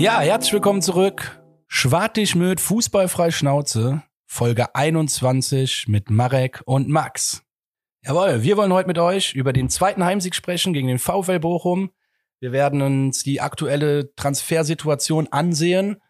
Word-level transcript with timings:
Ja, 0.00 0.18
herzlich 0.20 0.54
willkommen 0.54 0.80
zurück. 0.80 1.42
Schwartig 1.66 2.34
mit 2.34 2.58
Fußballfrei 2.58 3.30
Schnauze, 3.30 4.02
Folge 4.24 4.74
21 4.74 5.88
mit 5.88 6.08
Marek 6.08 6.62
und 6.64 6.88
Max. 6.88 7.42
Jawohl, 8.02 8.42
wir 8.42 8.56
wollen 8.56 8.72
heute 8.72 8.86
mit 8.86 8.96
euch 8.96 9.34
über 9.34 9.52
den 9.52 9.68
zweiten 9.68 10.02
Heimsieg 10.02 10.34
sprechen 10.34 10.72
gegen 10.72 10.88
den 10.88 10.98
VfL 10.98 11.38
Bochum. 11.38 11.90
Wir 12.40 12.50
werden 12.50 12.80
uns 12.80 13.24
die 13.24 13.42
aktuelle 13.42 14.14
Transfersituation 14.14 15.28
ansehen 15.32 16.00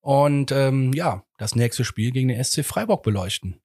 und 0.00 0.52
ähm, 0.52 0.92
ja, 0.92 1.24
das 1.36 1.56
nächste 1.56 1.84
Spiel 1.84 2.12
gegen 2.12 2.28
den 2.28 2.44
SC 2.44 2.64
Freiburg 2.64 3.02
beleuchten. 3.02 3.60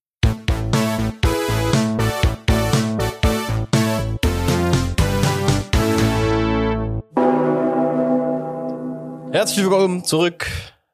Herzlich 9.36 9.66
willkommen 9.66 10.06
zurück 10.06 10.48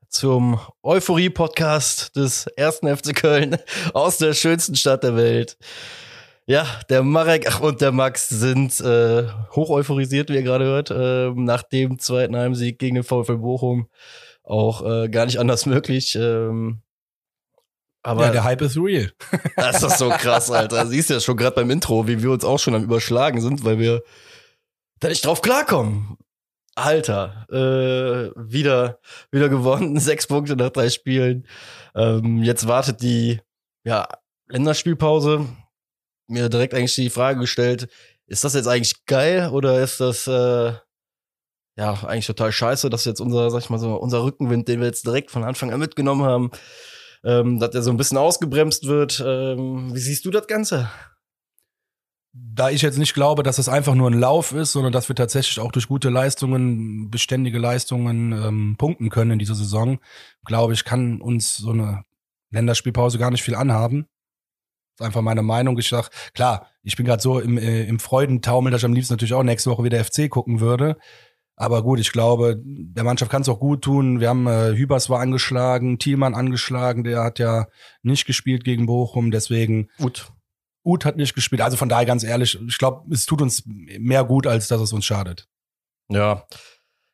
zum 0.09 0.59
Euphorie-Podcast 0.81 2.15
des 2.15 2.47
ersten 2.47 2.87
FC 2.87 3.15
Köln 3.15 3.57
aus 3.93 4.17
der 4.17 4.33
schönsten 4.33 4.75
Stadt 4.75 5.03
der 5.03 5.15
Welt. 5.15 5.59
Ja, 6.47 6.65
der 6.89 7.03
Marek 7.03 7.61
und 7.61 7.81
der 7.81 7.91
Max 7.91 8.29
sind 8.29 8.79
äh, 8.79 9.27
hoch 9.51 9.69
euphorisiert, 9.69 10.31
wie 10.31 10.37
ihr 10.37 10.41
gerade 10.41 10.65
hört, 10.65 10.89
äh, 10.89 11.29
nach 11.39 11.61
dem 11.61 11.99
zweiten 11.99 12.35
Heimsieg 12.35 12.79
gegen 12.79 12.95
den 12.95 13.03
VfL 13.03 13.37
Bochum. 13.37 13.85
Auch 14.43 14.83
äh, 14.83 15.09
gar 15.09 15.27
nicht 15.27 15.39
anders 15.39 15.67
möglich. 15.67 16.15
Ähm, 16.15 16.81
aber 18.01 18.25
ja, 18.25 18.31
der 18.31 18.43
Hype 18.43 18.63
ist 18.63 18.75
real. 18.75 19.11
das 19.55 19.83
ist 19.83 19.99
so 19.99 20.09
krass, 20.09 20.49
Alter. 20.49 20.87
Siehst 20.87 21.11
du 21.11 21.13
ja 21.13 21.19
schon 21.19 21.37
gerade 21.37 21.57
beim 21.57 21.69
Intro, 21.69 22.07
wie 22.07 22.23
wir 22.23 22.31
uns 22.31 22.43
auch 22.43 22.57
schon 22.57 22.73
am 22.73 22.85
Überschlagen 22.85 23.39
sind, 23.39 23.63
weil 23.63 23.77
wir 23.77 24.01
da 24.99 25.09
nicht 25.09 25.23
drauf 25.23 25.43
klarkommen. 25.43 26.17
Alter, 26.75 27.47
äh, 27.49 28.31
wieder, 28.35 28.99
wieder 29.31 29.49
gewonnen, 29.49 29.99
sechs 29.99 30.27
Punkte 30.27 30.55
nach 30.55 30.69
drei 30.69 30.89
Spielen. 30.89 31.47
Ähm, 31.95 32.43
jetzt 32.43 32.67
wartet 32.67 33.01
die 33.01 33.41
ja, 33.83 34.07
Länderspielpause. 34.47 35.47
Mir 36.27 36.49
direkt 36.49 36.73
eigentlich 36.73 36.95
die 36.95 37.09
Frage 37.09 37.39
gestellt, 37.39 37.89
ist 38.25 38.45
das 38.45 38.53
jetzt 38.53 38.67
eigentlich 38.67 39.05
geil 39.05 39.49
oder 39.49 39.81
ist 39.81 39.99
das 39.99 40.27
äh, 40.27 40.73
ja 41.77 41.93
eigentlich 42.05 42.27
total 42.27 42.51
scheiße, 42.53 42.89
dass 42.89 43.03
jetzt 43.03 43.19
unser, 43.19 43.49
sag 43.51 43.59
ich 43.59 43.69
mal 43.69 43.79
so, 43.79 43.95
unser 43.95 44.23
Rückenwind, 44.23 44.67
den 44.67 44.79
wir 44.79 44.87
jetzt 44.87 45.05
direkt 45.05 45.31
von 45.31 45.43
Anfang 45.43 45.73
an 45.73 45.79
mitgenommen 45.79 46.23
haben, 46.23 46.51
ähm, 47.25 47.59
dass 47.59 47.71
der 47.71 47.81
so 47.81 47.91
ein 47.91 47.97
bisschen 47.97 48.17
ausgebremst 48.17 48.87
wird. 48.87 49.21
Ähm, 49.25 49.93
wie 49.93 49.99
siehst 49.99 50.23
du 50.23 50.31
das 50.31 50.47
Ganze? 50.47 50.89
Da 52.33 52.69
ich 52.69 52.81
jetzt 52.81 52.97
nicht 52.97 53.13
glaube, 53.13 53.43
dass 53.43 53.57
es 53.57 53.67
einfach 53.67 53.93
nur 53.93 54.09
ein 54.09 54.19
Lauf 54.19 54.53
ist, 54.53 54.71
sondern 54.71 54.93
dass 54.93 55.09
wir 55.09 55.15
tatsächlich 55.15 55.59
auch 55.59 55.71
durch 55.71 55.87
gute 55.87 56.09
Leistungen, 56.09 57.09
beständige 57.09 57.59
Leistungen 57.59 58.31
ähm, 58.31 58.75
punkten 58.77 59.09
können 59.09 59.31
in 59.31 59.39
dieser 59.39 59.55
Saison, 59.55 59.99
glaube 60.45 60.73
ich, 60.73 60.85
kann 60.85 61.19
uns 61.19 61.57
so 61.57 61.71
eine 61.71 62.03
Länderspielpause 62.51 63.17
gar 63.17 63.31
nicht 63.31 63.43
viel 63.43 63.55
anhaben. 63.55 64.07
Das 64.95 65.01
ist 65.01 65.05
einfach 65.07 65.21
meine 65.21 65.41
Meinung. 65.41 65.77
Ich 65.77 65.89
sag, 65.89 66.09
klar, 66.33 66.67
ich 66.83 66.95
bin 66.95 67.05
gerade 67.05 67.21
so 67.21 67.39
im, 67.39 67.57
äh, 67.57 67.83
im 67.83 67.99
Freudentaumel, 67.99 68.71
dass 68.71 68.81
ich 68.81 68.85
am 68.85 68.93
liebsten 68.93 69.13
natürlich 69.13 69.33
auch 69.33 69.43
nächste 69.43 69.69
Woche 69.69 69.83
wieder 69.83 70.03
FC 70.03 70.29
gucken 70.29 70.61
würde. 70.61 70.97
Aber 71.57 71.83
gut, 71.83 71.99
ich 71.99 72.11
glaube, 72.11 72.59
der 72.63 73.03
Mannschaft 73.03 73.29
kann 73.29 73.41
es 73.41 73.49
auch 73.49 73.59
gut 73.59 73.83
tun. 73.83 74.19
Wir 74.21 74.29
haben 74.29 74.47
äh, 74.47 74.73
Hübers 74.75 75.09
war 75.09 75.19
angeschlagen, 75.19 75.99
Thielmann 75.99 76.33
angeschlagen, 76.33 77.03
der 77.03 77.23
hat 77.23 77.39
ja 77.39 77.67
nicht 78.03 78.25
gespielt 78.25 78.63
gegen 78.63 78.85
Bochum, 78.85 79.31
deswegen 79.31 79.89
gut 79.97 80.31
Uth 80.83 81.05
hat 81.05 81.17
nicht 81.17 81.35
gespielt. 81.35 81.61
Also 81.61 81.77
von 81.77 81.89
daher 81.89 82.05
ganz 82.05 82.23
ehrlich, 82.23 82.59
ich 82.67 82.77
glaube, 82.77 83.13
es 83.13 83.25
tut 83.25 83.41
uns 83.41 83.63
mehr 83.65 84.23
gut, 84.23 84.47
als 84.47 84.67
dass 84.67 84.81
es 84.81 84.93
uns 84.93 85.05
schadet. 85.05 85.47
Ja. 86.09 86.45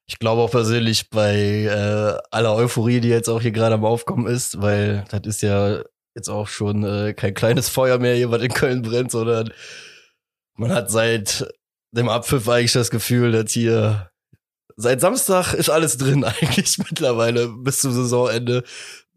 Ich 0.10 0.20
glaube 0.20 0.42
auch 0.42 0.52
persönlich 0.52 1.10
bei 1.10 1.36
äh, 1.36 2.18
aller 2.32 2.56
Euphorie, 2.56 3.02
die 3.02 3.10
jetzt 3.10 3.28
auch 3.28 3.42
hier 3.42 3.52
gerade 3.52 3.76
am 3.76 3.84
Aufkommen 3.84 4.26
ist, 4.26 4.62
weil 4.62 5.04
das 5.10 5.22
ist 5.26 5.42
ja 5.42 5.84
jetzt 6.16 6.30
auch 6.30 6.48
schon 6.48 6.84
äh, 6.84 7.14
kein 7.14 7.34
kleines 7.34 7.68
Feuer 7.68 8.00
mehr 8.00 8.16
hier, 8.16 8.32
was 8.32 8.42
in 8.42 8.54
Köln 8.54 8.82
brennt, 8.82 9.12
sondern 9.12 9.52
man 10.56 10.72
hat 10.72 10.90
seit 10.90 11.48
dem 11.92 12.10
Abpfiff 12.10 12.48
eigentlich 12.48 12.72
das 12.72 12.90
Gefühl, 12.90 13.34
dass 13.34 13.52
hier 13.52 14.10
seit 14.78 15.02
Samstag 15.02 15.54
ist 15.54 15.70
alles 15.70 15.98
drin 15.98 16.24
eigentlich 16.24 16.78
mittlerweile 16.78 17.50
bis 17.50 17.80
zum 17.80 17.92
Saisonende 17.92 18.64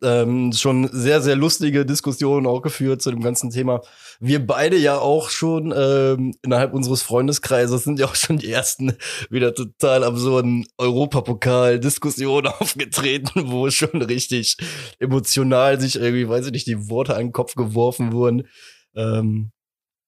ähm, 0.02 0.52
schon 0.52 0.88
sehr, 0.92 1.20
sehr 1.20 1.36
lustige 1.36 1.84
Diskussionen 1.84 2.46
auch 2.46 2.62
geführt 2.62 3.02
zu 3.02 3.10
dem 3.10 3.20
ganzen 3.20 3.50
Thema. 3.50 3.80
Wir 4.18 4.44
beide 4.44 4.76
ja 4.76 4.98
auch 4.98 5.30
schon 5.30 5.74
ähm, 5.76 6.34
innerhalb 6.42 6.72
unseres 6.74 7.02
Freundeskreises 7.02 7.84
sind 7.84 7.98
ja 7.98 8.06
auch 8.06 8.14
schon 8.14 8.38
die 8.38 8.50
ersten 8.50 8.96
wieder 9.30 9.54
total 9.54 10.04
absurden 10.04 10.66
Europapokal-Diskussionen 10.78 12.46
aufgetreten, 12.58 13.50
wo 13.50 13.70
schon 13.70 14.02
richtig 14.02 14.56
emotional 14.98 15.80
sich 15.80 15.96
irgendwie, 15.96 16.28
weiß 16.28 16.46
ich 16.46 16.52
nicht, 16.52 16.66
die 16.66 16.88
Worte 16.88 17.14
an 17.14 17.26
den 17.26 17.32
Kopf 17.32 17.54
geworfen 17.54 18.12
wurden. 18.12 18.48
Ähm, 18.94 19.52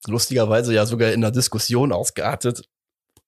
lustigerweise 0.06 0.75
ja 0.75 0.86
sogar 0.86 1.12
in 1.12 1.20
der 1.20 1.31
Diskussion 1.31 1.92
ausgeartet, 1.92 2.69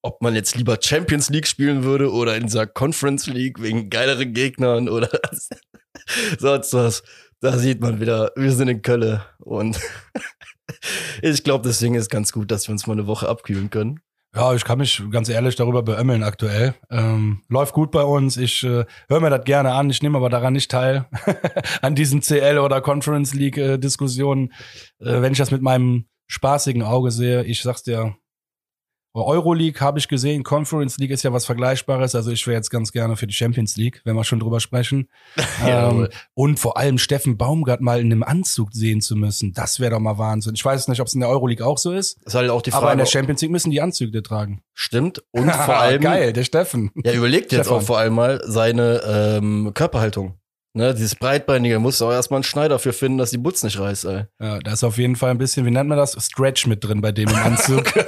ob 0.02 0.20
man 0.20 0.34
jetzt 0.34 0.54
lieber 0.56 0.78
Champions 0.80 1.30
League 1.30 1.46
spielen 1.46 1.82
würde 1.84 2.12
oder 2.12 2.36
in 2.36 2.44
dieser 2.44 2.66
Conference 2.66 3.26
League 3.26 3.62
wegen 3.62 3.88
geileren 3.88 4.34
Gegnern 4.34 4.88
oder 4.88 5.08
sonst 6.38 6.74
was. 6.74 7.02
Da 7.40 7.58
sieht 7.58 7.80
man 7.80 8.00
wieder, 8.00 8.32
wir 8.36 8.52
sind 8.52 8.68
in 8.68 8.82
Köln 8.82 9.20
und 9.38 9.78
ich 11.22 11.44
glaube, 11.44 11.68
deswegen 11.68 11.94
ist 11.94 12.08
ganz 12.08 12.32
gut, 12.32 12.50
dass 12.50 12.68
wir 12.68 12.72
uns 12.72 12.86
mal 12.86 12.94
eine 12.94 13.06
Woche 13.06 13.28
abkühlen 13.28 13.70
können. 13.70 14.00
Ja, 14.34 14.52
ich 14.52 14.64
kann 14.64 14.78
mich 14.78 15.00
ganz 15.10 15.28
ehrlich 15.28 15.54
darüber 15.54 15.84
beömmeln 15.84 16.24
aktuell. 16.24 16.74
Ähm, 16.90 17.42
läuft 17.48 17.72
gut 17.72 17.92
bei 17.92 18.02
uns. 18.02 18.36
Ich 18.36 18.64
äh, 18.64 18.84
höre 19.08 19.20
mir 19.20 19.30
das 19.30 19.44
gerne 19.44 19.72
an. 19.72 19.90
Ich 19.90 20.02
nehme 20.02 20.18
aber 20.18 20.28
daran 20.28 20.54
nicht 20.54 20.72
teil 20.72 21.06
an 21.82 21.94
diesen 21.94 22.20
CL 22.20 22.58
oder 22.58 22.80
Conference 22.80 23.32
League 23.34 23.58
äh, 23.58 23.78
Diskussionen. 23.78 24.52
Äh, 24.98 25.22
wenn 25.22 25.32
ich 25.32 25.38
das 25.38 25.52
mit 25.52 25.62
meinem 25.62 26.06
spaßigen 26.26 26.82
Auge 26.82 27.12
sehe, 27.12 27.44
ich 27.44 27.62
sag's 27.62 27.84
dir, 27.84 28.16
Euroleague 29.22 29.80
habe 29.80 29.98
ich 29.98 30.08
gesehen, 30.08 30.42
Conference 30.42 30.98
League 30.98 31.10
ist 31.10 31.22
ja 31.22 31.32
was 31.32 31.46
Vergleichbares. 31.46 32.14
Also 32.14 32.32
ich 32.32 32.44
wäre 32.46 32.56
jetzt 32.56 32.70
ganz 32.70 32.90
gerne 32.90 33.16
für 33.16 33.26
die 33.26 33.34
Champions 33.34 33.76
League, 33.76 34.00
wenn 34.04 34.16
wir 34.16 34.24
schon 34.24 34.40
drüber 34.40 34.58
sprechen. 34.58 35.08
ähm, 35.64 36.08
und 36.34 36.58
vor 36.58 36.76
allem 36.76 36.98
Steffen 36.98 37.36
Baumgart 37.36 37.80
mal 37.80 38.00
in 38.00 38.10
einem 38.10 38.24
Anzug 38.24 38.72
sehen 38.72 39.00
zu 39.00 39.14
müssen, 39.14 39.52
das 39.52 39.78
wäre 39.78 39.92
doch 39.92 40.00
mal 40.00 40.18
Wahnsinn. 40.18 40.54
Ich 40.54 40.64
weiß 40.64 40.88
nicht, 40.88 41.00
ob 41.00 41.06
es 41.06 41.14
in 41.14 41.20
der 41.20 41.28
Euroleague 41.28 41.64
auch 41.64 41.78
so 41.78 41.92
ist. 41.92 42.18
Das 42.24 42.34
ist 42.34 42.38
halt 42.38 42.50
auch 42.50 42.62
die 42.62 42.72
Frage. 42.72 42.82
Aber 42.82 42.92
in 42.92 42.98
der 42.98 43.06
Champions 43.06 43.40
League 43.40 43.52
müssen 43.52 43.70
die 43.70 43.80
Anzüge 43.80 44.22
tragen. 44.22 44.62
Stimmt. 44.72 45.22
Und 45.30 45.50
vor 45.50 45.76
allem. 45.78 46.00
Geil, 46.00 46.32
der 46.32 46.44
Steffen. 46.44 46.90
Ja, 47.04 47.12
überlegt 47.12 47.52
jetzt 47.52 47.68
auch 47.68 47.82
vor 47.82 47.98
allem 47.98 48.14
mal 48.14 48.40
seine 48.44 49.00
ähm, 49.06 49.70
Körperhaltung. 49.74 50.34
Ne, 50.76 50.92
dieses 50.92 51.14
Breitbeinige, 51.14 51.78
musst 51.78 52.00
du 52.00 52.06
auch 52.06 52.12
erstmal 52.12 52.38
einen 52.38 52.44
Schneider 52.44 52.80
für 52.80 52.92
finden, 52.92 53.18
dass 53.18 53.30
die 53.30 53.38
Butz 53.38 53.62
nicht 53.62 53.78
reißt, 53.78 54.06
ey. 54.06 54.24
Ja, 54.40 54.58
da 54.58 54.72
ist 54.72 54.82
auf 54.82 54.98
jeden 54.98 55.14
Fall 55.14 55.30
ein 55.30 55.38
bisschen, 55.38 55.64
wie 55.64 55.70
nennt 55.70 55.88
man 55.88 55.98
das? 55.98 56.16
Stretch 56.20 56.66
mit 56.66 56.82
drin 56.82 57.00
bei 57.00 57.12
dem 57.12 57.28
im 57.28 57.36
Anzug. 57.36 57.94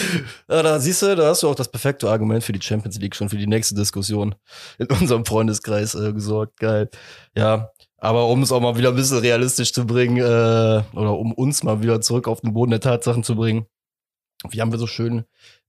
ja, 0.48 0.62
da 0.62 0.78
siehst 0.78 1.02
du, 1.02 1.16
da 1.16 1.28
hast 1.28 1.42
du 1.42 1.48
auch 1.48 1.54
das 1.54 1.68
perfekte 1.68 2.08
Argument 2.08 2.44
für 2.44 2.52
die 2.52 2.62
Champions 2.62 2.98
League 2.98 3.16
schon 3.16 3.28
für 3.28 3.38
die 3.38 3.46
nächste 3.46 3.74
Diskussion 3.74 4.34
in 4.78 4.86
unserem 4.86 5.24
Freundeskreis 5.24 5.94
äh, 5.94 6.12
gesorgt. 6.12 6.58
Geil. 6.60 6.88
Ja, 7.36 7.70
aber 7.98 8.28
um 8.28 8.42
es 8.42 8.52
auch 8.52 8.60
mal 8.60 8.76
wieder 8.76 8.90
ein 8.90 8.96
bisschen 8.96 9.18
realistisch 9.18 9.72
zu 9.72 9.86
bringen, 9.86 10.18
äh, 10.18 10.82
oder 10.96 11.18
um 11.18 11.32
uns 11.32 11.62
mal 11.62 11.82
wieder 11.82 12.00
zurück 12.00 12.28
auf 12.28 12.40
den 12.40 12.52
Boden 12.52 12.70
der 12.70 12.80
Tatsachen 12.80 13.24
zu 13.24 13.34
bringen, 13.34 13.66
wie 14.48 14.60
haben 14.60 14.72
wir 14.72 14.78
so 14.78 14.86
schön 14.86 15.24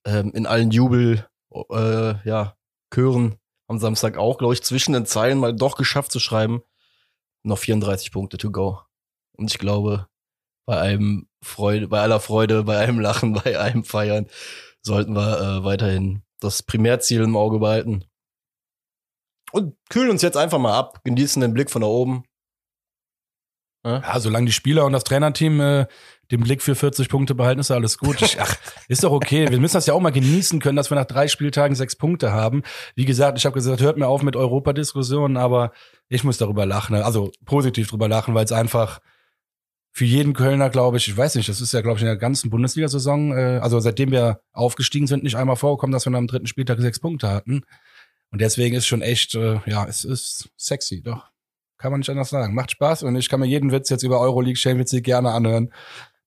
ähm, 0.06 0.32
in 0.34 0.46
allen 0.46 0.72
Jubel, 0.72 1.26
äh, 1.72 2.14
ja, 2.28 2.56
Chören 2.94 3.38
am 3.72 3.80
Samstag 3.80 4.18
auch, 4.18 4.38
glaube 4.38 4.54
ich, 4.54 4.62
zwischen 4.62 4.94
den 4.94 5.06
Zeilen 5.06 5.40
mal 5.40 5.56
doch 5.56 5.76
geschafft 5.78 6.12
zu 6.12 6.20
schreiben. 6.20 6.62
Noch 7.44 7.58
34 7.58 8.12
Punkte 8.12 8.38
to 8.38 8.52
go. 8.52 8.82
Und 9.32 9.50
ich 9.50 9.58
glaube, 9.58 10.08
bei 10.66 10.80
einem 10.80 11.28
Freude, 11.42 11.88
bei 11.88 12.02
aller 12.02 12.20
Freude, 12.20 12.64
bei 12.66 12.78
einem 12.78 13.00
Lachen, 13.00 13.34
bei 13.44 13.60
einem 13.60 13.84
Feiern 13.84 14.28
sollten 14.82 15.14
wir 15.14 15.40
äh, 15.40 15.64
weiterhin 15.64 16.22
das 16.40 16.64
Primärziel 16.64 17.22
im 17.22 17.38
Auge 17.38 17.60
behalten. 17.60 18.06
Und 19.52 19.76
kühlen 19.90 20.12
uns 20.12 20.22
jetzt 20.22 20.38
einfach 20.38 20.60
mal 20.60 20.78
ab, 20.78 21.02
genießen 21.04 21.42
den 21.42 21.54
Blick 21.54 21.72
von 21.72 21.82
da 21.82 21.88
oben. 21.88 22.24
Ja, 23.84 24.00
ja 24.02 24.20
solange 24.20 24.48
die 24.48 24.52
Spieler 24.52 24.86
und 24.86 24.94
das 24.94 25.04
Trainerteam 25.04 25.60
äh, 25.60 25.86
den 26.32 26.42
Blick 26.42 26.62
für 26.62 26.76
40 26.76 27.10
Punkte 27.10 27.36
behalten, 27.36 27.60
ist 27.60 27.72
alles 27.72 27.98
gut. 27.98 28.22
Ich, 28.22 28.40
ach, 28.40 28.56
ist 28.88 29.04
doch 29.04 29.12
okay. 29.12 29.50
Wir 29.50 29.60
müssen 29.60 29.74
das 29.74 29.86
ja 29.86 29.94
auch 29.94 30.00
mal 30.00 30.12
genießen 30.12 30.60
können, 30.60 30.78
dass 30.78 30.90
wir 30.90 30.96
nach 30.96 31.06
drei 31.06 31.28
Spieltagen 31.28 31.76
sechs 31.76 31.96
Punkte 31.96 32.32
haben. 32.32 32.64
Wie 32.96 33.06
gesagt, 33.06 33.38
ich 33.38 33.46
habe 33.46 33.54
gesagt, 33.54 33.82
hört 33.82 33.98
mir 33.98 34.08
auf 34.08 34.24
mit 34.24 34.36
Europadiskussionen, 34.36 35.36
aber 35.36 35.74
ich 36.08 36.24
muss 36.24 36.38
darüber 36.38 36.66
lachen. 36.66 36.96
Also 36.96 37.32
positiv 37.46 37.88
darüber 37.88 38.08
lachen, 38.08 38.34
weil 38.34 38.46
es 38.46 38.54
einfach 38.54 39.02
für 39.92 40.06
jeden 40.06 40.34
Kölner, 40.34 40.70
glaube 40.70 40.98
ich, 40.98 41.10
ich 41.10 41.18
weiß 41.18 41.36
nicht, 41.36 41.50
das 41.50 41.60
ist 41.60 41.74
ja, 41.74 41.82
glaube 41.82 41.98
ich, 41.98 42.04
in 42.04 42.08
der 42.08 42.18
ganzen 42.18 42.50
Bundesliga-Saison, 42.50 43.38
äh, 43.38 43.60
also 43.62 43.80
seitdem 43.82 44.12
wir 44.12 44.42
aufgestiegen 44.54 45.08
sind, 45.08 45.24
nicht 45.24 45.36
einmal 45.36 45.58
vorgekommen, 45.58 45.92
dass 45.92 46.06
wir 46.06 46.16
am 46.16 46.28
dritten 46.28 46.48
Spieltag 46.48 46.80
sechs 46.80 47.00
Punkte 47.00 47.30
hatten. 47.30 47.64
Und 48.32 48.40
deswegen 48.40 48.76
ist 48.78 48.88
schon 48.88 49.02
echt, 49.02 49.36
äh, 49.36 49.60
ja, 49.66 49.86
es 49.86 50.06
ist 50.06 50.50
sexy, 50.56 51.02
doch. 51.04 51.31
Kann 51.82 51.92
man 51.92 52.02
nicht 52.02 52.10
anders 52.12 52.30
sagen. 52.30 52.54
Macht 52.54 52.70
Spaß 52.70 53.02
und 53.02 53.16
ich 53.16 53.28
kann 53.28 53.40
mir 53.40 53.48
jeden 53.48 53.72
Witz 53.72 53.90
jetzt 53.90 54.04
über 54.04 54.20
Euroleague 54.20 54.56
Champions 54.56 54.92
League 54.92 55.06
gerne 55.06 55.32
anhören. 55.32 55.74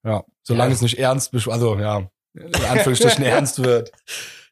Ja, 0.03 0.25
solange 0.43 0.71
ja. 0.71 0.75
es 0.75 0.81
nicht 0.81 0.99
ernst, 0.99 1.33
also 1.47 1.79
ja, 1.79 2.09
in 2.33 2.53
Anführungsstrichen 2.53 3.23
ernst 3.23 3.63
wird. 3.63 3.89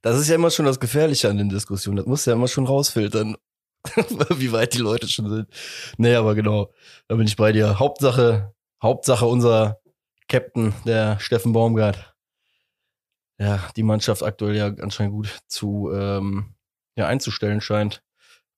Das 0.01 0.17
ist 0.17 0.29
ja 0.29 0.35
immer 0.35 0.49
schon 0.49 0.65
das 0.65 0.79
Gefährliche 0.79 1.29
an 1.29 1.37
den 1.37 1.49
Diskussionen. 1.49 1.97
Das 1.97 2.05
muss 2.05 2.25
ja 2.25 2.31
immer 2.31 2.47
schon 2.47 2.65
rausfiltern, 2.65 3.35
wie 4.29 4.53
weit 4.53 4.75
die 4.75 4.79
Leute 4.79 5.09
schon 5.09 5.29
sind. 5.29 5.49
Nee, 5.97 6.15
aber 6.15 6.35
genau, 6.35 6.71
da 7.09 7.15
bin 7.15 7.27
ich 7.27 7.35
bei 7.35 7.51
dir. 7.51 7.79
Hauptsache, 7.79 8.53
Hauptsache 8.81 9.25
unser 9.25 9.81
Captain, 10.29 10.73
der 10.85 11.19
Steffen 11.19 11.51
Baumgart. 11.51 12.15
Ja, 13.39 13.59
die 13.75 13.83
Mannschaft 13.83 14.23
aktuell 14.23 14.55
ja 14.55 14.67
anscheinend 14.67 15.15
gut 15.15 15.41
zu 15.47 15.91
ähm, 15.93 16.55
ja, 16.95 17.07
einzustellen 17.07 17.59
scheint. 17.59 18.01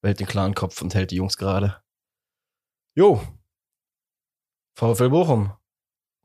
Behält 0.01 0.19
den 0.19 0.27
klaren 0.27 0.53
Kopf 0.53 0.83
und 0.83 0.93
hält 0.93 1.09
die 1.09 1.15
Jungs 1.15 1.37
gerade. 1.37 1.81
Jo. 2.95 3.21
VfL 4.77 5.09
Bochum 5.09 5.51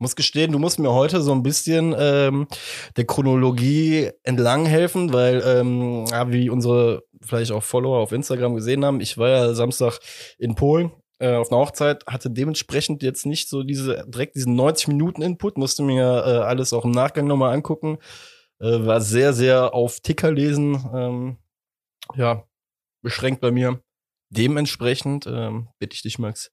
muss 0.01 0.15
gestehen, 0.15 0.51
du 0.51 0.59
musst 0.59 0.79
mir 0.79 0.91
heute 0.91 1.21
so 1.21 1.31
ein 1.31 1.43
bisschen 1.43 1.95
ähm, 1.97 2.47
der 2.97 3.05
Chronologie 3.05 4.09
entlang 4.23 4.65
helfen, 4.65 5.13
weil, 5.13 5.43
ähm, 5.45 6.05
ja, 6.09 6.31
wie 6.31 6.49
unsere 6.49 7.03
vielleicht 7.21 7.51
auch 7.51 7.61
Follower 7.61 7.99
auf 7.99 8.11
Instagram 8.11 8.55
gesehen 8.55 8.83
haben, 8.83 8.99
ich 8.99 9.19
war 9.19 9.29
ja 9.29 9.53
Samstag 9.53 9.99
in 10.39 10.55
Polen 10.55 10.91
äh, 11.19 11.35
auf 11.35 11.51
einer 11.51 11.61
Hochzeit, 11.61 12.03
hatte 12.07 12.31
dementsprechend 12.31 13.03
jetzt 13.03 13.27
nicht 13.27 13.47
so 13.47 13.61
diese 13.61 14.03
direkt 14.07 14.35
diesen 14.35 14.55
90 14.55 14.87
Minuten 14.87 15.21
Input, 15.21 15.59
musste 15.59 15.83
mir 15.83 16.23
äh, 16.25 16.39
alles 16.39 16.73
auch 16.73 16.83
im 16.83 16.91
Nachgang 16.91 17.27
nochmal 17.27 17.53
angucken, 17.53 17.99
äh, 18.59 18.83
war 18.85 19.01
sehr 19.01 19.33
sehr 19.33 19.75
auf 19.75 19.99
Ticker 19.99 20.31
lesen, 20.31 20.83
ähm, 20.95 21.37
ja 22.15 22.43
beschränkt 23.03 23.41
bei 23.41 23.51
mir. 23.51 23.81
Dementsprechend 24.31 25.27
ähm, 25.27 25.67
bitte 25.77 25.93
ich 25.95 26.01
dich, 26.01 26.17
Max, 26.17 26.51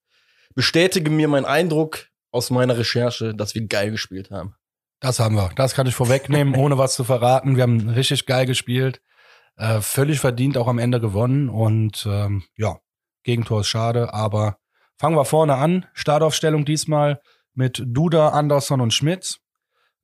bestätige 0.54 1.10
mir 1.10 1.28
meinen 1.28 1.46
Eindruck 1.46 2.08
aus 2.30 2.50
meiner 2.50 2.76
Recherche, 2.76 3.34
dass 3.34 3.54
wir 3.54 3.66
geil 3.66 3.90
gespielt 3.90 4.30
haben. 4.30 4.54
Das 5.00 5.20
haben 5.20 5.36
wir. 5.36 5.50
Das 5.56 5.74
kann 5.74 5.86
ich 5.86 5.94
vorwegnehmen, 5.94 6.54
ohne 6.56 6.78
was 6.78 6.94
zu 6.94 7.04
verraten. 7.04 7.56
Wir 7.56 7.62
haben 7.62 7.88
richtig 7.88 8.26
geil 8.26 8.46
gespielt. 8.46 9.00
Äh, 9.56 9.80
völlig 9.80 10.20
verdient 10.20 10.56
auch 10.56 10.68
am 10.68 10.78
Ende 10.78 11.00
gewonnen. 11.00 11.48
Und 11.48 12.06
ähm, 12.08 12.44
ja, 12.56 12.78
Gegentor 13.24 13.60
ist 13.60 13.68
schade, 13.68 14.14
aber 14.14 14.58
fangen 14.98 15.16
wir 15.16 15.24
vorne 15.24 15.56
an. 15.56 15.86
Startaufstellung 15.94 16.64
diesmal 16.64 17.20
mit 17.54 17.82
Duda, 17.84 18.30
Anderson 18.30 18.80
und 18.80 18.94
Schmidt. 18.94 19.40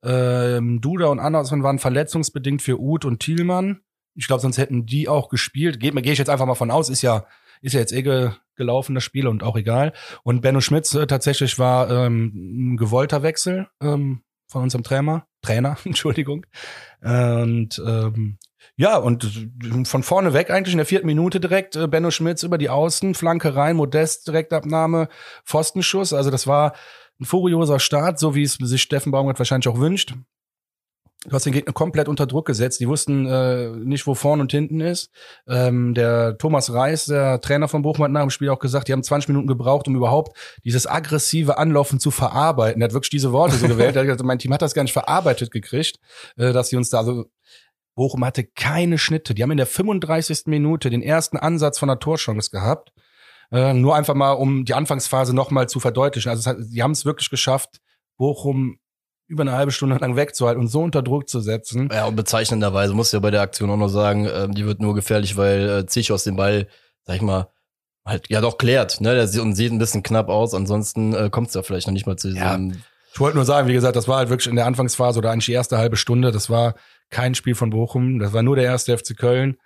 Ähm, 0.05 0.81
Duda 0.81 1.07
und 1.07 1.21
Anderson 1.21 1.63
waren 1.63 1.79
verletzungsbedingt 1.79 2.63
für 2.63 2.79
Uth 2.81 3.05
und 3.05 3.21
Thielmann. 3.21 3.81
Ich 4.15 4.27
glaube, 4.27 4.43
sonst 4.43 4.59
hätten 4.59 4.87
die 4.87 5.09
auch 5.09 5.29
gespielt. 5.29 5.81
Gehe 5.81 5.93
geh 5.93 6.13
ich 6.13 6.19
jetzt 6.19 6.29
einfach 6.29 6.47
mal 6.47 6.55
von 6.55 6.71
aus, 6.71 6.89
ist 6.89 7.03
ja 7.03 7.27
ist 7.61 7.75
ja 7.75 7.81
jetzt 7.81 7.93
eh 7.93 8.03
ge 8.03 8.31
gelaufen, 8.57 8.95
das 8.95 9.03
Spiel 9.03 9.27
und 9.27 9.43
auch 9.43 9.57
egal. 9.57 9.93
Und 10.23 10.41
Benno 10.41 10.61
Schmitz 10.61 10.95
äh, 10.95 11.09
tatsächlich 11.09 11.59
war 11.59 11.91
ähm, 11.91 12.75
ein 12.75 12.77
gewollter 12.77 13.25
Wechsel 13.25 13.67
ähm, 13.83 14.23
von 14.47 14.63
unserem 14.63 14.85
Trainer, 14.85 15.27
Trainer, 15.43 15.77
Entschuldigung. 15.85 16.47
Und 17.03 17.83
ähm, 17.85 18.39
ja, 18.77 18.97
und 18.97 19.25
von 19.85 20.03
vorne 20.03 20.33
weg 20.33 20.51
eigentlich 20.51 20.75
in 20.75 20.79
der 20.79 20.87
vierten 20.87 21.07
Minute 21.07 21.39
direkt 21.41 21.77
äh, 21.77 21.87
Benno 21.87 22.11
Schmitz 22.11 22.43
über 22.43 22.59
die 22.59 22.71
Außen, 22.71 23.15
Flanke 23.15 23.55
rein, 23.55 23.77
Modest, 23.77 24.27
Direktabnahme, 24.27 25.09
Pfostenschuss. 25.45 26.13
Also 26.13 26.31
das 26.31 26.47
war 26.47 26.75
ein 27.21 27.25
furioser 27.25 27.79
Start, 27.79 28.19
so 28.19 28.35
wie 28.35 28.43
es 28.43 28.55
sich 28.55 28.83
Steffen 28.83 29.13
Baumgart 29.13 29.39
wahrscheinlich 29.39 29.69
auch 29.69 29.79
wünscht. 29.79 30.15
Du 31.27 31.33
hast 31.33 31.47
den 31.47 31.53
Gegner 31.53 31.73
komplett 31.73 32.09
unter 32.09 32.27
Druck 32.27 32.47
gesetzt. 32.47 32.81
Die 32.81 32.89
wussten 32.89 33.27
äh, 33.27 33.71
nicht, 33.71 34.07
wo 34.07 34.15
vorne 34.15 34.43
und 34.43 34.53
hinten 34.53 34.81
ist. 34.81 35.11
Ähm, 35.49 35.95
der 35.95 36.37
Thomas 36.37 36.73
Reis, 36.73 37.07
der 37.07 37.41
Trainer 37.41 37.69
von 37.69 37.83
Bochum, 37.83 38.05
hat 38.05 38.11
nach 38.11 38.21
dem 38.21 38.31
Spiel 38.31 38.51
auch 38.51 38.59
gesagt, 38.59 38.89
die 38.89 38.93
haben 38.93 39.03
20 39.03 39.29
Minuten 39.29 39.47
gebraucht, 39.47 39.89
um 39.89 39.97
überhaupt 39.97 40.37
dieses 40.65 40.87
aggressive 40.87 41.57
Anlaufen 41.57 41.99
zu 41.99 42.11
verarbeiten. 42.11 42.83
Er 42.83 42.87
hat 42.87 42.93
wirklich 42.93 43.11
diese 43.11 43.33
Worte 43.33 43.57
so 43.57 43.67
gewählt. 43.69 43.97
Er 43.97 44.01
hat 44.01 44.07
gesagt, 44.07 44.23
mein 44.25 44.39
Team 44.39 44.53
hat 44.53 44.63
das 44.63 44.75
gar 44.75 44.83
nicht 44.83 44.93
verarbeitet 44.93 45.51
gekriegt, 45.51 45.99
äh, 46.37 46.53
dass 46.53 46.69
sie 46.69 46.77
uns 46.77 46.91
da 46.91 47.05
so 47.05 47.27
Bochum 47.95 48.25
hatte 48.25 48.45
keine 48.45 48.99
Schnitte. 48.99 49.35
Die 49.35 49.43
haben 49.43 49.53
in 49.53 49.57
der 49.57 49.67
35. 49.67 50.47
Minute 50.47 50.91
den 50.91 51.03
ersten 51.03 51.37
Ansatz 51.37 51.79
von 51.79 51.89
einer 51.89 52.01
Torchance 52.01 52.51
gehabt. 52.51 52.93
Äh, 53.53 53.73
nur 53.73 53.95
einfach 53.95 54.15
mal, 54.15 54.33
um 54.33 54.65
die 54.65 54.75
Anfangsphase 54.75 55.35
nochmal 55.35 55.69
zu 55.69 55.81
verdeutlichen. 55.81 56.31
Also 56.31 56.51
hat, 56.51 56.57
die 56.61 56.83
haben 56.83 56.91
es 56.91 57.05
wirklich 57.05 57.31
geschafft, 57.31 57.81
Bochum 58.17 58.79
über 59.27 59.43
eine 59.43 59.53
halbe 59.53 59.73
Stunde 59.73 59.97
lang 59.97 60.17
wegzuhalten 60.17 60.61
und 60.61 60.69
so 60.69 60.83
unter 60.83 61.03
Druck 61.03 61.29
zu 61.29 61.41
setzen. 61.41 61.89
Ja, 61.93 62.07
und 62.07 62.17
bezeichnenderweise 62.17 62.95
muss 62.95 63.13
ja 63.13 63.19
bei 63.21 63.31
der 63.31 63.41
Aktion 63.41 63.71
auch 63.71 63.77
noch 63.77 63.89
sagen, 63.89 64.29
ähm, 64.33 64.55
die 64.55 64.67
wird 64.67 64.81
nur 64.81 64.95
gefährlich, 64.95 65.37
weil 65.37 65.69
äh, 65.69 65.87
Zichos 65.87 66.25
den 66.25 66.37
Ball, 66.37 66.69
sag 67.05 67.17
ich 67.17 67.23
mal, 67.23 67.49
halt 68.05 68.29
ja 68.29 68.41
doch 68.41 68.59
klärt, 68.59 69.01
ne? 69.01 69.15
Der 69.15 69.27
sieht, 69.27 69.41
und 69.41 69.55
sieht 69.55 69.73
ein 69.73 69.79
bisschen 69.79 70.03
knapp 70.03 70.29
aus, 70.29 70.55
ansonsten 70.55 71.15
äh, 71.15 71.31
kommt 71.31 71.49
es 71.49 71.55
ja 71.55 71.63
vielleicht 71.63 71.87
noch 71.87 71.95
nicht 71.95 72.07
mal 72.07 72.17
zu 72.17 72.29
diesem. 72.29 72.71
Ja, 72.71 72.77
ich 73.15 73.21
wollte 73.21 73.37
nur 73.37 73.45
sagen, 73.45 73.69
wie 73.69 73.75
gesagt, 73.75 73.97
das 73.97 74.09
war 74.09 74.19
halt 74.19 74.29
wirklich 74.29 74.49
in 74.49 74.57
der 74.57 74.67
Anfangsphase 74.67 75.21
oder 75.21 75.31
eigentlich 75.31 75.47
die 75.47 75.53
erste 75.53 75.79
halbe 75.79 75.97
Stunde, 75.97 76.33
das 76.33 76.51
war 76.51 76.75
kein 77.11 77.35
Spiel 77.35 77.55
von 77.55 77.71
Bochum, 77.71 78.19
das 78.19 78.33
war 78.33 78.43
nur 78.43 78.57
der 78.57 78.65
erste 78.65 78.97
FC 78.97 79.17
Köln. 79.17 79.57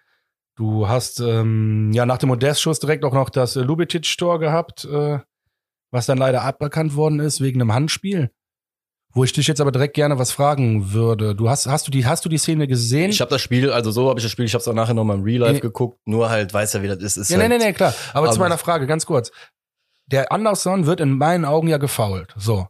Du 0.55 0.89
hast 0.89 1.21
ähm, 1.21 1.91
ja 1.93 2.05
nach 2.05 2.19
dem 2.19 2.29
Modest-Schuss 2.29 2.81
direkt 2.81 3.05
auch 3.05 3.15
noch 3.15 3.31
das 3.31 3.57
äh, 3.57 3.61
Lubicic-Tor 3.61 4.39
gehabt, 4.39 4.85
äh, 4.85 5.21
was 5.91 6.07
dann 6.07 6.19
leider 6.19 6.43
aberkannt 6.43 6.95
worden 6.95 7.21
ist 7.21 7.41
wegen 7.41 7.61
einem 7.61 7.73
Handspiel. 7.73 8.31
Wo 9.19 9.25
ich 9.25 9.33
dich 9.33 9.49
jetzt 9.49 9.61
aber 9.61 9.73
direkt 9.73 9.95
gerne 9.95 10.17
was 10.21 10.31
fragen 10.31 10.93
würde. 10.93 11.35
Du 11.35 11.51
hast, 11.51 11.67
hast 11.67 11.89
du 11.89 11.91
die, 11.91 12.07
hast 12.07 12.25
du 12.25 12.29
die 12.29 12.39
Szene 12.39 12.69
gesehen? 12.69 13.11
Ich 13.11 13.21
habe 13.21 13.33
das 13.33 13.43
Spiel, 13.43 13.73
also 13.73 13.91
so 13.91 14.09
habe 14.09 14.21
ich 14.21 14.25
das 14.25 14.31
Spiel, 14.31 14.45
ich 14.45 14.55
habe 14.55 14.63
es 14.63 14.69
auch 14.69 14.75
nachher 14.75 14.95
nochmal 14.95 15.17
im 15.17 15.25
Real 15.25 15.41
Life 15.41 15.55
nee. 15.55 15.59
geguckt, 15.59 15.99
nur 16.07 16.31
halt 16.31 16.55
weiß 16.55 16.75
ja, 16.75 16.85
wie 16.85 16.87
das 16.87 16.99
ist. 16.99 17.17
ist 17.17 17.29
ja, 17.29 17.37
halt, 17.37 17.49
nee, 17.49 17.59
nee, 17.59 17.65
nee, 17.65 17.73
klar. 17.73 17.93
Aber, 18.13 18.27
aber 18.27 18.33
zu 18.33 18.39
meiner 18.39 18.59
Frage, 18.59 18.87
ganz 18.87 19.07
kurz. 19.07 19.33
Der 20.07 20.31
Anderson 20.31 20.87
wird 20.87 21.01
in 21.01 21.19
meinen 21.19 21.45
Augen 21.45 21.67
ja 21.67 21.79
gefault. 21.79 22.33
So. 22.37 22.69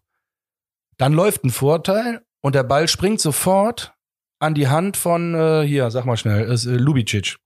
Dann 0.96 1.12
läuft 1.12 1.44
ein 1.44 1.50
Vorteil 1.50 2.22
und 2.40 2.54
der 2.54 2.62
Ball 2.62 2.88
springt 2.88 3.20
sofort 3.20 3.92
an 4.38 4.54
die 4.54 4.68
Hand 4.68 4.96
von, 4.96 5.34
äh, 5.34 5.66
hier, 5.66 5.90
sag 5.90 6.06
mal 6.06 6.16
schnell, 6.16 6.50
ist, 6.50 6.64
äh, 6.64 6.76
Lubicic. 6.76 7.36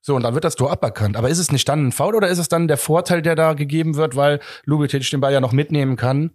So, 0.00 0.16
und 0.16 0.22
dann 0.22 0.32
wird 0.32 0.44
das 0.44 0.56
Tor 0.56 0.72
aberkannt. 0.72 1.18
Aber 1.18 1.28
ist 1.28 1.38
es 1.38 1.52
nicht 1.52 1.68
dann 1.68 1.88
ein 1.88 1.92
Foul 1.92 2.14
oder 2.14 2.28
ist 2.28 2.38
es 2.38 2.48
dann 2.48 2.66
der 2.66 2.78
Vorteil, 2.78 3.20
der 3.20 3.34
da 3.34 3.52
gegeben 3.52 3.96
wird, 3.96 4.16
weil 4.16 4.40
Lubicic 4.64 5.10
den 5.10 5.20
Ball 5.20 5.34
ja 5.34 5.40
noch 5.42 5.52
mitnehmen 5.52 5.96
kann? 5.96 6.30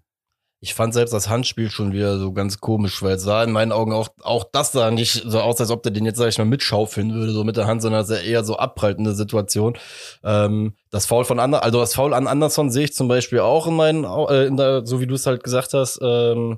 Ich 0.59 0.73
fand 0.73 0.93
selbst 0.93 1.13
das 1.13 1.29
Handspiel 1.29 1.69
schon 1.69 1.93
wieder 1.93 2.17
so 2.17 2.33
ganz 2.33 2.59
komisch, 2.59 3.03
weil 3.03 3.15
es 3.15 3.23
sah 3.23 3.43
in 3.43 3.51
meinen 3.51 3.71
Augen 3.71 3.93
auch, 3.93 4.09
auch 4.23 4.43
das 4.51 4.71
sah 4.71 4.89
nicht 4.89 5.23
so 5.25 5.39
aus, 5.39 5.61
als 5.61 5.69
ob 5.69 5.83
der 5.83 5.91
den 5.91 6.05
jetzt, 6.05 6.17
sag 6.17 6.29
ich 6.29 6.37
mal, 6.39 6.45
mitschaufeln 6.45 7.13
würde, 7.13 7.31
so 7.31 7.43
mit 7.43 7.57
der 7.57 7.67
Hand, 7.67 7.83
sondern 7.83 8.01
es 8.01 8.09
ist 8.09 8.23
eher 8.23 8.43
so 8.43 8.57
abprallende 8.57 9.13
Situation. 9.13 9.77
Ähm, 10.23 10.73
das 10.89 11.05
Foul 11.05 11.25
von 11.25 11.39
Anderson, 11.39 11.63
also 11.63 11.79
das 11.79 11.93
Foul 11.93 12.13
an 12.15 12.25
Anderson 12.27 12.71
sehe 12.71 12.85
ich 12.85 12.95
zum 12.95 13.07
Beispiel 13.07 13.39
auch 13.41 13.67
in 13.67 13.75
meinen, 13.75 14.03
äh, 14.03 14.45
in 14.45 14.57
der, 14.57 14.85
so 14.85 14.99
wie 14.99 15.07
du 15.07 15.13
es 15.13 15.27
halt 15.27 15.43
gesagt 15.43 15.73
hast, 15.73 15.99
ähm, 16.01 16.57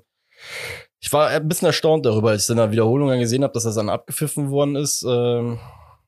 ich 1.02 1.12
war 1.14 1.28
ein 1.28 1.48
bisschen 1.48 1.66
erstaunt 1.68 2.06
darüber, 2.06 2.30
als 2.32 2.44
ich 2.44 2.50
in 2.50 2.58
der 2.58 2.72
Wiederholung 2.72 3.10
gesehen 3.20 3.44
habe, 3.44 3.54
dass 3.54 3.64
das 3.64 3.76
dann 3.76 3.90
abgepfiffen 3.90 4.50
worden 4.50 4.76
ist. 4.76 5.06
Ähm, 5.08 5.60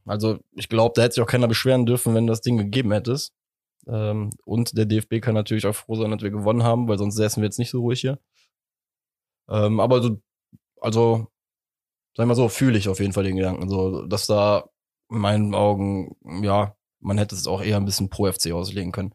also 0.06 0.40
ich 0.54 0.70
glaube, 0.70 0.94
da 0.96 1.04
hätte 1.04 1.16
sich 1.16 1.24
auch 1.24 1.28
keiner 1.28 1.48
beschweren 1.48 1.86
dürfen, 1.86 2.14
wenn 2.14 2.28
das 2.28 2.42
Ding 2.42 2.58
gegeben 2.58 2.92
hättest. 2.92 3.34
Ähm, 3.92 4.30
und 4.46 4.78
der 4.78 4.86
DFB 4.86 5.22
kann 5.22 5.36
natürlich 5.36 5.68
auch 5.68 5.76
froh 5.76 5.96
sein, 5.96 6.12
dass 6.12 6.22
wir 6.22 6.32
gewonnen 6.32 6.64
haben, 6.64 6.88
weil 6.88 6.98
sonst 6.98 7.16
säßen 7.16 7.42
wir 7.42 7.48
jetzt 7.48 7.60
nicht 7.60 7.72
so 7.72 7.82
ruhig 7.82 8.02
hier. 8.02 8.20
Ähm, 9.50 9.80
aber 9.80 10.02
so, 10.02 10.22
also, 10.82 11.28
sag 12.16 12.28
mal 12.28 12.36
so, 12.36 12.50
fühle 12.50 12.78
ich 12.78 12.90
auf 12.90 13.00
jeden 13.00 13.14
Fall 13.14 13.26
den 13.26 13.38
Gedanken. 13.38 13.70
So, 13.70 14.06
dass 14.08 14.28
da 14.28 14.70
in 15.12 15.20
meinen 15.20 15.56
Augen, 15.56 16.16
ja, 16.44 16.76
man 17.00 17.18
hätte 17.18 17.36
es 17.36 17.48
auch 17.48 17.62
eher 17.62 17.78
ein 17.78 17.86
bisschen 17.86 18.10
pro 18.10 18.32
FC 18.32 18.52
auslegen 18.54 18.92
können. 18.92 19.14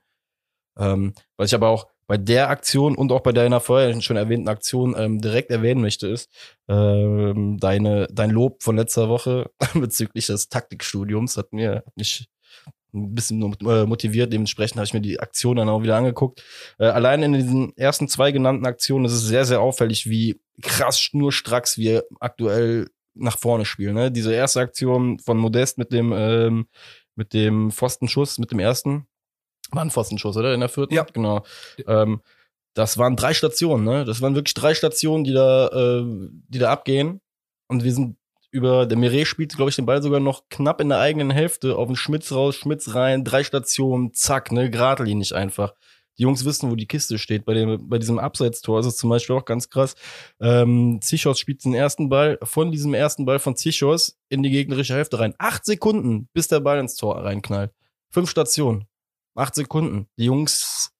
Ähm, 0.78 1.14
was 1.37 1.50
ich 1.50 1.54
aber 1.54 1.68
auch 1.71 1.88
bei 2.06 2.18
der 2.18 2.50
Aktion 2.50 2.97
und 2.97 3.11
auch 3.12 3.23
bei 3.23 3.33
deiner 3.33 3.61
vorher 3.61 4.00
schon 4.00 4.16
erwähnten 4.16 4.49
Aktion 4.49 4.95
ähm, 4.97 5.21
direkt 5.21 5.50
erwähnen 5.50 5.80
möchte, 5.80 6.09
ist 6.09 6.30
ähm, 6.68 7.59
deine, 7.59 8.06
dein 8.12 8.30
Lob 8.30 8.62
von 8.62 8.76
letzter 8.76 9.09
Woche 9.09 9.50
bezüglich 9.75 10.26
des 10.26 10.49
Taktikstudiums 10.49 11.37
hat 11.37 11.52
mir 11.52 11.76
hat 11.87 11.97
mich 11.97 12.28
ein 12.95 13.14
bisschen 13.14 13.43
äh, 13.66 13.85
motiviert. 13.85 14.33
Dementsprechend 14.33 14.76
habe 14.76 14.87
ich 14.87 14.95
mir 14.95 15.00
die 15.00 15.21
Aktion 15.21 15.57
dann 15.57 15.69
auch 15.69 15.83
wieder 15.83 15.97
angeguckt. 15.97 16.43
Äh, 16.78 16.87
allein 16.87 17.23
in 17.23 17.33
diesen 17.33 17.76
ersten 17.76 18.09
zwei 18.09 18.33
genannten 18.33 18.66
Aktionen 18.66 19.05
ist 19.05 19.12
es 19.12 19.23
sehr, 19.23 19.45
sehr 19.45 19.61
auffällig, 19.61 20.09
wie 20.09 20.40
krass 20.62 21.00
schnurstracks 21.00 21.78
wir 21.78 22.05
aktuell 22.21 22.88
nach 23.14 23.38
vorne 23.38 23.64
spielen. 23.64 23.95
Ne? 23.95 24.11
Diese 24.11 24.33
erste 24.33 24.61
Aktion 24.61 25.19
von 25.19 25.38
Modest 25.38 25.78
mit 25.78 25.93
dem, 25.93 26.12
ähm, 26.12 26.69
mit 27.14 27.33
dem 27.33 27.71
Pfostenschuss, 27.71 28.38
mit 28.38 28.50
dem 28.50 28.59
ersten. 28.59 29.07
War 29.71 29.83
ein 29.83 29.90
Pfostenschuss, 29.90 30.37
oder? 30.37 30.55
In 30.55 30.61
der 30.61 30.69
vierten? 30.69 30.95
Ja. 30.95 31.05
Genau. 31.05 31.45
Ähm, 31.87 32.21
das 32.75 32.99
waren 32.99 33.16
drei 33.16 33.33
Stationen, 33.33 33.85
ne? 33.85 34.05
Das 34.05 34.21
waren 34.21 34.35
wirklich 34.35 34.55
drei 34.55 34.75
Stationen, 34.75 35.25
die 35.25 35.33
da, 35.33 35.69
äh, 35.69 36.05
die 36.49 36.59
da 36.59 36.71
abgehen. 36.71 37.21
Und 37.69 37.85
wir 37.85 37.93
sind 37.93 38.16
über, 38.50 38.87
der 38.87 38.99
Mire 38.99 39.26
spielt, 39.26 39.55
glaube 39.57 39.71
ich, 39.71 39.76
den 39.76 39.87
Ball 39.87 40.03
sogar 40.03 40.21
noch 40.21 40.49
knapp 40.49 40.81
in 40.81 40.88
der 40.88 40.99
eigenen 40.99 41.31
Hälfte 41.31 41.76
auf 41.76 41.87
den 41.88 41.97
Schmitz 41.97 42.33
raus, 42.33 42.57
Schmitz 42.57 42.95
rein, 42.95 43.25
drei 43.25 43.45
Stationen, 43.45 44.12
zack, 44.15 44.53
ne, 44.53 44.71
geradlinig 44.71 45.35
einfach. 45.35 45.75
Die 46.19 46.23
Jungs 46.23 46.45
wissen, 46.45 46.71
wo 46.71 46.76
die 46.76 46.87
Kiste 46.87 47.19
steht. 47.19 47.45
Bei, 47.45 47.53
dem, 47.53 47.88
bei 47.88 47.99
diesem 47.99 48.19
Abseitstor 48.19 48.81
ist 48.81 48.87
es 48.87 48.97
zum 48.97 49.11
Beispiel 49.11 49.37
auch 49.37 49.45
ganz 49.45 49.69
krass. 49.69 49.95
Ähm, 50.41 50.99
Zichos 51.03 51.38
spielt 51.38 51.65
den 51.65 51.75
ersten 51.75 52.09
Ball, 52.09 52.38
von 52.43 52.73
diesem 52.73 52.95
ersten 52.95 53.26
Ball 53.26 53.38
von 53.38 53.55
Zichos 53.57 54.19
in 54.31 54.43
die 54.43 54.50
gegnerische 54.50 54.95
Hälfte 54.95 55.19
rein. 55.19 55.35
Acht 55.38 55.67
Sekunden, 55.67 56.29
bis 56.33 56.49
der 56.49 56.61
Ball 56.61 56.79
ins 56.79 56.97
Tor 56.97 57.23
reinknallt. 57.23 57.73
Fünf 58.11 58.31
Stationen. 58.31 58.87
Acht 59.35 59.55
Sekunden. 59.55 60.07
Die 60.17 60.25
Jungs 60.25 60.93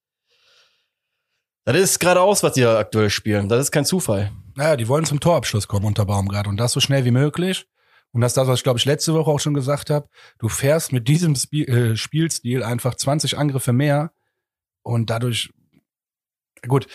das 1.67 1.75
ist 1.75 1.99
geradeaus, 1.99 2.43
was 2.43 2.53
die 2.53 2.63
aktuell 2.63 3.09
spielen. 3.09 3.49
Das 3.49 3.59
ist 3.59 3.71
kein 3.71 3.83
Zufall. 3.83 4.31
Naja, 4.57 4.75
die 4.75 4.87
wollen 4.87 5.05
zum 5.05 5.19
Torabschluss 5.19 5.67
kommen 5.67 5.85
unter 5.85 6.05
Baumgart 6.05 6.47
und 6.47 6.57
das 6.57 6.71
so 6.71 6.79
schnell 6.79 7.05
wie 7.05 7.11
möglich. 7.11 7.67
Und 8.11 8.21
das 8.21 8.31
ist 8.31 8.37
das, 8.37 8.47
was 8.47 8.59
ich 8.59 8.63
glaube 8.63 8.79
ich 8.79 8.85
letzte 8.85 9.13
Woche 9.13 9.29
auch 9.29 9.39
schon 9.39 9.53
gesagt 9.53 9.91
habe. 9.91 10.09
Du 10.39 10.49
fährst 10.49 10.91
mit 10.91 11.07
diesem 11.07 11.35
Spiel, 11.35 11.69
äh, 11.69 11.95
Spielstil 11.95 12.63
einfach 12.63 12.95
20 12.95 13.37
Angriffe 13.37 13.71
mehr 13.71 14.11
und 14.81 15.11
dadurch, 15.11 15.53
gut, 16.67 16.87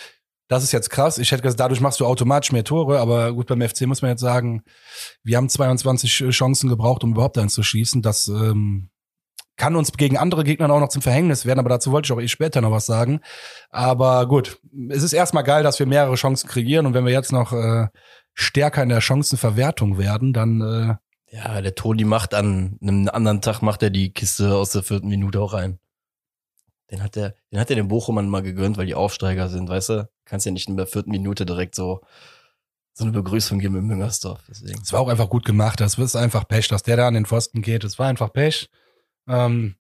das 0.49 0.64
ist 0.64 0.73
jetzt 0.73 0.90
krass. 0.90 1.19
Ich 1.19 1.31
hätte 1.31 1.42
gesagt, 1.42 1.61
dadurch 1.61 1.81
machst 1.81 2.00
du 2.00 2.07
automatisch 2.07 2.50
mehr 2.50 2.64
Tore, 2.64 2.99
aber 2.99 3.33
gut, 3.33 3.47
beim 3.47 3.62
FC 3.62 3.83
muss 3.83 4.02
man 4.02 4.11
jetzt 4.11 4.23
sagen, 4.23 4.64
wir 5.23 5.37
haben 5.37 5.49
22 5.49 6.31
Chancen 6.31 6.69
gebraucht, 6.69 7.04
um 7.04 7.12
überhaupt 7.12 7.38
eins 7.38 7.54
zu 7.54 7.62
schießen. 7.62 8.02
Das 8.02 8.26
ähm, 8.26 8.90
kann 9.56 9.76
uns 9.76 9.92
gegen 9.92 10.16
andere 10.16 10.44
Gegner 10.44 10.71
auch 10.71 10.80
noch 10.80 10.88
zum 10.88 11.02
Verhängnis 11.02 11.47
werden, 11.47 11.59
aber 11.59 11.68
dazu 11.68 11.92
wollte 11.92 12.06
ich 12.06 12.12
auch 12.12 12.21
eh 12.21 12.28
später 12.28 12.61
noch 12.61 12.71
was 12.71 12.87
sagen. 12.87 13.21
Aber 13.71 14.26
gut, 14.26 14.59
es 14.88 15.02
ist 15.02 15.12
erstmal 15.12 15.44
geil, 15.44 15.62
dass 15.62 15.78
wir 15.78 15.87
mehrere 15.87 16.14
Chancen 16.14 16.49
kreieren 16.49 16.87
und 16.87 16.94
wenn 16.94 17.04
wir 17.04 17.12
jetzt 17.12 17.32
noch 17.32 17.52
äh, 17.52 17.88
stärker 18.35 18.82
in 18.82 18.88
der 18.88 19.00
Chancenverwertung 19.00 19.99
werden, 19.99 20.32
dann 20.32 20.61
äh, 20.61 21.35
ja, 21.35 21.61
der 21.61 21.75
Toni 21.75 22.04
macht 22.04 22.35
an 22.35 22.78
einem 22.82 23.09
anderen 23.09 23.40
Tag 23.40 23.62
macht 23.62 23.82
er 23.82 23.90
die 23.90 24.12
Kiste 24.12 24.54
aus 24.54 24.71
der 24.73 24.82
vierten 24.82 25.09
Minute 25.09 25.40
auch 25.40 25.54
rein. 25.54 25.78
Den 26.90 27.02
hat 27.02 27.16
der, 27.16 27.35
den 27.50 27.59
hat 27.59 27.71
er 27.71 27.76
den 27.76 27.88
Bochumern 27.88 28.28
mal 28.28 28.42
gegönnt, 28.42 28.76
weil 28.76 28.85
die 28.85 28.94
Aufsteiger 28.94 29.49
sind, 29.49 29.68
weißt 29.68 29.88
du? 29.90 30.11
Kannst 30.26 30.44
ja 30.44 30.52
nicht 30.52 30.68
in 30.68 30.76
der 30.76 30.87
vierten 30.87 31.11
Minute 31.11 31.47
direkt 31.47 31.75
so 31.75 32.02
so 32.94 33.04
eine 33.04 33.12
Begrüßung 33.12 33.59
geben 33.59 33.76
im 33.76 33.87
Müngersdorf. 33.87 34.40
Es 34.50 34.92
war 34.92 35.00
auch 35.00 35.09
einfach 35.09 35.30
gut 35.30 35.44
gemacht. 35.44 35.80
Das 35.80 35.97
ist 35.97 36.16
einfach 36.16 36.47
Pech, 36.47 36.68
dass 36.68 36.82
der 36.82 36.97
da 36.97 37.09
an 37.09 37.14
den 37.14 37.26
Pfosten 37.26 37.62
geht. 37.62 37.85
Es 37.85 37.99
war 37.99 38.06
einfach 38.06 38.32
Pech. 38.32 38.68
Ähm, 39.28 39.76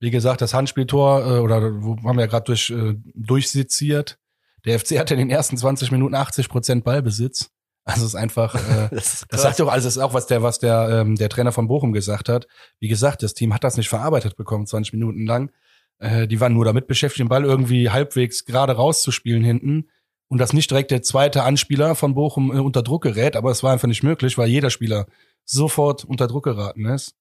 wie 0.00 0.10
gesagt, 0.10 0.40
das 0.40 0.54
Handspieltor, 0.54 1.26
äh, 1.26 1.38
oder 1.40 1.82
wo 1.82 1.96
haben 2.04 2.16
wir 2.16 2.24
ja 2.24 2.26
gerade 2.26 2.44
durch, 2.44 2.70
äh, 2.70 2.94
durchsitziert. 3.14 4.18
Der 4.64 4.78
FC 4.78 4.98
hatte 4.98 5.14
in 5.14 5.20
den 5.20 5.30
ersten 5.30 5.56
20 5.56 5.90
Minuten 5.90 6.14
80 6.14 6.48
Prozent 6.48 6.84
Ballbesitz. 6.84 7.50
Also 7.84 8.02
es 8.02 8.08
ist 8.08 8.14
einfach, 8.14 8.54
äh, 8.54 8.88
das, 8.94 9.24
das 9.28 9.42
sagt 9.42 9.60
doch, 9.60 9.68
also 9.68 9.88
es 9.88 9.96
ist 9.96 10.02
auch 10.02 10.14
was 10.14 10.26
der, 10.26 10.42
was 10.42 10.58
der, 10.58 10.88
ähm, 10.90 11.16
der 11.16 11.28
Trainer 11.28 11.52
von 11.52 11.68
Bochum 11.68 11.92
gesagt 11.92 12.28
hat. 12.28 12.46
Wie 12.80 12.88
gesagt, 12.88 13.22
das 13.22 13.34
Team 13.34 13.52
hat 13.54 13.64
das 13.64 13.76
nicht 13.76 13.88
verarbeitet 13.88 14.36
bekommen, 14.36 14.66
20 14.66 14.92
Minuten 14.94 15.26
lang. 15.26 15.50
Äh, 15.98 16.26
die 16.26 16.40
waren 16.40 16.54
nur 16.54 16.64
damit 16.64 16.86
beschäftigt, 16.86 17.20
den 17.20 17.28
Ball 17.28 17.44
irgendwie 17.44 17.90
halbwegs 17.90 18.44
gerade 18.44 18.74
rauszuspielen 18.74 19.44
hinten 19.44 19.88
und 20.28 20.38
dass 20.38 20.52
nicht 20.52 20.70
direkt 20.70 20.90
der 20.90 21.02
zweite 21.02 21.42
Anspieler 21.44 21.94
von 21.94 22.14
Bochum 22.14 22.50
äh, 22.50 22.58
unter 22.58 22.82
Druck 22.82 23.02
gerät, 23.02 23.36
aber 23.36 23.50
es 23.50 23.62
war 23.62 23.72
einfach 23.72 23.88
nicht 23.88 24.02
möglich, 24.02 24.38
weil 24.38 24.48
jeder 24.48 24.70
Spieler 24.70 25.06
sofort 25.44 26.04
unter 26.04 26.26
Druck 26.26 26.44
geraten 26.44 26.86
ist. 26.86 27.14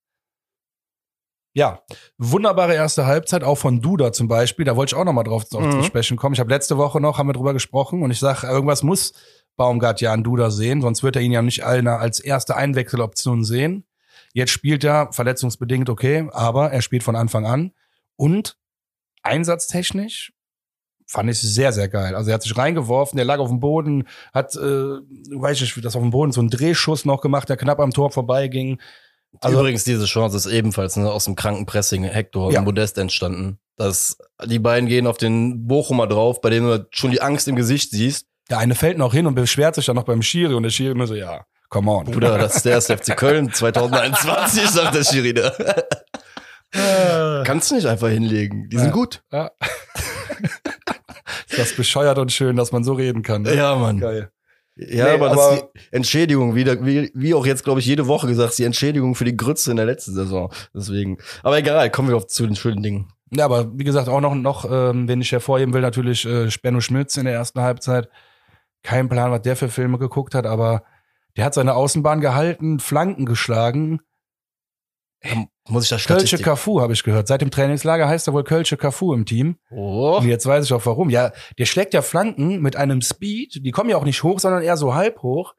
Ja, 1.55 1.83
wunderbare 2.17 2.74
erste 2.74 3.05
Halbzeit, 3.05 3.43
auch 3.43 3.57
von 3.57 3.79
Duda 3.79 4.12
zum 4.12 4.27
Beispiel. 4.27 4.65
Da 4.65 4.75
wollte 4.75 4.95
ich 4.95 5.00
auch 5.00 5.05
noch 5.05 5.13
mal 5.13 5.24
drauf 5.24 5.45
mhm. 5.51 5.72
zu 5.72 5.83
sprechen 5.83 6.17
kommen. 6.17 6.33
Ich 6.33 6.39
habe 6.39 6.50
letzte 6.50 6.77
Woche 6.77 7.00
noch, 7.00 7.19
haben 7.19 7.29
wir 7.29 7.33
drüber 7.33 7.53
gesprochen 7.53 8.01
und 8.01 8.10
ich 8.10 8.19
sage, 8.19 8.48
irgendwas 8.48 8.81
muss 8.81 9.13
Baumgart 9.55 10.01
ja 10.01 10.12
an 10.12 10.24
Duda 10.24 10.50
sehen, 10.50 10.81
sonst 10.81 11.03
wird 11.03 11.15
er 11.15 11.22
ihn 11.22 11.31
ja 11.31 11.43
nicht 11.43 11.63
als 11.63 12.19
erste 12.19 12.55
Einwechseloption 12.55 13.43
sehen. 13.43 13.86
Jetzt 14.33 14.50
spielt 14.50 14.83
er 14.83 15.13
verletzungsbedingt 15.13 15.89
okay, 15.89 16.27
aber 16.31 16.72
er 16.72 16.81
spielt 16.81 17.03
von 17.03 17.15
Anfang 17.15 17.45
an 17.45 17.72
und 18.15 18.57
einsatztechnisch 19.22 20.33
fand 21.05 21.29
ich 21.29 21.39
sehr, 21.39 21.72
sehr 21.72 21.88
geil. 21.88 22.15
Also 22.15 22.31
er 22.31 22.36
hat 22.36 22.41
sich 22.41 22.57
reingeworfen, 22.57 23.17
der 23.17 23.25
lag 23.25 23.38
auf 23.38 23.50
dem 23.50 23.60
Boden, 23.60 24.07
hat, 24.33 24.55
äh, 24.55 24.60
weiß 24.60 25.62
ich 25.62 25.75
nicht, 25.75 25.86
das 25.86 25.95
auf 25.95 26.01
dem 26.01 26.10
Boden 26.10 26.31
so 26.31 26.41
einen 26.41 26.50
Drehschuss 26.50 27.05
noch 27.05 27.22
gemacht, 27.22 27.50
der 27.50 27.57
knapp 27.57 27.79
am 27.79 27.91
Tor 27.91 28.10
vorbeiging. 28.10 28.79
Also, 29.42 29.60
Übrigens, 29.60 29.84
diese 29.84 30.06
Chance 30.06 30.38
ist 30.38 30.46
ebenfalls 30.46 30.96
ne, 30.96 31.12
aus 31.12 31.25
dem 31.25 31.36
kranken 31.36 31.66
Pressing 31.66 32.04
Hector 32.04 32.52
ja. 32.52 32.60
und 32.60 32.66
Modest 32.66 32.98
entstanden. 32.98 33.60
Das, 33.75 34.18
die 34.46 34.60
beiden 34.60 34.88
gehen 34.88 35.08
auf 35.08 35.18
den 35.18 35.68
Bochumer 35.68 36.08
drauf, 36.08 36.42
bei 36.42 36.50
dem 36.50 36.66
du 36.66 36.88
schon 36.92 37.12
die 37.12 37.22
Angst 37.22 37.48
im 37.48 37.56
Gesicht 37.56 37.92
siehst. 37.92 38.28
Der 38.50 38.60
eine 38.60 38.75
fällt 38.75 38.98
noch 38.98 39.13
hin 39.13 39.25
und 39.25 39.36
beschwert 39.36 39.75
sich 39.75 39.86
dann 39.86 39.96
noch 39.96 40.04
beim 40.04 40.22
Schiri 40.22 40.54
und 40.54 40.63
der 40.63 40.70
Schiri 40.70 40.92
immer 40.92 41.08
so, 41.08 41.16
ja, 41.16 41.46
come 41.70 41.92
on. 41.92 42.06
Bruder, 42.06 42.38
das 42.38 42.58
ist 42.58 42.66
der 42.66 42.74
erste 42.74 42.98
FC 42.98 43.18
Köln 43.18 43.52
2021, 43.54 44.70
sagt 44.70 44.96
der 44.96 45.04
Schiri 45.04 45.34
da. 45.34 45.52
Kannst 47.44 47.72
du 47.72 47.75
nicht 47.75 47.88
einfach 47.88 48.10
hinlegen. 48.10 48.70
Die 48.70 48.78
sind 48.78 48.92
gut. 48.92 49.24
Ja. 49.32 49.52
ist 51.50 51.60
das 51.60 51.75
bescheuert 51.75 52.18
und 52.18 52.32
schön, 52.32 52.56
dass 52.56 52.72
man 52.72 52.84
so 52.84 52.94
reden 52.94 53.22
kann. 53.22 53.44
Ne? 53.44 53.56
Ja, 53.56 53.75
Mann. 53.75 54.00
Geil. 54.00 54.32
Ja, 54.75 55.06
nee, 55.06 55.12
aber, 55.12 55.32
aber 55.32 55.36
das 55.36 55.56
ist 55.56 55.68
die 55.75 55.96
Entschädigung, 55.96 56.56
wie, 56.56 56.65
wie, 56.65 57.12
wie 57.13 57.34
auch 57.36 57.46
jetzt, 57.46 57.63
glaube 57.63 57.80
ich, 57.80 57.86
jede 57.86 58.08
Woche 58.08 58.27
gesagt, 58.27 58.58
die 58.58 58.63
Entschädigung 58.63 59.13
für 59.13 59.25
die 59.25 59.38
Grütze 59.38 59.70
in 59.70 59.77
der 59.77 59.86
letzten 59.86 60.13
Saison. 60.13 60.51
Deswegen. 60.74 61.20
Aber 61.44 61.58
egal, 61.58 61.92
kommen 61.92 62.10
wir 62.10 62.18
auf 62.18 62.27
zu 62.27 62.46
den 62.46 62.56
schönen 62.56 62.82
Dingen. 62.82 63.13
Ja, 63.32 63.46
aber 63.46 63.77
wie 63.77 63.84
gesagt, 63.84 64.10
auch 64.10 64.22
noch, 64.22 64.34
noch 64.36 64.65
ähm, 64.70 65.08
wenn 65.08 65.22
ich 65.22 65.32
hervorheben 65.32 65.74
will, 65.74 65.82
natürlich 65.82 66.25
äh, 66.25 66.50
Spenno 66.50 66.82
Schmitz 66.82 67.18
in 67.18 67.25
der 67.25 67.34
ersten 67.34 67.62
Halbzeit. 67.62 68.10
Kein 68.84 69.10
Plan, 69.10 69.32
was 69.32 69.42
der 69.42 69.56
für 69.56 69.70
Filme 69.70 69.98
geguckt 69.98 70.36
hat, 70.36 70.46
aber 70.46 70.84
der 71.38 71.46
hat 71.46 71.53
seine 71.53 71.74
Außenbahn 71.75 72.20
gehalten, 72.20 72.80
Flanken 72.80 73.25
geschlagen. 73.25 74.01
Ja, 75.24 75.46
muss 75.70 75.86
ich 75.86 75.89
das 75.89 76.05
Kölsche 76.05 76.38
Cafu 76.38 76.82
habe 76.82 76.93
ich 76.93 77.03
gehört. 77.03 77.27
Seit 77.27 77.41
dem 77.41 77.50
Trainingslager 77.50 78.08
heißt 78.08 78.27
er 78.27 78.34
wohl 78.34 78.43
Kölsche 78.43 78.75
Cafu 78.75 79.13
im 79.13 79.25
Team. 79.25 79.58
Oh. 79.72 80.17
Und 80.20 80.27
jetzt 80.27 80.46
weiß 80.46 80.65
ich 80.65 80.74
auch 80.74 80.86
warum. 80.86 81.10
Ja, 81.10 81.32
der 81.58 81.65
schlägt 81.65 81.93
ja 81.93 82.01
Flanken 82.01 82.62
mit 82.62 82.75
einem 82.75 83.01
Speed. 83.01 83.63
Die 83.63 83.72
kommen 83.72 83.89
ja 83.89 83.98
auch 83.98 84.03
nicht 84.03 84.24
hoch, 84.24 84.39
sondern 84.39 84.62
eher 84.62 84.75
so 84.75 84.93
halb 84.93 85.22
hoch. 85.22 85.53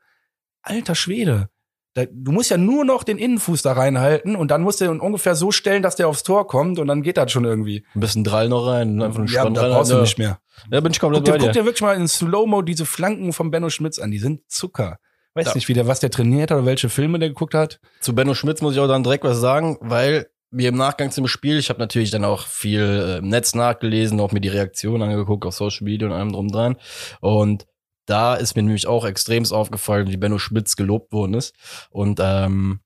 Alter 0.63 0.95
Schwede. 0.95 1.49
Da, 1.95 2.05
du 2.11 2.33
musst 2.33 2.51
ja 2.51 2.57
nur 2.57 2.85
noch 2.85 3.05
den 3.05 3.19
Innenfuß 3.19 3.63
da 3.63 3.73
reinhalten 3.73 4.35
und 4.35 4.51
dann 4.51 4.63
musst 4.63 4.81
du 4.81 4.85
ihn 4.85 4.99
ungefähr 4.99 5.37
so 5.37 5.53
stellen, 5.53 5.83
dass 5.83 5.95
der 5.95 6.09
aufs 6.09 6.25
Tor 6.25 6.49
kommt 6.49 6.81
und 6.81 6.89
dann 6.89 7.03
geht 7.03 7.17
das 7.17 7.31
schon 7.31 7.45
irgendwie. 7.45 7.87
Ein 7.95 8.01
bisschen 8.01 8.25
Drall 8.25 8.49
noch 8.49 8.67
rein, 8.67 9.01
einfach 9.01 9.21
einen 9.21 9.29
ja, 9.29 9.49
da 9.49 9.69
brauchst 9.69 9.93
du 9.93 10.01
nicht 10.01 10.19
mehr. 10.19 10.41
Ja, 10.73 10.81
bin 10.81 10.91
ich 10.91 10.99
komplett 10.99 11.25
guck 11.25 11.35
dir, 11.35 11.45
guck 11.45 11.53
dir 11.53 11.65
wirklich 11.65 11.83
mal 11.83 11.97
in 11.97 12.09
Slow-Mo 12.09 12.63
diese 12.63 12.85
Flanken 12.85 13.33
von 13.33 13.53
Benno 13.53 13.71
Schmitz 13.71 14.01
an, 14.01 14.11
die 14.11 14.19
sind 14.19 14.41
Zucker. 14.49 14.99
Weiß 15.35 15.47
ja. 15.47 15.55
nicht, 15.55 15.69
wie 15.69 15.75
der, 15.75 15.87
was 15.87 16.01
der 16.01 16.11
trainiert 16.11 16.51
hat 16.51 16.59
oder 16.59 16.67
welche 16.67 16.89
Filme 16.89 17.19
der 17.19 17.29
geguckt 17.29 17.55
hat. 17.55 17.81
Zu 18.01 18.15
Benno 18.15 18.35
Schmitz 18.35 18.61
muss 18.63 18.75
ich 18.75 18.81
auch 18.81 18.89
dann 18.89 19.03
direkt 19.03 19.25
was 19.25 19.39
sagen, 19.39 19.79
weil 19.81 20.29
mir 20.51 20.69
im 20.69 20.77
Nachgang 20.77 21.11
zum 21.11 21.27
Spiel, 21.27 21.59
ich 21.59 21.69
habe 21.69 21.81
natürlich 21.81 22.11
dann 22.11 22.25
auch 22.25 22.47
viel 22.47 22.81
äh, 22.81 23.19
im 23.19 23.29
Netz 23.29 23.55
nachgelesen, 23.55 24.21
auch 24.21 24.33
mir 24.33 24.41
die 24.41 24.49
Reaktion 24.49 25.03
angeguckt 25.03 25.45
auf 25.45 25.55
Social 25.55 25.85
Media 25.85 26.07
und 26.07 26.15
allem 26.15 26.33
drum 26.33 26.49
dran. 26.49 26.77
Und 27.21 27.67
da 28.07 28.35
ist 28.35 28.55
mir 28.55 28.63
nämlich 28.63 28.87
auch 28.87 29.05
extremst 29.05 29.53
aufgefallen, 29.53 30.09
wie 30.11 30.17
Benno 30.17 30.39
Schmitz 30.39 30.77
gelobt 30.77 31.13
worden 31.13 31.35
ist. 31.35 31.55
Und 31.91 32.21
ähm, 32.23 32.81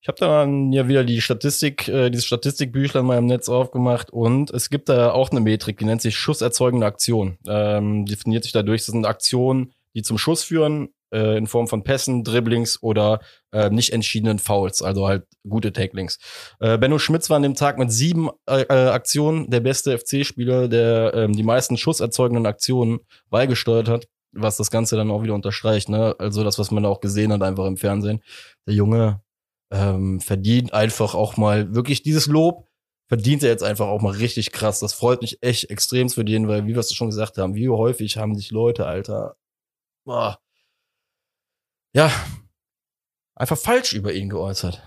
ich 0.00 0.08
habe 0.08 0.18
dann 0.18 0.72
ja 0.72 0.88
wieder 0.88 1.04
die 1.04 1.20
Statistik, 1.20 1.86
äh, 1.88 2.10
dieses 2.10 2.26
Statistikbüchlein 2.26 3.04
mal 3.04 3.18
im 3.18 3.26
Netz 3.26 3.48
aufgemacht 3.48 4.10
und 4.10 4.50
es 4.50 4.68
gibt 4.68 4.88
da 4.88 5.12
auch 5.12 5.30
eine 5.30 5.40
Metrik, 5.40 5.78
die 5.78 5.84
nennt 5.84 6.02
sich 6.02 6.16
schusserzeugende 6.16 6.86
Aktion. 6.86 7.38
Ähm, 7.46 8.04
definiert 8.06 8.42
sich 8.42 8.52
dadurch, 8.52 8.80
das 8.80 8.92
sind 8.92 9.06
Aktionen, 9.06 9.72
die 9.94 10.02
zum 10.02 10.18
Schuss 10.18 10.42
führen, 10.42 10.88
äh, 11.12 11.36
in 11.36 11.46
Form 11.46 11.68
von 11.68 11.82
Pässen, 11.82 12.24
Dribblings 12.24 12.82
oder 12.82 13.20
äh, 13.52 13.70
nicht 13.70 13.92
entschiedenen 13.92 14.38
Fouls, 14.38 14.82
also 14.82 15.06
halt 15.06 15.24
gute 15.48 15.72
Tacklings. 15.72 16.18
Äh, 16.60 16.78
Benno 16.78 16.98
Schmitz 16.98 17.30
war 17.30 17.36
an 17.36 17.42
dem 17.42 17.54
Tag 17.54 17.78
mit 17.78 17.92
sieben 17.92 18.30
äh, 18.46 18.62
äh 18.62 18.88
Aktionen 18.90 19.50
der 19.50 19.60
beste 19.60 19.96
FC-Spieler, 19.98 20.68
der 20.68 21.14
ähm, 21.14 21.32
die 21.32 21.42
meisten 21.42 21.76
schusserzeugenden 21.76 22.46
Aktionen 22.46 23.00
beigesteuert 23.30 23.88
hat, 23.88 24.08
was 24.32 24.56
das 24.56 24.70
Ganze 24.70 24.96
dann 24.96 25.10
auch 25.10 25.22
wieder 25.22 25.34
unterstreicht. 25.34 25.88
Ne? 25.88 26.14
Also 26.18 26.44
das, 26.44 26.58
was 26.58 26.70
man 26.70 26.84
auch 26.86 27.00
gesehen 27.00 27.32
hat, 27.32 27.42
einfach 27.42 27.66
im 27.66 27.76
Fernsehen. 27.76 28.22
Der 28.66 28.74
Junge 28.74 29.22
ähm, 29.72 30.20
verdient 30.20 30.72
einfach 30.72 31.14
auch 31.14 31.36
mal 31.36 31.74
wirklich 31.74 32.02
dieses 32.02 32.26
Lob 32.26 32.66
verdient 33.12 33.42
er 33.42 33.50
jetzt 33.50 33.62
einfach 33.62 33.88
auch 33.88 34.00
mal 34.00 34.14
richtig 34.14 34.52
krass. 34.52 34.80
Das 34.80 34.94
freut 34.94 35.20
mich 35.20 35.42
echt 35.42 35.68
extrem 35.68 36.08
für 36.08 36.24
den, 36.24 36.48
weil, 36.48 36.66
wie 36.66 36.74
wir 36.74 36.78
es 36.78 36.94
schon 36.94 37.10
gesagt 37.10 37.36
haben, 37.36 37.54
wie 37.54 37.68
häufig 37.68 38.16
haben 38.16 38.34
sich 38.34 38.50
Leute, 38.50 38.86
Alter, 38.86 39.36
boah, 40.06 40.38
ja, 41.94 42.10
einfach 43.34 43.58
falsch 43.58 43.92
über 43.92 44.12
ihn 44.12 44.28
geäußert. 44.28 44.82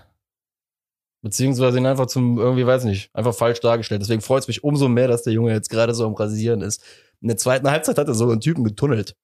Beziehungsweise 1.22 1.78
ihn 1.78 1.86
einfach 1.86 2.06
zum, 2.06 2.38
irgendwie, 2.38 2.66
weiß 2.66 2.84
nicht, 2.84 3.10
einfach 3.14 3.34
falsch 3.34 3.60
dargestellt. 3.60 4.02
Deswegen 4.02 4.20
freut 4.20 4.42
es 4.42 4.48
mich 4.48 4.62
umso 4.62 4.88
mehr, 4.88 5.08
dass 5.08 5.22
der 5.22 5.32
Junge 5.32 5.52
jetzt 5.52 5.70
gerade 5.70 5.94
so 5.94 6.06
am 6.06 6.14
Rasieren 6.14 6.62
ist. 6.62 6.82
In 7.20 7.28
der 7.28 7.36
zweiten 7.36 7.68
Halbzeit 7.70 7.98
hat 7.98 8.08
er 8.08 8.14
so 8.14 8.30
einen 8.30 8.40
Typen 8.40 8.64
getunnelt. 8.64 9.16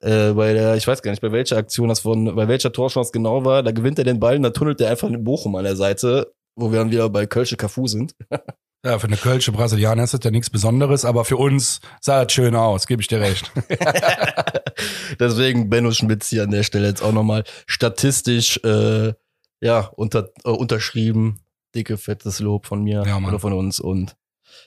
Äh, 0.00 0.32
bei 0.32 0.52
der, 0.52 0.76
ich 0.76 0.86
weiß 0.86 1.02
gar 1.02 1.10
nicht, 1.10 1.20
bei 1.20 1.32
welcher 1.32 1.56
Aktion 1.56 1.88
das 1.88 2.00
von, 2.00 2.34
bei 2.36 2.46
welcher 2.46 2.72
Torchance 2.72 3.10
genau 3.12 3.44
war, 3.44 3.62
da 3.62 3.72
gewinnt 3.72 3.98
er 3.98 4.04
den 4.04 4.20
Ball 4.20 4.36
und 4.36 4.42
da 4.42 4.50
tunnelt 4.50 4.80
er 4.80 4.90
einfach 4.90 5.08
in 5.08 5.24
Bochum 5.24 5.56
an 5.56 5.64
der 5.64 5.76
Seite, 5.76 6.32
wo 6.56 6.70
wir 6.70 6.78
dann 6.78 6.90
wieder 6.90 7.08
bei 7.08 7.26
Kölsche 7.26 7.56
Cafu 7.56 7.86
sind. 7.86 8.14
Ja, 8.84 8.98
für 8.98 9.08
eine 9.08 9.16
Kölsche 9.16 9.50
Brasilianer 9.50 10.04
ist 10.04 10.14
das 10.14 10.20
ja 10.22 10.30
nichts 10.30 10.50
Besonderes, 10.50 11.04
aber 11.04 11.24
für 11.24 11.36
uns 11.36 11.80
sah 12.00 12.24
das 12.24 12.32
schön 12.32 12.54
aus, 12.54 12.86
gebe 12.86 13.02
ich 13.02 13.08
dir 13.08 13.20
recht. 13.20 13.50
Deswegen 15.20 15.68
Benno 15.68 15.90
Schmitz 15.90 16.28
hier 16.28 16.44
an 16.44 16.52
der 16.52 16.62
Stelle 16.62 16.86
jetzt 16.86 17.02
auch 17.02 17.12
nochmal 17.12 17.42
statistisch 17.66 18.60
äh, 18.64 19.14
ja, 19.60 19.80
unter, 19.96 20.30
äh, 20.44 20.50
unterschrieben. 20.50 21.40
Dicke, 21.74 21.98
fettes 21.98 22.40
Lob 22.40 22.66
von 22.66 22.82
mir 22.82 23.02
ja, 23.04 23.18
oder 23.18 23.38
von 23.38 23.52
uns 23.52 23.80
und, 23.80 24.16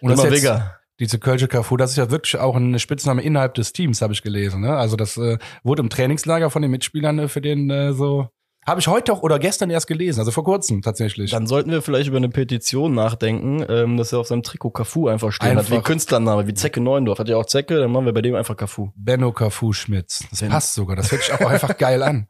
und 0.01 0.12
immer 0.12 0.30
Wigger. 0.30 0.77
Diese 1.00 1.18
Kölsche 1.18 1.48
Carrefour, 1.48 1.80
das 1.80 1.91
ist 1.91 1.98
ja 1.98 2.12
wirklich 2.12 2.38
auch 2.38 2.56
eine 2.56 2.77
Spitzname 2.77 3.24
innerhalb 3.24 3.56
des 3.56 3.74
Teams, 3.74 4.03
habe 4.03 4.13
ich 4.13 4.22
gelesen. 4.22 4.62
Ne? 4.62 4.75
Also 4.75 4.96
das 4.98 5.18
äh, 5.18 5.39
wurde 5.63 5.82
im 5.82 5.89
Trainingslager 5.89 6.51
von 6.51 6.62
den 6.62 6.70
Mitspielern 6.70 7.18
äh, 7.18 7.27
für 7.27 7.41
den 7.41 7.72
äh, 7.72 7.94
so 7.94 8.30
habe 8.65 8.80
ich 8.80 8.88
heute 8.88 9.12
auch 9.12 9.24
oder 9.24 9.39
gestern 9.39 9.72
erst 9.72 9.88
gelesen, 9.88 10.20
also 10.20 10.32
vor 10.32 10.44
kurzem 10.44 10.82
tatsächlich. 10.82 11.32
Dann 11.32 11.48
sollten 11.48 11.72
wir 11.72 11.82
vielleicht 11.82 12.10
über 12.10 12.18
eine 12.18 12.30
Petition 12.30 12.94
nachdenken, 12.94 13.65
ähm, 13.68 13.98
dass 13.98 14.13
er 14.13 14.20
auf 14.20 14.27
seinem 14.27 14.44
Trikot 14.44 14.72
Cafu 14.72 15.08
einfach 15.08 15.32
stehen 15.32 15.58
einfach. 15.58 15.72
hat, 15.72 15.77
wie 15.77 15.82
Künstlername, 15.82 16.48
wie 16.48 16.53
Zecke 16.53 16.80
Neundorf. 16.80 17.20
Hat 17.20 17.27
ja 17.27 17.38
auch 17.38 17.46
Zecke, 17.46 17.80
dann 17.80 17.91
machen 17.91 18.06
wir 18.06 18.13
bei 18.13 18.22
dem 18.22 18.36
einfach 18.36 18.56
Cafu. 18.56 18.91
Benno 18.96 19.32
Cafu 19.32 19.74
Schmitz. 19.74 20.24
Das 20.30 20.41
ben. 20.41 20.50
passt 20.50 20.75
sogar, 20.75 20.96
das 20.96 21.12
hört 21.12 21.24
sich 21.24 21.34
auch 21.34 21.50
einfach 21.50 21.75
geil 21.77 22.03
an. 22.03 22.27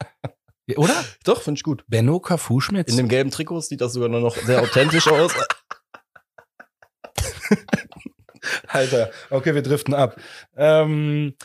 Oder? 0.77 1.03
Doch, 1.25 1.41
finde 1.41 1.59
ich 1.59 1.63
gut. 1.63 1.83
Benno 1.87 2.19
Cafu 2.19 2.61
Schmitz. 2.61 2.89
In 2.89 2.97
dem 2.97 3.09
gelben 3.09 3.31
Trikot 3.31 3.61
sieht 3.61 3.81
das 3.81 3.93
sogar 3.93 4.07
nur 4.07 4.21
noch 4.21 4.37
sehr 4.37 4.61
authentisch 4.61 5.09
aus. 5.09 5.33
Alter, 8.67 9.11
okay, 9.29 9.53
wir 9.53 9.61
driften 9.61 9.93
ab. 9.93 10.19
Ähm, 10.55 11.35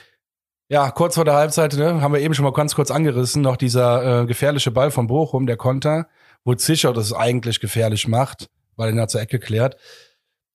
ja, 0.68 0.90
kurz 0.90 1.14
vor 1.14 1.24
der 1.24 1.34
Halbzeit 1.34 1.74
ne, 1.74 2.00
haben 2.00 2.12
wir 2.12 2.20
eben 2.20 2.34
schon 2.34 2.44
mal 2.44 2.52
ganz 2.52 2.74
kurz 2.74 2.90
angerissen, 2.90 3.42
noch 3.42 3.56
dieser 3.56 4.22
äh, 4.22 4.26
gefährliche 4.26 4.70
Ball 4.70 4.90
von 4.90 5.06
Bochum, 5.06 5.46
der 5.46 5.56
Konter, 5.56 6.08
wo 6.44 6.54
Zischer 6.54 6.92
das 6.92 7.12
eigentlich 7.12 7.60
gefährlich 7.60 8.08
macht, 8.08 8.48
weil 8.76 8.88
er 8.90 9.02
ihn 9.02 9.08
zur 9.08 9.20
Ecke 9.20 9.38
klärt. 9.38 9.76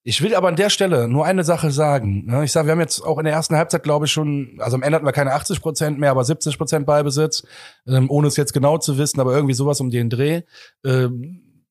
Ich 0.04 0.20
will 0.20 0.34
aber 0.34 0.48
an 0.48 0.56
der 0.56 0.68
Stelle 0.68 1.06
nur 1.06 1.24
eine 1.26 1.44
Sache 1.44 1.70
sagen. 1.70 2.26
Ne? 2.26 2.44
Ich 2.44 2.50
sage, 2.50 2.66
wir 2.66 2.72
haben 2.72 2.80
jetzt 2.80 3.00
auch 3.00 3.18
in 3.18 3.24
der 3.24 3.34
ersten 3.34 3.56
Halbzeit, 3.56 3.84
glaube 3.84 4.06
ich, 4.06 4.12
schon, 4.12 4.58
also 4.58 4.74
am 4.74 4.82
Ende 4.82 4.96
hatten 4.96 5.06
wir 5.06 5.12
keine 5.12 5.32
80 5.32 5.60
Prozent 5.60 5.98
mehr, 6.00 6.10
aber 6.10 6.24
70 6.24 6.58
Prozent 6.58 6.86
Ballbesitz, 6.86 7.44
ähm, 7.86 8.10
ohne 8.10 8.26
es 8.26 8.36
jetzt 8.36 8.52
genau 8.52 8.78
zu 8.78 8.98
wissen, 8.98 9.20
aber 9.20 9.32
irgendwie 9.32 9.54
sowas 9.54 9.80
um 9.80 9.90
den 9.90 10.10
Dreh. 10.10 10.42
Ähm, 10.84 11.66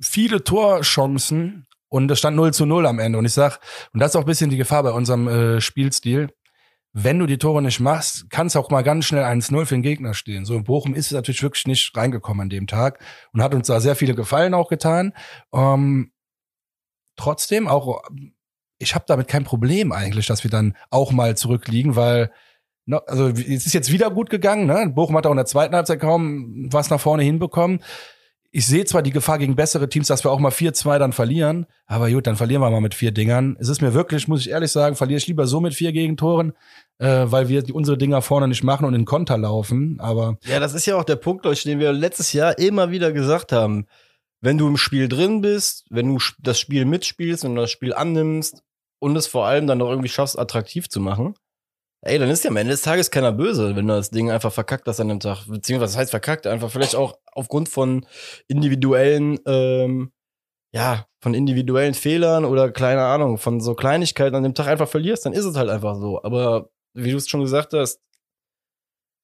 viele 0.00 0.42
Torchancen 0.42 1.66
und 1.88 2.10
es 2.10 2.18
stand 2.18 2.36
0 2.36 2.54
zu 2.54 2.64
0 2.64 2.86
am 2.86 2.98
Ende. 2.98 3.18
Und 3.18 3.26
ich 3.26 3.34
sag, 3.34 3.60
und 3.92 4.00
das 4.00 4.12
ist 4.12 4.16
auch 4.16 4.20
ein 4.22 4.26
bisschen 4.26 4.50
die 4.50 4.56
Gefahr 4.56 4.82
bei 4.82 4.92
unserem 4.92 5.28
äh, 5.28 5.60
Spielstil, 5.60 6.30
wenn 6.96 7.18
du 7.18 7.26
die 7.26 7.38
Tore 7.38 7.60
nicht 7.60 7.80
machst, 7.80 8.30
kann 8.30 8.46
es 8.46 8.54
auch 8.54 8.70
mal 8.70 8.82
ganz 8.82 9.04
schnell 9.04 9.24
1-0 9.24 9.66
für 9.66 9.74
den 9.74 9.82
Gegner 9.82 10.14
stehen. 10.14 10.44
So 10.44 10.54
in 10.54 10.62
Bochum 10.62 10.94
ist 10.94 11.06
es 11.06 11.12
natürlich 11.12 11.42
wirklich 11.42 11.66
nicht 11.66 11.94
reingekommen 11.96 12.42
an 12.42 12.48
dem 12.48 12.68
Tag 12.68 13.00
und 13.32 13.42
hat 13.42 13.52
uns 13.52 13.66
da 13.66 13.80
sehr 13.80 13.96
viele 13.96 14.14
Gefallen 14.14 14.54
auch 14.54 14.68
getan. 14.68 15.12
Ähm, 15.52 16.12
trotzdem 17.16 17.66
auch, 17.66 18.04
ich 18.78 18.94
habe 18.94 19.06
damit 19.08 19.26
kein 19.26 19.42
Problem 19.42 19.90
eigentlich, 19.90 20.26
dass 20.28 20.44
wir 20.44 20.52
dann 20.52 20.76
auch 20.90 21.10
mal 21.10 21.36
zurückliegen, 21.36 21.96
weil 21.96 22.30
also 23.06 23.28
es 23.28 23.66
ist 23.66 23.72
jetzt 23.72 23.90
wieder 23.90 24.10
gut 24.10 24.30
gegangen. 24.30 24.66
Ne? 24.66 24.92
Bochum 24.94 25.16
hat 25.16 25.26
auch 25.26 25.32
in 25.32 25.36
der 25.36 25.46
zweiten 25.46 25.74
Halbzeit 25.74 26.00
kaum 26.00 26.68
was 26.70 26.90
nach 26.90 27.00
vorne 27.00 27.24
hinbekommen. 27.24 27.80
Ich 28.56 28.66
sehe 28.66 28.84
zwar 28.84 29.02
die 29.02 29.10
Gefahr 29.10 29.38
gegen 29.38 29.56
bessere 29.56 29.88
Teams, 29.88 30.06
dass 30.06 30.24
wir 30.24 30.30
auch 30.30 30.38
mal 30.38 30.52
4-2 30.52 30.98
dann 30.98 31.12
verlieren, 31.12 31.66
aber 31.86 32.08
gut, 32.08 32.28
dann 32.28 32.36
verlieren 32.36 32.62
wir 32.62 32.70
mal 32.70 32.80
mit 32.80 32.94
vier 32.94 33.10
Dingern. 33.10 33.56
Es 33.58 33.68
ist 33.68 33.82
mir 33.82 33.94
wirklich, 33.94 34.28
muss 34.28 34.42
ich 34.42 34.50
ehrlich 34.50 34.70
sagen, 34.70 34.94
verliere 34.94 35.18
ich 35.18 35.26
lieber 35.26 35.48
so 35.48 35.60
mit 35.60 35.74
vier 35.74 35.90
Gegentoren, 35.90 36.52
äh, 36.98 37.24
weil 37.26 37.48
wir 37.48 37.64
unsere 37.74 37.98
Dinger 37.98 38.22
vorne 38.22 38.46
nicht 38.46 38.62
machen 38.62 38.84
und 38.84 38.94
in 38.94 39.06
Konter 39.06 39.36
laufen. 39.38 39.98
Aber 39.98 40.38
ja, 40.44 40.60
das 40.60 40.72
ist 40.72 40.86
ja 40.86 40.94
auch 40.94 41.02
der 41.02 41.16
Punkt, 41.16 41.44
den 41.64 41.80
wir 41.80 41.92
letztes 41.92 42.32
Jahr 42.32 42.56
immer 42.56 42.92
wieder 42.92 43.10
gesagt 43.10 43.50
haben 43.50 43.86
wenn 44.44 44.58
du 44.58 44.68
im 44.68 44.76
Spiel 44.76 45.08
drin 45.08 45.40
bist, 45.40 45.86
wenn 45.88 46.06
du 46.06 46.18
das 46.38 46.60
Spiel 46.60 46.84
mitspielst 46.84 47.46
und 47.46 47.56
das 47.56 47.70
Spiel 47.70 47.94
annimmst 47.94 48.62
und 48.98 49.16
es 49.16 49.26
vor 49.26 49.46
allem 49.46 49.66
dann 49.66 49.78
noch 49.78 49.88
irgendwie 49.88 50.10
schaffst, 50.10 50.38
attraktiv 50.38 50.90
zu 50.90 51.00
machen, 51.00 51.34
ey, 52.04 52.18
dann 52.18 52.30
ist 52.30 52.44
ja 52.44 52.50
am 52.50 52.56
Ende 52.56 52.72
des 52.72 52.82
Tages 52.82 53.10
keiner 53.10 53.32
böse, 53.32 53.74
wenn 53.76 53.86
du 53.86 53.94
das 53.94 54.10
Ding 54.10 54.30
einfach 54.30 54.52
verkackt 54.52 54.86
hast 54.86 55.00
an 55.00 55.08
dem 55.08 55.20
Tag. 55.20 55.46
Beziehungsweise, 55.46 55.94
was 55.94 55.98
heißt 55.98 56.10
verkackt? 56.10 56.46
Einfach 56.46 56.70
vielleicht 56.70 56.94
auch 56.94 57.18
aufgrund 57.32 57.68
von 57.68 58.06
individuellen, 58.46 59.38
ähm, 59.46 60.12
ja, 60.72 61.06
von 61.20 61.34
individuellen 61.34 61.94
Fehlern 61.94 62.44
oder 62.44 62.70
keine 62.70 63.04
Ahnung, 63.04 63.38
von 63.38 63.60
so 63.60 63.74
Kleinigkeiten 63.74 64.36
an 64.36 64.42
dem 64.42 64.54
Tag 64.54 64.66
einfach 64.66 64.88
verlierst, 64.88 65.24
dann 65.26 65.32
ist 65.32 65.44
es 65.44 65.56
halt 65.56 65.70
einfach 65.70 65.96
so. 65.96 66.22
Aber 66.22 66.70
wie 66.94 67.10
du 67.10 67.16
es 67.16 67.28
schon 67.28 67.40
gesagt 67.40 67.72
hast, 67.72 68.00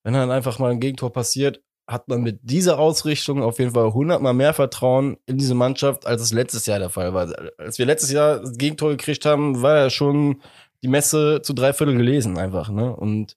wenn 0.05 0.15
dann 0.15 0.31
einfach 0.31 0.59
mal 0.59 0.71
ein 0.71 0.81
Gegentor 0.81 1.13
passiert, 1.13 1.63
hat 1.87 2.09
man 2.09 2.23
mit 2.23 2.39
dieser 2.43 2.79
Ausrichtung 2.79 3.43
auf 3.43 3.59
jeden 3.59 3.73
Fall 3.73 3.93
hundertmal 3.93 4.33
mehr 4.33 4.55
Vertrauen 4.55 5.19
in 5.27 5.39
diese 5.39 5.55
Mannschaft, 5.55 6.07
als 6.07 6.23
es 6.23 6.33
letztes 6.33 6.67
Jahr 6.67 6.79
der 6.79 6.89
Fall 6.89 7.13
war. 7.15 7.33
Als 7.59 7.79
wir 7.79 7.87
letztes 7.87 8.13
Jahr 8.13 8.39
das 8.39 8.57
Gegentor 8.57 8.91
gekriegt 8.91 9.25
haben, 9.25 9.61
war 9.61 9.77
ja 9.77 9.91
schon 9.91 10.41
die 10.83 10.89
Messe 10.89 11.41
zu 11.43 11.53
drei 11.53 11.73
Viertel 11.73 11.97
gelesen 11.97 12.39
einfach, 12.39 12.71
ne? 12.71 12.95
Und 12.95 13.37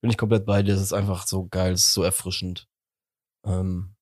bin 0.00 0.10
ich 0.10 0.18
komplett 0.18 0.46
bei 0.46 0.62
dir. 0.62 0.74
Das 0.74 0.82
ist 0.82 0.92
einfach 0.92 1.26
so 1.26 1.46
geil, 1.48 1.72
es 1.72 1.86
ist 1.86 1.94
so 1.94 2.02
erfrischend. 2.02 2.68
Ähm, 3.44 3.94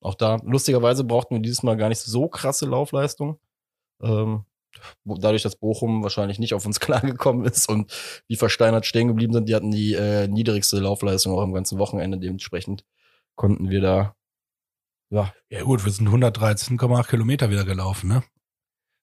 auch 0.00 0.14
da, 0.14 0.36
lustigerweise 0.44 1.04
brauchten 1.04 1.34
wir 1.36 1.42
dieses 1.42 1.62
Mal 1.62 1.76
gar 1.76 1.88
nicht 1.88 2.00
so 2.00 2.28
krasse 2.28 2.66
Laufleistung. 2.66 3.38
Ähm, 4.02 4.44
dadurch, 5.04 5.42
dass 5.42 5.56
Bochum 5.56 6.02
wahrscheinlich 6.02 6.38
nicht 6.38 6.54
auf 6.54 6.66
uns 6.66 6.80
klargekommen 6.80 7.44
ist 7.44 7.68
und 7.68 7.92
wie 8.28 8.36
versteinert 8.36 8.86
stehen 8.86 9.08
geblieben 9.08 9.32
sind, 9.32 9.48
die 9.48 9.54
hatten 9.54 9.70
die 9.70 9.94
äh, 9.94 10.28
niedrigste 10.28 10.78
Laufleistung 10.78 11.32
auch 11.34 11.42
am 11.42 11.54
ganzen 11.54 11.78
Wochenende. 11.78 12.18
Dementsprechend 12.18 12.84
konnten 13.36 13.70
wir 13.70 13.80
da, 13.80 14.16
ja. 15.10 15.32
Ja 15.48 15.62
gut, 15.62 15.84
wir 15.84 15.92
sind 15.92 16.08
113,8 16.08 17.08
Kilometer 17.08 17.50
wieder 17.50 17.64
gelaufen, 17.64 18.08
ne? 18.08 18.22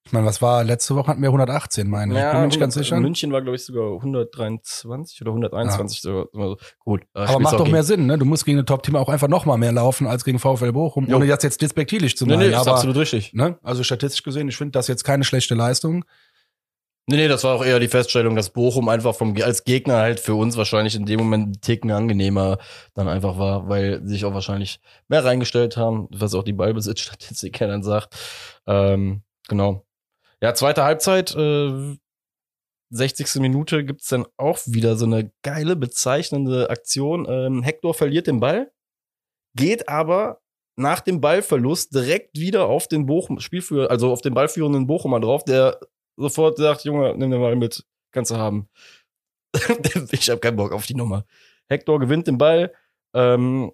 Ich 0.04 0.12
meine, 0.12 0.26
was 0.26 0.42
war, 0.42 0.64
letzte 0.64 0.96
Woche 0.96 1.08
hatten 1.08 1.22
wir 1.22 1.28
118, 1.28 1.88
meine 1.88 2.14
ja, 2.14 2.26
ich. 2.26 2.32
Bin 2.32 2.40
mir 2.40 2.46
nicht 2.48 2.60
ganz 2.60 2.74
sicher. 2.74 2.98
München 2.98 3.32
war, 3.32 3.40
glaube 3.40 3.56
ich, 3.56 3.64
sogar 3.64 3.94
123 3.94 5.22
oder 5.22 5.30
121. 5.30 6.02
Ja. 6.02 6.24
So, 6.32 6.56
gut. 6.80 7.02
Äh, 7.14 7.20
Aber 7.20 7.38
macht 7.38 7.58
doch 7.58 7.68
mehr 7.68 7.84
Sinn, 7.84 8.06
ne? 8.06 8.18
Du 8.18 8.24
musst 8.24 8.44
gegen 8.44 8.58
ein 8.58 8.66
Top-Team 8.66 8.96
auch 8.96 9.08
einfach 9.08 9.28
noch 9.28 9.46
mal 9.46 9.56
mehr 9.56 9.72
laufen 9.72 10.06
als 10.08 10.24
gegen 10.24 10.40
VfL 10.40 10.72
Bochum, 10.72 11.06
jo. 11.06 11.16
ohne 11.16 11.26
das 11.26 11.42
jetzt 11.44 11.62
despektierlich 11.62 12.16
zu 12.16 12.26
meinen. 12.26 12.40
Nee, 12.40 12.48
nee, 12.48 12.56
ist 12.56 12.66
absolut 12.66 12.96
richtig. 12.96 13.32
Ne? 13.32 13.58
Also 13.62 13.84
statistisch 13.84 14.24
gesehen, 14.24 14.48
ich 14.48 14.56
finde 14.56 14.72
das 14.72 14.88
jetzt 14.88 15.04
keine 15.04 15.22
schlechte 15.22 15.54
Leistung. 15.54 16.04
Nee, 17.06 17.16
nee, 17.16 17.28
das 17.28 17.42
war 17.42 17.56
auch 17.56 17.64
eher 17.64 17.80
die 17.80 17.88
Feststellung, 17.88 18.36
dass 18.36 18.50
Bochum 18.50 18.88
einfach 18.88 19.14
vom, 19.14 19.36
als 19.42 19.64
Gegner 19.64 19.96
halt 19.96 20.20
für 20.20 20.34
uns 20.36 20.56
wahrscheinlich 20.56 20.94
in 20.94 21.04
dem 21.04 21.18
Moment 21.18 21.44
einen 21.44 21.60
Ticken 21.60 21.90
angenehmer 21.90 22.58
dann 22.94 23.08
einfach 23.08 23.38
war, 23.38 23.68
weil 23.68 24.00
sie 24.04 24.14
sich 24.14 24.24
auch 24.24 24.34
wahrscheinlich 24.34 24.80
mehr 25.08 25.24
reingestellt 25.24 25.76
haben, 25.76 26.06
was 26.10 26.34
auch 26.34 26.44
die 26.44 26.52
Ballbesitzstatistik 26.52 27.58
ja 27.60 27.66
dann 27.66 27.82
sagt. 27.82 28.14
Ähm, 28.68 29.22
genau. 29.48 29.84
Ja, 30.42 30.54
zweite 30.54 30.82
Halbzeit, 30.82 31.36
äh, 31.36 31.96
60. 32.90 33.40
Minute 33.40 33.84
gibt's 33.84 34.08
dann 34.08 34.26
auch 34.36 34.58
wieder 34.66 34.96
so 34.96 35.06
eine 35.06 35.32
geile, 35.42 35.76
bezeichnende 35.76 36.68
Aktion. 36.68 37.26
Ähm, 37.28 37.62
Hector 37.62 37.94
verliert 37.94 38.26
den 38.26 38.40
Ball, 38.40 38.72
geht 39.56 39.88
aber 39.88 40.40
nach 40.76 41.00
dem 41.00 41.20
Ballverlust 41.20 41.94
direkt 41.94 42.38
wieder 42.38 42.66
auf 42.66 42.88
den 42.88 43.06
Bochum 43.06 43.38
Spielführer, 43.38 43.88
also 43.90 44.10
auf 44.10 44.20
den 44.20 44.34
ballführenden 44.34 44.88
Bochumer 44.88 45.20
drauf, 45.20 45.44
der 45.44 45.78
sofort 46.16 46.58
sagt, 46.58 46.84
Junge, 46.84 47.14
nimm 47.16 47.30
den 47.30 47.40
mal 47.40 47.54
mit, 47.54 47.84
kannst 48.10 48.32
du 48.32 48.36
haben. 48.36 48.68
ich 50.10 50.28
habe 50.28 50.40
keinen 50.40 50.56
Bock 50.56 50.72
auf 50.72 50.86
die 50.86 50.94
Nummer. 50.94 51.24
Hector 51.68 52.00
gewinnt 52.00 52.26
den 52.26 52.38
Ball, 52.38 52.74
ähm, 53.14 53.72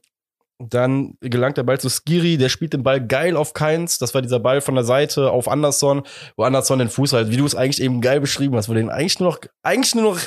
dann 0.58 1.14
gelangt 1.20 1.56
der 1.56 1.62
Ball 1.62 1.80
zu 1.80 1.88
Skiri, 1.88 2.36
der 2.36 2.48
spielt 2.48 2.72
den 2.72 2.82
Ball 2.82 3.04
geil 3.04 3.36
auf 3.36 3.52
Keins. 3.52 3.98
Das 3.98 4.12
war 4.14 4.22
dieser 4.22 4.40
Ball 4.40 4.60
von 4.60 4.74
der 4.74 4.84
Seite 4.84 5.30
auf 5.30 5.48
Anderson, 5.48 6.02
wo 6.36 6.42
Anderson 6.42 6.80
den 6.80 6.88
Fuß 6.88 7.12
halt, 7.12 7.30
wie 7.30 7.36
du 7.36 7.46
es 7.46 7.54
eigentlich 7.54 7.80
eben 7.80 8.00
geil 8.00 8.20
beschrieben 8.20 8.56
hast, 8.56 8.68
wo 8.68 8.74
den 8.74 8.90
eigentlich 8.90 9.20
nur 9.20 9.30
noch, 9.30 9.38
eigentlich 9.62 9.94
nur 9.94 10.14
noch 10.14 10.20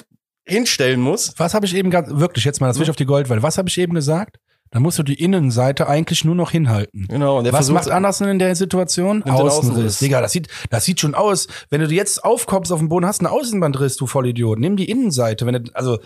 hinstellen 0.46 1.02
muss. 1.02 1.34
Was 1.38 1.54
habe 1.54 1.66
ich 1.66 1.76
eben 1.76 1.92
ganz, 1.92 2.10
wirklich 2.12 2.46
jetzt 2.46 2.62
mal, 2.62 2.68
das 2.68 2.78
will 2.78 2.84
ich 2.84 2.90
auf 2.90 2.96
die 2.96 3.06
Goldwelle. 3.06 3.44
Was 3.44 3.58
habe 3.58 3.70
ich 3.70 3.78
eben 3.78 3.94
gesagt? 3.94 4.38
Dann 4.72 4.84
musst 4.84 4.98
du 4.98 5.04
die 5.04 5.22
Innenseite 5.22 5.90
eigentlich 5.90 6.24
nur 6.24 6.34
noch 6.34 6.52
hinhalten. 6.52 7.06
Genau. 7.10 7.40
Und 7.40 7.44
der 7.44 7.52
Was 7.52 7.70
macht 7.70 7.90
Andersen 7.90 8.30
in 8.30 8.40
der 8.40 8.56
Situation? 8.56 9.22
Außenriss. 9.24 9.54
Außenriss. 9.54 10.00
Digga, 10.00 10.22
das 10.22 10.32
sieht, 10.32 10.48
das 10.70 10.86
sieht 10.86 11.02
schon 11.02 11.14
aus. 11.14 11.48
Wenn 11.70 11.82
du 11.82 11.88
jetzt 11.88 12.24
aufkommst 12.24 12.72
auf 12.72 12.80
dem 12.80 12.88
Boden, 12.88 13.06
hast 13.06 13.20
einen 13.20 13.28
Außenbandriss, 13.28 13.98
du 13.98 14.08
Vollidiot. 14.08 14.60
Nimm 14.60 14.78
die 14.78 14.90
Innenseite. 14.90 15.46
Wenn 15.46 15.66
du, 15.66 15.72
also, 15.74 16.00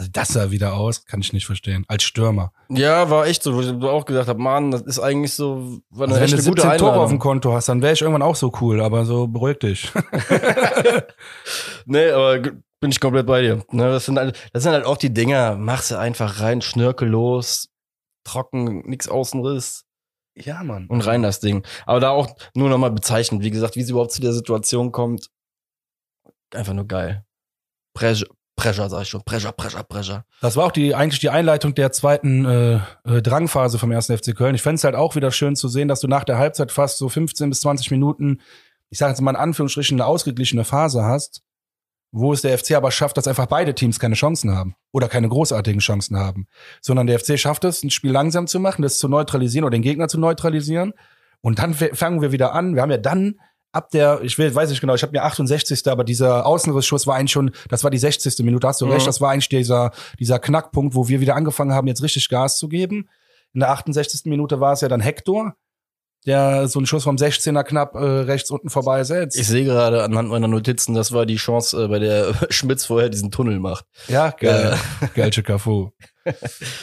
also 0.00 0.12
das 0.14 0.28
sah 0.28 0.50
wieder 0.50 0.72
aus, 0.72 1.04
kann 1.04 1.20
ich 1.20 1.34
nicht 1.34 1.44
verstehen. 1.44 1.84
Als 1.86 2.04
Stürmer. 2.04 2.52
Ja, 2.70 3.10
war 3.10 3.26
echt 3.26 3.42
so, 3.42 3.54
wo 3.54 3.60
ich 3.60 3.70
auch 3.84 4.06
gesagt 4.06 4.28
habe, 4.28 4.40
Mann, 4.40 4.70
das 4.70 4.80
ist 4.80 4.98
eigentlich 4.98 5.34
so, 5.34 5.82
war 5.90 6.06
eine, 6.06 6.14
also 6.14 6.24
wenn 6.24 6.38
du 6.38 6.42
17 6.42 6.78
Tore 6.78 6.98
auf 6.98 7.10
dem 7.10 7.18
Konto 7.18 7.52
hast, 7.52 7.68
dann 7.68 7.82
wäre 7.82 7.92
ich 7.92 8.00
irgendwann 8.00 8.22
auch 8.22 8.34
so 8.34 8.50
cool, 8.62 8.80
aber 8.80 9.04
so 9.04 9.26
beruhig 9.26 9.58
dich. 9.58 9.92
nee, 11.84 12.10
aber 12.10 12.40
bin 12.80 12.90
ich 12.90 12.98
komplett 12.98 13.26
bei 13.26 13.42
dir. 13.42 13.62
Ne, 13.72 13.90
das 13.90 14.06
sind 14.06 14.18
halt, 14.18 14.38
das 14.54 14.62
sind 14.62 14.72
halt 14.72 14.86
auch 14.86 14.96
die 14.96 15.12
Dinger, 15.12 15.56
mach 15.56 15.82
sie 15.82 15.98
einfach 15.98 16.40
rein, 16.40 16.62
schnörkellos, 16.62 17.68
trocken, 18.24 18.80
nix 18.88 19.06
Außenriss. 19.06 19.84
Ja, 20.34 20.64
Mann. 20.64 20.86
Und 20.86 21.02
rein 21.02 21.20
das 21.20 21.40
Ding. 21.40 21.62
Aber 21.84 22.00
da 22.00 22.08
auch 22.08 22.34
nur 22.54 22.70
nochmal 22.70 22.90
bezeichnet, 22.90 23.42
wie 23.42 23.50
gesagt, 23.50 23.76
wie 23.76 23.82
sie 23.82 23.90
überhaupt 23.90 24.12
zu 24.12 24.22
der 24.22 24.32
Situation 24.32 24.92
kommt. 24.92 25.28
Einfach 26.54 26.72
nur 26.72 26.86
geil. 26.86 27.26
Pressure, 27.94 28.28
Pressure, 28.60 28.88
sag 28.88 29.02
ich 29.02 29.08
schon. 29.08 29.22
Pressure, 29.22 29.52
Pressure, 29.52 29.82
Pressure. 29.84 30.24
Das 30.40 30.56
war 30.56 30.66
auch 30.66 30.72
die, 30.72 30.94
eigentlich 30.94 31.20
die 31.20 31.30
Einleitung 31.30 31.74
der 31.74 31.92
zweiten 31.92 32.44
äh, 32.44 32.74
äh 33.04 33.22
Drangphase 33.22 33.78
vom 33.78 33.90
ersten 33.90 34.16
FC 34.16 34.36
Köln. 34.36 34.54
Ich 34.54 34.62
fände 34.62 34.76
es 34.76 34.84
halt 34.84 34.94
auch 34.94 35.16
wieder 35.16 35.30
schön 35.30 35.56
zu 35.56 35.68
sehen, 35.68 35.88
dass 35.88 36.00
du 36.00 36.08
nach 36.08 36.24
der 36.24 36.38
Halbzeit 36.38 36.72
fast 36.72 36.98
so 36.98 37.08
15 37.08 37.50
bis 37.50 37.60
20 37.60 37.90
Minuten, 37.90 38.40
ich 38.90 38.98
sage 38.98 39.12
jetzt 39.12 39.20
mal 39.20 39.30
in 39.30 39.36
Anführungsstrichen, 39.36 40.00
eine 40.00 40.06
ausgeglichene 40.06 40.64
Phase 40.64 41.04
hast 41.04 41.42
wo 42.12 42.32
es 42.32 42.42
der 42.42 42.58
FC 42.58 42.72
aber 42.72 42.90
schafft, 42.90 43.16
dass 43.16 43.28
einfach 43.28 43.46
beide 43.46 43.74
Teams 43.74 44.00
keine 44.00 44.14
Chancen 44.14 44.54
haben 44.54 44.74
oder 44.92 45.08
keine 45.08 45.28
großartigen 45.28 45.80
Chancen 45.80 46.16
haben, 46.16 46.46
sondern 46.80 47.06
der 47.06 47.18
FC 47.20 47.38
schafft 47.38 47.64
es, 47.64 47.82
ein 47.82 47.90
Spiel 47.90 48.10
langsam 48.10 48.46
zu 48.46 48.58
machen, 48.58 48.82
das 48.82 48.98
zu 48.98 49.08
neutralisieren 49.08 49.64
oder 49.64 49.76
den 49.76 49.82
Gegner 49.82 50.08
zu 50.08 50.18
neutralisieren 50.18 50.92
und 51.40 51.58
dann 51.58 51.74
fangen 51.74 52.20
wir 52.20 52.32
wieder 52.32 52.52
an. 52.52 52.74
Wir 52.74 52.82
haben 52.82 52.90
ja 52.90 52.98
dann 52.98 53.40
ab 53.72 53.90
der, 53.90 54.20
ich 54.22 54.38
will, 54.38 54.54
weiß 54.54 54.70
nicht 54.70 54.80
genau, 54.80 54.94
ich 54.94 55.02
habe 55.02 55.12
mir 55.12 55.22
68. 55.22 55.86
aber 55.88 56.04
dieser 56.04 56.46
Außenrissschuss 56.46 57.06
war 57.06 57.16
eigentlich 57.16 57.32
schon, 57.32 57.52
das 57.68 57.84
war 57.84 57.90
die 57.90 57.98
60. 57.98 58.44
Minute, 58.44 58.66
hast 58.66 58.80
du 58.80 58.86
mhm. 58.86 58.92
recht, 58.92 59.06
das 59.06 59.20
war 59.20 59.30
eigentlich 59.30 59.48
dieser, 59.48 59.92
dieser 60.18 60.38
Knackpunkt, 60.38 60.94
wo 60.94 61.08
wir 61.08 61.20
wieder 61.20 61.36
angefangen 61.36 61.72
haben, 61.72 61.86
jetzt 61.86 62.02
richtig 62.02 62.28
Gas 62.28 62.58
zu 62.58 62.68
geben. 62.68 63.08
In 63.52 63.60
der 63.60 63.70
68. 63.70 64.22
Minute 64.26 64.60
war 64.60 64.72
es 64.72 64.80
ja 64.80 64.88
dann 64.88 65.00
Hector, 65.00 65.54
der 66.26 66.68
so 66.68 66.78
einen 66.78 66.86
Schuss 66.86 67.04
vom 67.04 67.16
16er 67.16 67.64
knapp 67.64 67.94
äh, 67.94 67.98
rechts 67.98 68.50
unten 68.50 68.70
vorbei 68.70 69.04
setzt. 69.04 69.38
Ich 69.38 69.46
sehe 69.46 69.64
gerade 69.64 70.02
anhand 70.02 70.28
meiner 70.28 70.48
Notizen, 70.48 70.94
das 70.94 71.12
war 71.12 71.24
die 71.24 71.36
Chance, 71.36 71.84
äh, 71.84 71.88
bei 71.88 71.98
der 71.98 72.34
Schmitz 72.50 72.84
vorher 72.84 73.08
diesen 73.08 73.30
Tunnel 73.30 73.58
macht. 73.58 73.86
Ja, 74.08 74.30
geil. 74.30 74.76
geil, 75.14 75.30
Cafu. 75.30 75.90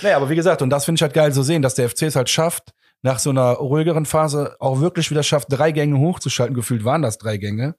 naja, 0.02 0.18
aber 0.18 0.30
wie 0.30 0.36
gesagt, 0.36 0.62
und 0.62 0.70
das 0.70 0.86
finde 0.86 0.98
ich 1.00 1.02
halt 1.04 1.14
geil 1.14 1.32
zu 1.34 1.44
sehen, 1.44 1.62
dass 1.62 1.76
der 1.76 1.90
FC 1.90 2.04
es 2.04 2.16
halt 2.16 2.30
schafft, 2.30 2.74
nach 3.08 3.20
so 3.20 3.30
einer 3.30 3.54
ruhigeren 3.54 4.06
Phase 4.06 4.58
auch 4.60 4.82
wirklich 4.82 5.10
wieder 5.12 5.24
schafft, 5.24 5.48
drei 5.50 5.72
Gänge 5.72 5.98
hochzuschalten. 5.98 6.54
Gefühlt 6.56 6.84
waren 6.84 7.02
das 7.02 7.18
drei 7.18 7.38
Gänge. 7.38 7.76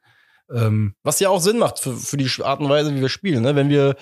Ähm, 0.50 0.94
Was 1.02 1.20
ja 1.20 1.28
auch 1.28 1.40
Sinn 1.40 1.58
macht 1.58 1.78
für, 1.78 1.94
für 1.94 2.16
die 2.16 2.30
Art 2.42 2.60
und 2.60 2.70
Weise, 2.70 2.94
wie 2.94 3.02
wir 3.02 3.10
spielen. 3.10 3.42
Ne? 3.42 3.54
Wenn 3.54 3.68
wir, 3.68 3.96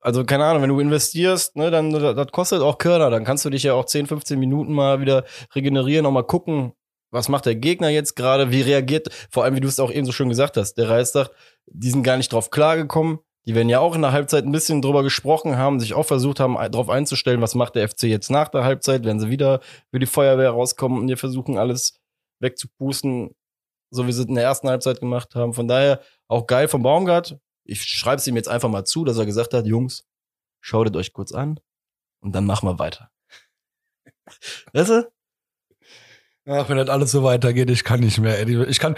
also 0.00 0.24
keine 0.24 0.44
Ahnung, 0.44 0.60
wenn 0.60 0.68
du 0.68 0.78
investierst, 0.78 1.56
ne, 1.56 1.70
dann 1.70 1.92
das 1.92 2.26
kostet 2.30 2.60
auch 2.60 2.76
Körner. 2.76 3.08
Dann 3.08 3.24
kannst 3.24 3.46
du 3.46 3.50
dich 3.50 3.62
ja 3.62 3.72
auch 3.72 3.86
10, 3.86 4.06
15 4.06 4.38
Minuten 4.38 4.74
mal 4.74 5.00
wieder 5.00 5.24
regenerieren, 5.54 6.04
auch 6.04 6.10
mal 6.10 6.22
gucken, 6.22 6.74
was 7.10 7.30
macht 7.30 7.46
der 7.46 7.54
Gegner 7.54 7.88
jetzt 7.88 8.14
gerade, 8.14 8.50
wie 8.50 8.60
reagiert, 8.60 9.08
vor 9.30 9.44
allem 9.44 9.56
wie 9.56 9.60
du 9.60 9.68
es 9.68 9.80
auch 9.80 9.90
eben 9.90 10.04
so 10.04 10.12
schön 10.12 10.28
gesagt 10.28 10.58
hast, 10.58 10.74
der 10.74 10.90
Reichstag, 10.90 11.30
die 11.64 11.88
sind 11.88 12.02
gar 12.02 12.18
nicht 12.18 12.30
drauf 12.30 12.50
klargekommen. 12.50 13.20
Die 13.46 13.54
werden 13.54 13.68
ja 13.68 13.80
auch 13.80 13.94
in 13.94 14.02
der 14.02 14.12
Halbzeit 14.12 14.44
ein 14.44 14.52
bisschen 14.52 14.82
drüber 14.82 15.02
gesprochen 15.02 15.56
haben, 15.56 15.78
sich 15.78 15.94
auch 15.94 16.04
versucht 16.04 16.40
haben, 16.40 16.54
darauf 16.54 16.88
einzustellen, 16.88 17.40
was 17.40 17.54
macht 17.54 17.76
der 17.76 17.88
FC 17.88 18.04
jetzt 18.04 18.30
nach 18.30 18.48
der 18.48 18.64
Halbzeit, 18.64 19.04
wenn 19.04 19.20
sie 19.20 19.30
wieder 19.30 19.60
für 19.90 20.00
die 20.00 20.06
Feuerwehr 20.06 20.50
rauskommen 20.50 20.98
und 21.00 21.08
wir 21.08 21.16
versuchen 21.16 21.56
alles 21.56 22.00
wegzupusten 22.40 23.30
so 23.90 24.06
wie 24.06 24.12
sie 24.12 24.22
es 24.22 24.28
in 24.28 24.34
der 24.34 24.44
ersten 24.44 24.68
Halbzeit 24.68 25.00
gemacht 25.00 25.34
haben. 25.34 25.54
Von 25.54 25.68
daher 25.68 26.02
auch 26.28 26.46
geil 26.46 26.68
vom 26.68 26.82
Baumgart. 26.82 27.38
Ich 27.64 27.82
schreibe 27.82 28.16
es 28.16 28.26
ihm 28.26 28.36
jetzt 28.36 28.48
einfach 28.48 28.68
mal 28.68 28.84
zu, 28.84 29.04
dass 29.04 29.18
er 29.18 29.26
gesagt 29.26 29.54
hat, 29.54 29.66
Jungs, 29.66 30.06
schaut 30.60 30.94
euch 30.96 31.12
kurz 31.12 31.32
an 31.32 31.58
und 32.20 32.32
dann 32.32 32.46
machen 32.46 32.68
wir 32.68 32.78
weiter. 32.78 33.10
weißt 34.72 34.90
du? 34.90 35.12
Ach, 36.48 36.68
wenn 36.68 36.76
das 36.76 36.88
alles 36.88 37.10
so 37.10 37.24
weitergeht, 37.24 37.70
ich 37.70 37.82
kann 37.82 38.00
nicht 38.00 38.18
mehr. 38.18 38.46
Ich 38.46 38.78
kann 38.78 38.94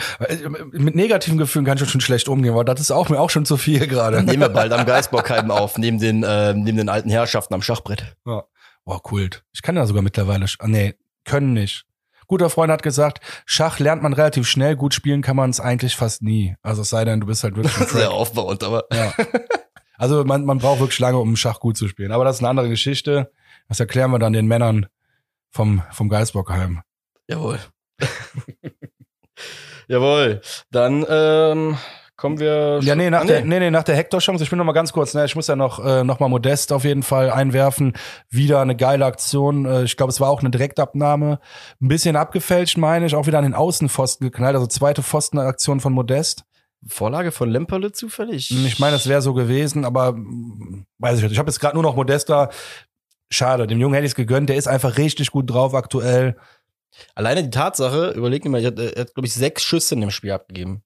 mit 0.70 0.94
negativen 0.94 1.38
Gefühlen 1.38 1.64
kann 1.64 1.78
ich 1.78 1.88
schon 1.88 2.00
schlecht 2.00 2.28
umgehen, 2.28 2.54
weil 2.54 2.64
das 2.64 2.80
ist 2.80 2.90
auch 2.90 3.08
mir 3.08 3.18
auch 3.18 3.30
schon 3.30 3.46
zu 3.46 3.56
viel 3.56 3.86
gerade. 3.86 4.22
Nehmen 4.22 4.40
wir 4.40 4.48
bald 4.50 4.72
am 4.72 4.84
Geistbockheim 4.84 5.50
auf, 5.50 5.78
neben 5.78 5.98
den 5.98 6.22
äh, 6.22 6.52
neben 6.54 6.76
den 6.76 6.88
alten 6.88 7.08
Herrschaften 7.08 7.54
am 7.54 7.62
Schachbrett. 7.62 8.16
Ja. 8.26 8.44
Boah, 8.84 9.02
Kult. 9.02 9.44
Ich 9.52 9.62
kann 9.62 9.76
ja 9.76 9.86
sogar 9.86 10.02
mittlerweile. 10.02 10.46
Ah, 10.58 10.68
nee, 10.68 10.94
können 11.24 11.54
nicht 11.54 11.86
guter 12.28 12.50
Freund 12.50 12.70
hat 12.70 12.82
gesagt, 12.82 13.20
Schach 13.46 13.80
lernt 13.80 14.02
man 14.02 14.12
relativ 14.12 14.46
schnell, 14.46 14.76
gut 14.76 14.94
spielen 14.94 15.22
kann 15.22 15.34
man 15.34 15.50
es 15.50 15.58
eigentlich 15.58 15.96
fast 15.96 16.22
nie. 16.22 16.54
Also 16.62 16.82
es 16.82 16.90
sei 16.90 17.04
denn, 17.04 17.20
du 17.20 17.26
bist 17.26 17.42
halt 17.42 17.56
wirklich 17.56 17.74
Sehr 17.88 18.12
aufbauend, 18.12 18.62
aber. 18.62 18.84
Ja. 18.92 19.12
Also 19.96 20.24
man, 20.24 20.44
man 20.44 20.58
braucht 20.58 20.78
wirklich 20.78 21.00
lange, 21.00 21.18
um 21.18 21.34
Schach 21.34 21.58
gut 21.58 21.76
zu 21.76 21.88
spielen. 21.88 22.12
Aber 22.12 22.24
das 22.24 22.36
ist 22.36 22.42
eine 22.42 22.50
andere 22.50 22.68
Geschichte. 22.68 23.32
Das 23.68 23.80
erklären 23.80 24.12
wir 24.12 24.20
dann 24.20 24.32
den 24.32 24.46
Männern 24.46 24.86
vom, 25.50 25.82
vom 25.90 26.08
Geisbockheim. 26.08 26.82
Jawohl. 27.28 27.58
Jawohl. 29.88 30.40
Dann 30.70 31.06
ähm, 31.08 31.78
Kommen 32.18 32.40
wir. 32.40 32.80
Ja, 32.82 32.96
nee, 32.96 33.10
nach, 33.10 33.20
ah, 33.20 33.24
nee. 33.24 33.28
Der, 33.28 33.44
nee, 33.44 33.60
nee, 33.60 33.70
nach 33.70 33.84
der 33.84 33.94
Hector-Chance. 33.94 34.42
Ich 34.42 34.50
bin 34.50 34.58
noch 34.58 34.64
mal 34.64 34.72
ganz 34.72 34.92
kurz. 34.92 35.14
Ne, 35.14 35.24
ich 35.24 35.36
muss 35.36 35.46
ja 35.46 35.54
noch, 35.54 35.78
äh, 35.78 36.02
noch 36.02 36.18
mal 36.18 36.26
Modest 36.26 36.72
auf 36.72 36.82
jeden 36.82 37.04
Fall 37.04 37.30
einwerfen. 37.30 37.92
Wieder 38.28 38.60
eine 38.60 38.74
geile 38.74 39.06
Aktion. 39.06 39.66
Äh, 39.66 39.84
ich 39.84 39.96
glaube, 39.96 40.10
es 40.10 40.20
war 40.20 40.28
auch 40.28 40.40
eine 40.40 40.50
Direktabnahme. 40.50 41.38
Ein 41.80 41.86
bisschen 41.86 42.16
abgefälscht, 42.16 42.76
meine 42.76 43.06
ich. 43.06 43.14
Auch 43.14 43.28
wieder 43.28 43.38
an 43.38 43.44
den 43.44 43.54
Außenpfosten 43.54 44.26
geknallt. 44.26 44.56
Also 44.56 44.66
zweite 44.66 45.04
Pfostenaktion 45.04 45.78
von 45.78 45.92
Modest. 45.92 46.42
Vorlage 46.88 47.30
von 47.30 47.50
Lemperle 47.50 47.92
zufällig? 47.92 48.50
Ich 48.50 48.80
meine, 48.80 48.96
es 48.96 49.08
wäre 49.08 49.22
so 49.22 49.32
gewesen, 49.32 49.84
aber 49.84 50.14
mm, 50.14 50.86
weiß 50.98 51.18
ich 51.18 51.22
nicht. 51.22 51.32
Ich 51.32 51.38
habe 51.38 51.50
jetzt 51.50 51.60
gerade 51.60 51.76
nur 51.76 51.84
noch 51.84 51.94
Modest 51.94 52.30
da. 52.30 52.50
Schade, 53.30 53.68
dem 53.68 53.78
Jungen 53.78 53.94
hätte 53.94 54.06
ich 54.06 54.12
es 54.12 54.16
gegönnt. 54.16 54.48
Der 54.48 54.56
ist 54.56 54.66
einfach 54.66 54.98
richtig 54.98 55.30
gut 55.30 55.48
drauf 55.48 55.74
aktuell. 55.74 56.36
Alleine 57.14 57.44
die 57.44 57.50
Tatsache, 57.50 58.10
überleg 58.10 58.42
dir 58.42 58.50
mal, 58.50 58.60
er 58.62 58.68
hat, 58.68 58.78
hat 58.78 59.14
glaube 59.14 59.26
ich, 59.26 59.34
sechs 59.34 59.62
Schüsse 59.62 59.94
in 59.94 60.00
dem 60.00 60.10
Spiel 60.10 60.32
abgegeben. 60.32 60.82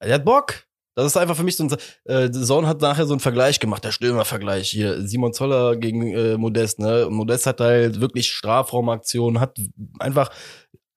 Er 0.00 0.14
hat 0.14 0.24
Bock. 0.24 0.64
Das 0.96 1.06
ist 1.06 1.16
einfach 1.16 1.36
für 1.36 1.44
mich 1.44 1.56
so 1.56 1.64
ein. 1.64 1.76
Äh, 2.04 2.30
Zone 2.30 2.66
hat 2.66 2.80
nachher 2.80 3.06
so 3.06 3.14
einen 3.14 3.20
Vergleich 3.20 3.60
gemacht, 3.60 3.84
der 3.84 3.92
Stürmervergleich 3.92 4.68
hier. 4.68 5.06
Simon 5.06 5.32
Zoller 5.32 5.76
gegen 5.76 6.12
äh, 6.12 6.36
Modest, 6.36 6.78
ne? 6.78 7.06
Und 7.06 7.14
Modest 7.14 7.46
hat 7.46 7.60
halt 7.60 8.00
wirklich 8.00 8.32
Strafraumaktionen, 8.32 9.40
hat 9.40 9.56
einfach 9.98 10.30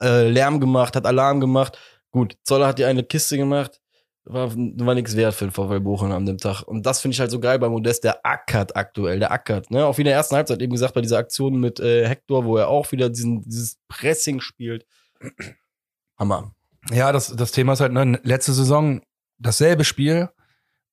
äh, 0.02 0.28
Lärm 0.30 0.60
gemacht, 0.60 0.96
hat 0.96 1.06
Alarm 1.06 1.40
gemacht. 1.40 1.78
Gut, 2.12 2.38
Zoller 2.44 2.68
hat 2.68 2.80
die 2.80 2.86
eine 2.86 3.04
Kiste 3.04 3.38
gemacht, 3.38 3.82
war, 4.26 4.54
war 4.56 4.96
nichts 4.96 5.16
wert 5.16 5.34
für 5.34 5.46
den 5.46 5.52
VfL 5.52 5.80
Bochum 5.80 6.12
an 6.12 6.26
dem 6.26 6.38
Tag. 6.38 6.64
Und 6.64 6.86
das 6.86 7.02
finde 7.02 7.14
ich 7.14 7.20
halt 7.20 7.32
so 7.32 7.40
geil 7.40 7.60
bei 7.60 7.70
Modest, 7.70 8.04
der 8.04 8.26
ackert 8.26 8.76
aktuell, 8.76 9.20
der 9.20 9.32
ackert. 9.32 9.70
Ne? 9.72 9.86
Auch 9.86 9.98
wie 9.98 10.02
in 10.02 10.06
der 10.06 10.16
ersten 10.16 10.36
Halbzeit 10.36 10.62
eben 10.62 10.72
gesagt, 10.72 10.94
bei 10.94 11.02
dieser 11.02 11.18
Aktion 11.18 11.60
mit 11.60 11.80
äh, 11.80 12.08
Hector, 12.08 12.46
wo 12.46 12.58
er 12.58 12.70
auch 12.70 12.92
wieder 12.92 13.10
diesen, 13.10 13.44
dieses 13.44 13.78
Pressing 13.88 14.40
spielt. 14.40 14.86
Hammer. 16.18 16.54
Ja, 16.92 17.12
das, 17.12 17.36
das 17.36 17.52
Thema 17.52 17.74
ist 17.74 17.80
halt, 17.82 17.94
ne, 17.94 18.20
letzte 18.24 18.54
Saison 18.54 19.02
dasselbe 19.40 19.84
Spiel 19.84 20.30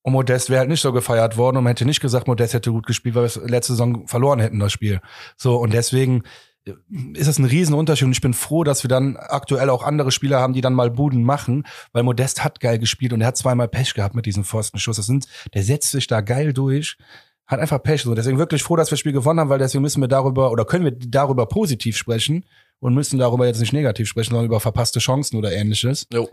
und 0.03 0.13
Modest 0.13 0.51
wäre 0.51 0.61
halt 0.61 0.69
nicht 0.69 0.81
so 0.81 0.93
gefeiert 0.93 1.37
worden 1.37 1.59
und 1.59 1.65
man 1.65 1.73
hätte 1.73 1.85
nicht 1.85 2.01
gesagt, 2.01 2.27
Modest 2.27 2.55
hätte 2.55 2.73
gut 2.73 2.87
gespielt, 2.87 3.15
weil 3.15 3.29
wir 3.29 3.49
letzte 3.49 3.75
Saison 3.75 4.07
verloren 4.07 4.41
hätten, 4.41 4.59
das 4.59 4.73
Spiel. 4.73 5.01
So, 5.37 5.57
und 5.57 5.73
deswegen 5.73 6.23
ist 6.65 7.27
es 7.27 7.39
ein 7.39 7.45
Riesenunterschied 7.45 8.07
und 8.07 8.13
ich 8.13 8.21
bin 8.21 8.35
froh, 8.35 8.65
dass 8.65 8.85
wir 8.85 8.89
dann 8.89 9.17
aktuell 9.17 9.71
auch 9.71 9.83
andere 9.83 10.11
Spieler 10.11 10.41
haben, 10.41 10.53
die 10.53 10.61
dann 10.61 10.75
mal 10.75 10.91
Buden 10.91 11.23
machen, 11.23 11.67
weil 11.93 12.03
Modest 12.03 12.45
hat 12.45 12.61
geil 12.61 12.79
gespielt 12.79 13.13
und 13.13 13.21
er 13.21 13.29
hat 13.29 13.37
zweimal 13.37 13.69
Pech 13.69 13.95
gehabt 13.95 14.15
mit 14.15 14.27
diesem 14.27 14.45
Pfostenschuss. 14.45 14.97
Das 14.97 15.07
sind, 15.07 15.27
der 15.55 15.63
setzt 15.63 15.91
sich 15.91 16.07
da 16.07 16.21
geil 16.21 16.53
durch, 16.53 16.97
hat 17.47 17.61
einfach 17.61 17.83
Pech. 17.83 18.03
So, 18.03 18.15
deswegen 18.15 18.39
wirklich 18.39 18.63
froh, 18.63 18.77
dass 18.77 18.89
wir 18.89 18.93
das 18.93 19.01
Spiel 19.01 19.13
gewonnen 19.13 19.41
haben, 19.41 19.49
weil 19.49 19.59
deswegen 19.59 19.83
müssen 19.83 20.01
wir 20.01 20.09
darüber 20.09 20.51
oder 20.53 20.65
können 20.65 20.85
wir 20.85 20.93
darüber 20.93 21.47
positiv 21.47 21.97
sprechen 21.97 22.45
und 22.79 22.95
müssen 22.95 23.19
darüber 23.19 23.47
jetzt 23.47 23.61
nicht 23.61 23.73
negativ 23.73 24.09
sprechen, 24.09 24.31
sondern 24.31 24.47
über 24.47 24.61
verpasste 24.61 25.01
Chancen 25.01 25.37
oder 25.37 25.53
ähnliches. 25.53 26.07
Jo. 26.13 26.29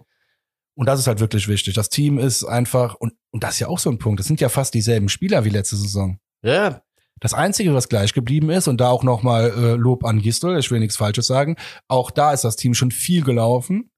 Und 0.75 0.85
das 0.85 0.99
ist 0.99 1.07
halt 1.07 1.19
wirklich 1.19 1.47
wichtig. 1.47 1.73
Das 1.73 1.89
Team 1.89 2.19
ist 2.19 2.43
einfach, 2.43 2.95
und, 2.95 3.13
und 3.31 3.43
das 3.43 3.55
ist 3.55 3.59
ja 3.61 3.67
auch 3.67 3.79
so 3.79 3.89
ein 3.89 3.97
Punkt, 3.97 4.19
das 4.19 4.27
sind 4.27 4.39
ja 4.41 4.49
fast 4.49 4.73
dieselben 4.75 5.09
Spieler 5.09 5.43
wie 5.43 5.49
letzte 5.49 5.75
Saison. 5.75 6.19
Ja. 6.43 6.83
Das 7.19 7.33
Einzige, 7.33 7.73
was 7.73 7.89
gleich 7.89 8.13
geblieben 8.13 8.49
ist, 8.49 8.67
und 8.67 8.79
da 8.79 8.89
auch 8.89 9.03
nochmal 9.03 9.51
äh, 9.51 9.75
Lob 9.75 10.05
an 10.05 10.21
Gistel, 10.21 10.57
ich 10.57 10.69
will 10.71 10.79
nichts 10.79 10.97
Falsches 10.97 11.27
sagen, 11.27 11.55
auch 11.87 12.11
da 12.11 12.33
ist 12.33 12.43
das 12.43 12.55
Team 12.55 12.73
schon 12.73 12.91
viel 12.91 13.23
gelaufen. 13.23 13.89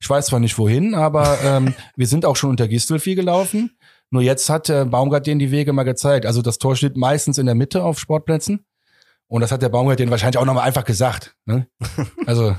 Ich 0.00 0.10
weiß 0.10 0.26
zwar 0.26 0.40
nicht 0.40 0.58
wohin, 0.58 0.94
aber 0.94 1.38
ähm, 1.44 1.74
wir 1.96 2.06
sind 2.06 2.24
auch 2.24 2.36
schon 2.36 2.50
unter 2.50 2.68
Gistel 2.68 2.98
viel 2.98 3.14
gelaufen. 3.14 3.76
Nur 4.10 4.22
jetzt 4.22 4.48
hat 4.50 4.68
äh, 4.70 4.84
Baumgart 4.84 5.26
denen 5.26 5.38
die 5.38 5.50
Wege 5.50 5.72
mal 5.72 5.82
gezeigt. 5.84 6.26
Also 6.26 6.42
das 6.42 6.58
Tor 6.58 6.76
steht 6.76 6.96
meistens 6.96 7.38
in 7.38 7.46
der 7.46 7.54
Mitte 7.54 7.82
auf 7.82 7.98
Sportplätzen. 7.98 8.64
Und 9.26 9.40
das 9.40 9.50
hat 9.50 9.62
der 9.62 9.70
Baumgart 9.70 9.98
denen 9.98 10.10
wahrscheinlich 10.10 10.38
auch 10.38 10.44
nochmal 10.44 10.66
einfach 10.66 10.84
gesagt. 10.84 11.36
Ne? 11.46 11.66
Also. 12.26 12.56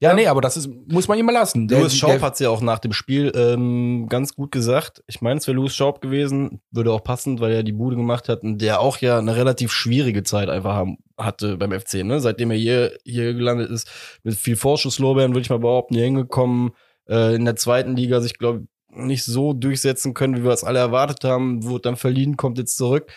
Ja, 0.00 0.14
nee, 0.14 0.28
aber 0.28 0.40
das 0.40 0.56
ist, 0.56 0.68
muss 0.86 1.08
man 1.08 1.18
ihm 1.18 1.26
mal 1.26 1.32
lassen. 1.32 1.66
Der, 1.66 1.80
Louis 1.80 1.96
Schaub 1.96 2.20
hat 2.20 2.34
es 2.34 2.38
ja 2.38 2.50
auch 2.50 2.60
nach 2.60 2.78
dem 2.78 2.92
Spiel 2.92 3.32
ähm, 3.34 4.06
ganz 4.08 4.34
gut 4.34 4.52
gesagt. 4.52 5.02
Ich 5.08 5.20
meine, 5.20 5.38
es 5.38 5.48
wäre 5.48 5.56
Louis 5.56 5.74
Schaub 5.74 6.00
gewesen, 6.00 6.60
würde 6.70 6.92
auch 6.92 7.02
passen, 7.02 7.40
weil 7.40 7.50
er 7.50 7.64
die 7.64 7.72
Bude 7.72 7.96
gemacht 7.96 8.28
hat 8.28 8.44
und 8.44 8.58
der 8.58 8.80
auch 8.80 8.98
ja 8.98 9.18
eine 9.18 9.34
relativ 9.34 9.72
schwierige 9.72 10.22
Zeit 10.22 10.50
einfach 10.50 10.74
haben, 10.74 10.98
hatte 11.16 11.56
beim 11.56 11.72
FC, 11.72 12.04
ne? 12.04 12.20
Seitdem 12.20 12.52
er 12.52 12.56
hier, 12.56 12.96
hier 13.02 13.34
gelandet 13.34 13.70
ist, 13.70 13.90
mit 14.22 14.36
viel 14.36 14.54
Vorschusslorbeeren, 14.54 15.32
würde 15.32 15.42
ich 15.42 15.50
mal 15.50 15.58
behaupten, 15.58 15.94
hier 15.94 16.04
hingekommen, 16.04 16.70
äh, 17.08 17.34
in 17.34 17.44
der 17.44 17.56
zweiten 17.56 17.96
Liga 17.96 18.20
sich, 18.20 18.38
glaube 18.38 18.68
nicht 18.90 19.24
so 19.24 19.52
durchsetzen 19.52 20.14
können, 20.14 20.36
wie 20.36 20.44
wir 20.44 20.52
es 20.52 20.64
alle 20.64 20.78
erwartet 20.78 21.24
haben, 21.24 21.64
wurde 21.64 21.82
dann 21.82 21.96
verliehen, 21.96 22.36
kommt 22.36 22.58
jetzt 22.58 22.76
zurück 22.76 23.10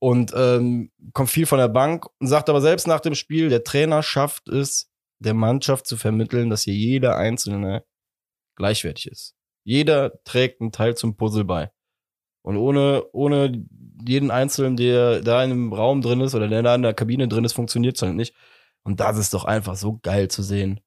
und 0.00 0.32
ähm, 0.36 0.90
kommt 1.12 1.30
viel 1.30 1.46
von 1.46 1.58
der 1.58 1.68
Bank 1.68 2.06
und 2.20 2.26
sagt 2.26 2.48
aber 2.50 2.60
selbst 2.60 2.86
nach 2.86 3.00
dem 3.00 3.14
Spiel, 3.14 3.48
der 3.48 3.64
Trainer 3.64 4.02
schafft 4.02 4.48
es, 4.48 4.90
der 5.24 5.34
Mannschaft 5.34 5.86
zu 5.86 5.96
vermitteln, 5.96 6.50
dass 6.50 6.62
hier 6.62 6.74
jeder 6.74 7.16
Einzelne 7.16 7.84
gleichwertig 8.56 9.06
ist. 9.06 9.34
Jeder 9.64 10.22
trägt 10.24 10.60
einen 10.60 10.72
Teil 10.72 10.96
zum 10.96 11.16
Puzzle 11.16 11.44
bei. 11.44 11.70
Und 12.42 12.58
ohne, 12.58 13.04
ohne 13.12 13.64
jeden 14.06 14.30
Einzelnen, 14.30 14.76
der 14.76 15.22
da 15.22 15.42
in 15.42 15.50
einem 15.50 15.72
Raum 15.72 16.02
drin 16.02 16.20
ist 16.20 16.34
oder 16.34 16.48
der 16.48 16.62
da 16.62 16.74
in 16.74 16.82
der 16.82 16.92
Kabine 16.92 17.26
drin 17.26 17.44
ist, 17.44 17.54
funktioniert 17.54 17.96
es 17.96 18.02
halt 18.02 18.14
nicht. 18.14 18.34
Und 18.82 19.00
das 19.00 19.16
ist 19.16 19.32
doch 19.32 19.46
einfach 19.46 19.76
so 19.76 19.98
geil 20.02 20.28
zu 20.28 20.42
sehen. 20.42 20.80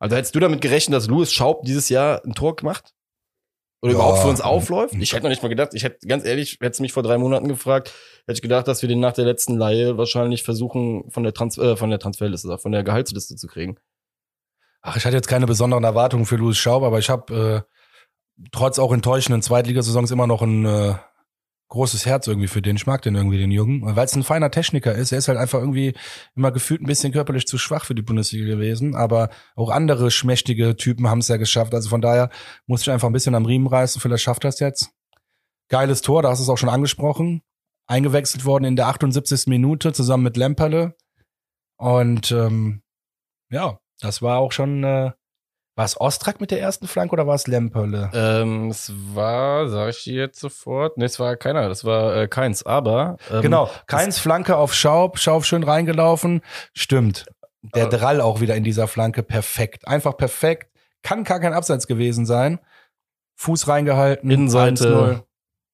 Also 0.00 0.16
hättest 0.16 0.34
du 0.34 0.40
damit 0.40 0.60
gerechnet, 0.60 0.96
dass 0.96 1.06
Louis 1.06 1.32
Schaub 1.32 1.62
dieses 1.64 1.88
Jahr 1.88 2.24
ein 2.24 2.34
Tor 2.34 2.56
gemacht? 2.56 2.92
Oder 3.82 3.92
ja. 3.92 3.98
überhaupt 3.98 4.20
für 4.20 4.28
uns 4.28 4.40
aufläuft. 4.40 4.94
Ich 4.94 5.12
hätte 5.12 5.24
noch 5.24 5.30
nicht 5.30 5.42
mal 5.42 5.48
gedacht, 5.48 5.74
ich 5.74 5.82
hätte, 5.82 6.06
ganz 6.06 6.24
ehrlich, 6.24 6.58
hätte 6.60 6.80
mich 6.82 6.92
vor 6.92 7.02
drei 7.02 7.18
Monaten 7.18 7.48
gefragt, 7.48 7.92
hätte 8.26 8.34
ich 8.34 8.42
gedacht, 8.42 8.68
dass 8.68 8.80
wir 8.80 8.88
den 8.88 9.00
nach 9.00 9.12
der 9.12 9.24
letzten 9.24 9.56
Leihe 9.56 9.98
wahrscheinlich 9.98 10.44
versuchen, 10.44 11.10
von 11.10 11.24
der 11.24 11.34
Trans 11.34 11.58
äh, 11.58 11.76
von 11.76 11.90
der 11.90 11.98
Transferliste, 11.98 12.58
von 12.58 12.70
der 12.70 12.84
Gehaltsliste 12.84 13.34
zu 13.34 13.48
kriegen. 13.48 13.76
Ach, 14.82 14.96
ich 14.96 15.04
hatte 15.04 15.16
jetzt 15.16 15.28
keine 15.28 15.46
besonderen 15.46 15.82
Erwartungen 15.82 16.26
für 16.26 16.36
Louis 16.36 16.58
Schaub, 16.58 16.84
aber 16.84 17.00
ich 17.00 17.10
habe 17.10 17.66
äh, 17.66 18.46
trotz 18.52 18.78
auch 18.78 18.92
enttäuschenden 18.92 19.42
Zweitligasaisons 19.42 20.12
immer 20.12 20.28
noch 20.28 20.42
ein 20.42 20.64
äh, 20.64 20.94
großes 21.72 22.04
Herz 22.04 22.26
irgendwie 22.26 22.48
für 22.48 22.60
den. 22.60 22.76
Ich 22.76 22.86
mag 22.86 23.00
den 23.00 23.14
irgendwie, 23.14 23.38
den 23.38 23.50
Jungen. 23.50 23.80
Weil 23.96 24.04
es 24.04 24.14
ein 24.14 24.22
feiner 24.22 24.50
Techniker 24.50 24.94
ist. 24.94 25.10
Er 25.10 25.18
ist 25.18 25.28
halt 25.28 25.38
einfach 25.38 25.58
irgendwie 25.58 25.94
immer 26.36 26.52
gefühlt 26.52 26.82
ein 26.82 26.86
bisschen 26.86 27.14
körperlich 27.14 27.46
zu 27.46 27.56
schwach 27.56 27.86
für 27.86 27.94
die 27.94 28.02
Bundesliga 28.02 28.44
gewesen. 28.44 28.94
Aber 28.94 29.30
auch 29.56 29.70
andere 29.70 30.10
schmächtige 30.10 30.76
Typen 30.76 31.08
haben 31.08 31.20
es 31.20 31.28
ja 31.28 31.38
geschafft. 31.38 31.72
Also 31.72 31.88
von 31.88 32.02
daher 32.02 32.28
muss 32.66 32.82
ich 32.82 32.90
einfach 32.90 33.08
ein 33.08 33.14
bisschen 33.14 33.34
am 33.34 33.46
Riemen 33.46 33.66
reißen. 33.66 34.02
Vielleicht 34.02 34.22
schafft 34.22 34.44
das 34.44 34.60
jetzt. 34.60 34.90
Geiles 35.68 36.02
Tor, 36.02 36.20
da 36.20 36.28
hast 36.28 36.40
du 36.40 36.42
es 36.42 36.50
auch 36.50 36.58
schon 36.58 36.68
angesprochen. 36.68 37.40
Eingewechselt 37.86 38.44
worden 38.44 38.64
in 38.64 38.76
der 38.76 38.88
78. 38.88 39.46
Minute 39.46 39.94
zusammen 39.94 40.24
mit 40.24 40.36
Lemperle. 40.36 40.94
Und 41.78 42.32
ähm, 42.32 42.82
ja, 43.50 43.78
Das 43.98 44.20
war 44.20 44.40
auch 44.40 44.52
schon, 44.52 44.84
äh, 44.84 45.12
war 45.74 45.84
es 45.84 45.98
Ostrak 46.00 46.40
mit 46.40 46.50
der 46.50 46.60
ersten 46.60 46.86
Flanke 46.86 47.12
oder 47.14 47.26
war 47.26 47.34
es 47.34 47.46
Lemperle? 47.46 48.10
Ähm, 48.14 48.68
es 48.70 48.92
war, 49.14 49.68
sag 49.68 49.90
ich 49.90 50.04
dir 50.04 50.14
jetzt 50.22 50.40
sofort, 50.40 50.98
nee, 50.98 51.04
es 51.06 51.18
war 51.18 51.36
keiner, 51.36 51.68
das 51.68 51.84
war 51.84 52.14
äh, 52.16 52.28
keins, 52.28 52.64
aber. 52.64 53.16
Ähm, 53.30 53.42
genau, 53.42 53.70
keins 53.86 54.18
Flanke 54.18 54.56
auf 54.56 54.74
Schaub, 54.74 55.18
Schaub 55.18 55.44
schön 55.44 55.62
reingelaufen. 55.62 56.42
Stimmt. 56.74 57.26
Der 57.74 57.86
Äh. 57.86 57.88
Drall 57.88 58.20
auch 58.20 58.40
wieder 58.40 58.54
in 58.56 58.64
dieser 58.64 58.88
Flanke 58.88 59.22
perfekt. 59.22 59.86
Einfach 59.88 60.16
perfekt. 60.16 60.68
Kann 61.02 61.24
gar 61.24 61.40
kein 61.40 61.52
Abseits 61.54 61.86
gewesen 61.86 62.26
sein. 62.26 62.58
Fuß 63.36 63.66
reingehalten. 63.68 64.28
1-0. 64.30 64.34
Innenseite. 64.34 65.24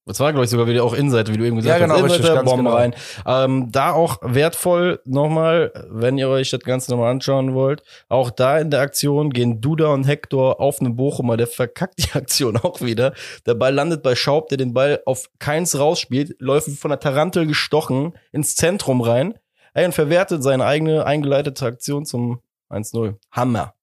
Das 0.09 0.21
war, 0.21 0.33
glaube 0.33 0.45
ich, 0.45 0.51
sogar 0.51 0.67
wieder 0.67 0.83
auch 0.85 0.95
Innenseite, 0.95 1.33
wie 1.33 1.37
du 1.37 1.45
eben 1.45 1.57
gesagt 1.57 1.79
Ja, 1.81 1.87
genau, 1.87 1.97
hast. 1.97 2.05
richtig, 2.05 2.21
Innenseite, 2.21 2.37
ganz 2.39 2.51
Bomben 2.51 2.65
genau. 2.65 2.77
rein. 2.77 2.95
Ähm, 3.27 3.69
da 3.71 3.93
auch 3.93 4.19
wertvoll 4.23 5.01
nochmal, 5.05 5.73
wenn 5.91 6.19
ihr 6.19 6.29
euch 6.29 6.51
das 6.51 6.61
Ganze 6.61 6.91
nochmal 6.91 7.11
anschauen 7.11 7.55
wollt. 7.55 7.83
Auch 8.09 8.31
da 8.31 8.59
in 8.59 8.71
der 8.71 8.81
Aktion 8.81 9.31
gehen 9.31 9.61
Duda 9.61 9.89
und 9.89 10.05
Hector 10.05 10.61
auf 10.61 10.81
einen 10.81 10.97
Bochumer. 10.97 11.37
Der 11.37 11.47
verkackt 11.47 11.99
die 11.99 12.13
Aktion 12.17 12.57
auch 12.57 12.81
wieder. 12.81 13.13
Der 13.47 13.55
Ball 13.55 13.75
landet 13.75 14.03
bei 14.03 14.15
Schaub, 14.15 14.49
der 14.49 14.59
den 14.59 14.73
Ball 14.75 15.03
auf 15.05 15.29
keins 15.39 15.79
rausspielt, 15.79 16.37
läuft 16.41 16.71
von 16.71 16.91
der 16.91 17.01
Tarantel 17.01 17.47
gestochen 17.47 18.15
ins 18.33 18.57
Zentrum 18.57 19.01
rein. 19.03 19.35
Ey, 19.75 19.85
und 19.85 19.93
verwertet 19.95 20.43
seine 20.43 20.65
eigene 20.65 21.05
eingeleitete 21.05 21.65
Aktion 21.67 22.05
zum 22.07 22.41
1-0. 22.71 23.15
Hammer. 23.31 23.75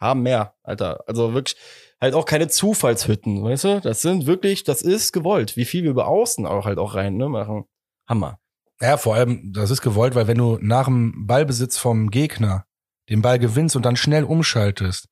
Hammer, 0.00 0.54
Alter. 0.62 1.04
Also 1.06 1.34
wirklich 1.34 1.56
halt 2.00 2.14
auch 2.14 2.24
keine 2.24 2.48
Zufallshütten, 2.48 3.42
weißt 3.42 3.64
du? 3.64 3.80
Das 3.80 4.02
sind 4.02 4.26
wirklich, 4.26 4.64
das 4.64 4.82
ist 4.82 5.12
gewollt. 5.12 5.56
Wie 5.56 5.64
viel 5.64 5.82
wir 5.84 5.90
über 5.90 6.08
Außen 6.08 6.46
auch 6.46 6.64
halt 6.64 6.78
auch 6.78 6.94
rein 6.94 7.16
ne, 7.16 7.28
machen. 7.28 7.64
Hammer. 8.08 8.38
Ja, 8.80 8.96
vor 8.96 9.16
allem, 9.16 9.52
das 9.52 9.70
ist 9.70 9.82
gewollt, 9.82 10.14
weil 10.14 10.28
wenn 10.28 10.38
du 10.38 10.58
nach 10.60 10.84
dem 10.84 11.26
Ballbesitz 11.26 11.78
vom 11.78 12.10
Gegner 12.10 12.64
den 13.08 13.22
Ball 13.22 13.38
gewinnst 13.38 13.74
und 13.74 13.84
dann 13.84 13.96
schnell 13.96 14.24
umschaltest, 14.24 15.08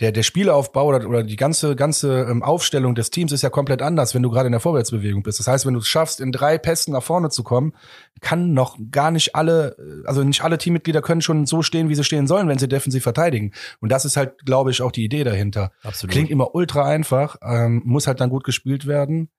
der, 0.00 0.10
der 0.10 0.24
Spielaufbau 0.24 0.86
oder, 0.86 1.08
oder 1.08 1.22
die 1.22 1.36
ganze, 1.36 1.76
ganze 1.76 2.22
ähm, 2.22 2.42
Aufstellung 2.42 2.96
des 2.96 3.10
Teams 3.10 3.30
ist 3.30 3.42
ja 3.42 3.50
komplett 3.50 3.80
anders, 3.80 4.14
wenn 4.14 4.22
du 4.22 4.30
gerade 4.30 4.46
in 4.46 4.52
der 4.52 4.60
Vorwärtsbewegung 4.60 5.22
bist. 5.22 5.38
Das 5.38 5.46
heißt, 5.46 5.66
wenn 5.66 5.74
du 5.74 5.80
es 5.80 5.86
schaffst, 5.86 6.20
in 6.20 6.32
drei 6.32 6.58
Pässen 6.58 6.92
nach 6.92 7.02
vorne 7.02 7.30
zu 7.30 7.44
kommen, 7.44 7.74
kann 8.20 8.54
noch 8.54 8.76
gar 8.90 9.12
nicht 9.12 9.36
alle, 9.36 9.76
äh, 9.78 10.06
also 10.06 10.24
nicht 10.24 10.42
alle 10.42 10.58
Teammitglieder 10.58 11.00
können 11.00 11.20
schon 11.20 11.46
so 11.46 11.62
stehen, 11.62 11.88
wie 11.88 11.94
sie 11.94 12.02
stehen 12.02 12.26
sollen, 12.26 12.48
wenn 12.48 12.58
sie 12.58 12.68
defensiv 12.68 13.04
verteidigen. 13.04 13.52
Und 13.80 13.92
das 13.92 14.04
ist 14.04 14.16
halt, 14.16 14.44
glaube 14.44 14.72
ich, 14.72 14.82
auch 14.82 14.90
die 14.90 15.04
Idee 15.04 15.22
dahinter. 15.22 15.70
Absolut. 15.84 16.12
Klingt 16.12 16.30
immer 16.30 16.56
ultra 16.56 16.84
einfach, 16.84 17.36
ähm, 17.42 17.82
muss 17.84 18.08
halt 18.08 18.20
dann 18.20 18.30
gut 18.30 18.42
gespielt 18.42 18.86
werden. 18.86 19.30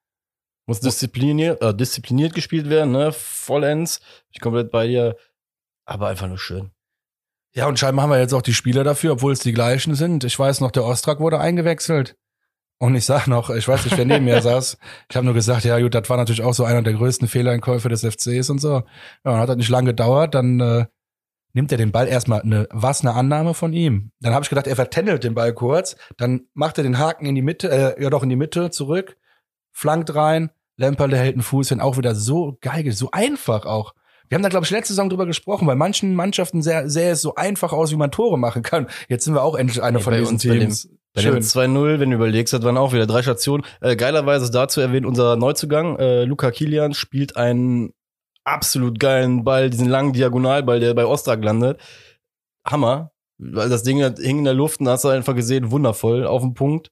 Muss 0.68 0.80
diszipliniert, 0.80 1.62
äh, 1.62 1.76
diszipliniert 1.76 2.34
gespielt 2.34 2.70
werden, 2.70 2.92
ne? 2.92 3.12
Vollends. 3.12 4.00
Ich 4.32 4.40
komplett 4.40 4.72
bei 4.72 4.88
dir. 4.88 5.16
Aber 5.86 6.08
einfach 6.08 6.28
nur 6.28 6.40
schön. 6.40 6.72
Ja, 7.56 7.68
und 7.68 7.80
scheinbar 7.80 8.04
haben 8.04 8.10
wir 8.10 8.20
jetzt 8.20 8.34
auch 8.34 8.42
die 8.42 8.54
Spieler 8.54 8.84
dafür, 8.84 9.14
obwohl 9.14 9.32
es 9.32 9.40
die 9.40 9.54
gleichen 9.54 9.96
sind. 9.96 10.26
Ich 10.26 10.38
weiß 10.38 10.60
noch, 10.60 10.72
der 10.72 10.84
Ostrak 10.84 11.22
wurde 11.22 11.40
eingewechselt. 11.40 12.18
Und 12.78 12.96
ich 12.96 13.06
sag 13.06 13.28
noch, 13.28 13.50
ich 13.50 13.66
weiß 13.66 13.86
nicht, 13.86 13.98
wer 13.98 14.04
neben 14.04 14.26
mir 14.26 14.42
saß. 14.42 14.78
Ich 15.10 15.16
habe 15.16 15.26
nur 15.26 15.34
gesagt, 15.34 15.64
ja 15.64 15.80
gut, 15.80 15.96
das 15.96 16.10
war 16.10 16.18
natürlich 16.18 16.44
auch 16.44 16.54
so 16.54 16.66
einer 16.66 16.82
der 16.82 16.94
größten 16.94 17.30
Fehlereinkäufe 17.30 17.88
des 17.88 18.02
FCs 18.02 18.50
und 18.50 18.60
so. 18.60 18.74
Ja, 18.74 18.84
dann 19.24 19.38
hat 19.40 19.48
das 19.48 19.56
nicht 19.56 19.70
lange 19.70 19.92
gedauert, 19.92 20.36
dann 20.36 20.60
äh, 20.60 20.86
nimmt 21.54 21.72
er 21.72 21.78
den 21.78 21.94
Ball 21.94 22.10
erstmal 22.10 22.42
eine, 22.42 22.68
was 22.72 23.02
eine 23.02 23.14
Annahme 23.14 23.54
von 23.54 23.72
ihm. 23.72 24.12
Dann 24.20 24.34
habe 24.34 24.44
ich 24.44 24.50
gedacht, 24.50 24.68
er 24.68 24.76
vertändelt 24.76 25.24
den 25.24 25.34
Ball 25.34 25.54
kurz, 25.54 25.96
dann 26.18 26.48
macht 26.54 26.78
er 26.78 26.84
den 26.84 27.00
Haken 27.00 27.26
in 27.26 27.36
die 27.36 27.42
Mitte, 27.42 27.70
äh, 27.72 28.04
ja 28.04 28.10
doch 28.10 28.24
in 28.24 28.30
die 28.30 28.36
Mitte 28.36 28.70
zurück, 28.70 29.16
flankt 29.72 30.14
rein, 30.14 30.52
Lemperle 30.76 31.16
hält 31.16 31.36
einen 31.36 31.44
Fuß 31.44 31.70
hin, 31.70 31.80
auch 31.80 31.98
wieder 31.98 32.16
so 32.16 32.58
geil, 32.60 32.92
so 32.92 33.12
einfach 33.12 33.66
auch. 33.66 33.94
Wir 34.30 34.36
haben 34.36 34.44
da, 34.44 34.50
glaube 34.50 34.66
ich, 34.66 34.72
letzte 34.72 34.94
Saison 34.94 35.10
drüber 35.10 35.26
gesprochen, 35.26 35.68
bei 35.68 35.76
manchen 35.76 36.16
Mannschaften 36.16 36.62
sehr, 36.62 36.90
sähe 36.90 37.12
es 37.12 37.22
so 37.22 37.36
einfach 37.36 37.74
aus, 37.74 37.92
wie 37.92 37.96
man 37.96 38.12
Tore 38.12 38.38
machen 38.40 38.64
kann. 38.64 38.88
Jetzt 39.08 39.26
sind 39.26 39.34
wir 39.36 39.44
auch 39.44 39.56
endlich 39.56 39.82
einer 39.84 40.00
Ey, 40.00 40.04
von 40.04 40.14
diesen 40.14 40.34
uns, 40.36 40.44
bei 40.44 40.50
dem- 40.54 40.60
Teams. 40.62 40.90
Bei 41.14 41.22
dem 41.22 41.34
Schön. 41.36 41.44
2-0, 41.44 42.00
wenn 42.00 42.10
du 42.10 42.16
überlegst, 42.18 42.54
das 42.54 42.62
waren 42.64 42.76
auch 42.78 42.92
wieder 42.92 43.08
drei 43.08 43.22
Stationen. 43.22 43.64
Äh, 43.80 43.96
geilerweise 43.96 44.46
ist 44.46 44.52
dazu 44.56 44.82
erwähnt, 44.82 45.06
unser 45.06 45.36
Neuzugang, 45.38 45.98
äh, 45.98 46.26
Luca 46.26 46.52
Kilian, 46.52 46.94
spielt 46.94 47.38
einen 47.38 47.94
absolut 48.44 49.00
geilen 49.00 49.44
Ball, 49.44 49.70
diesen 49.70 49.88
langen 49.88 50.12
Diagonalball, 50.14 50.80
der 50.80 50.94
bei 50.94 51.06
Ostrak 51.06 51.44
landet. 51.44 51.80
Hammer. 52.66 53.12
Weil 53.38 53.70
das 53.70 53.84
Ding 53.84 54.02
hat- 54.04 54.20
hing 54.20 54.40
in 54.40 54.44
der 54.46 54.54
Luft 54.54 54.80
und 54.80 54.88
hast 54.90 55.04
du 55.04 55.10
einfach 55.10 55.36
gesehen, 55.36 55.72
wundervoll, 55.72 56.26
auf 56.26 56.42
den 56.42 56.54
Punkt. 56.54 56.90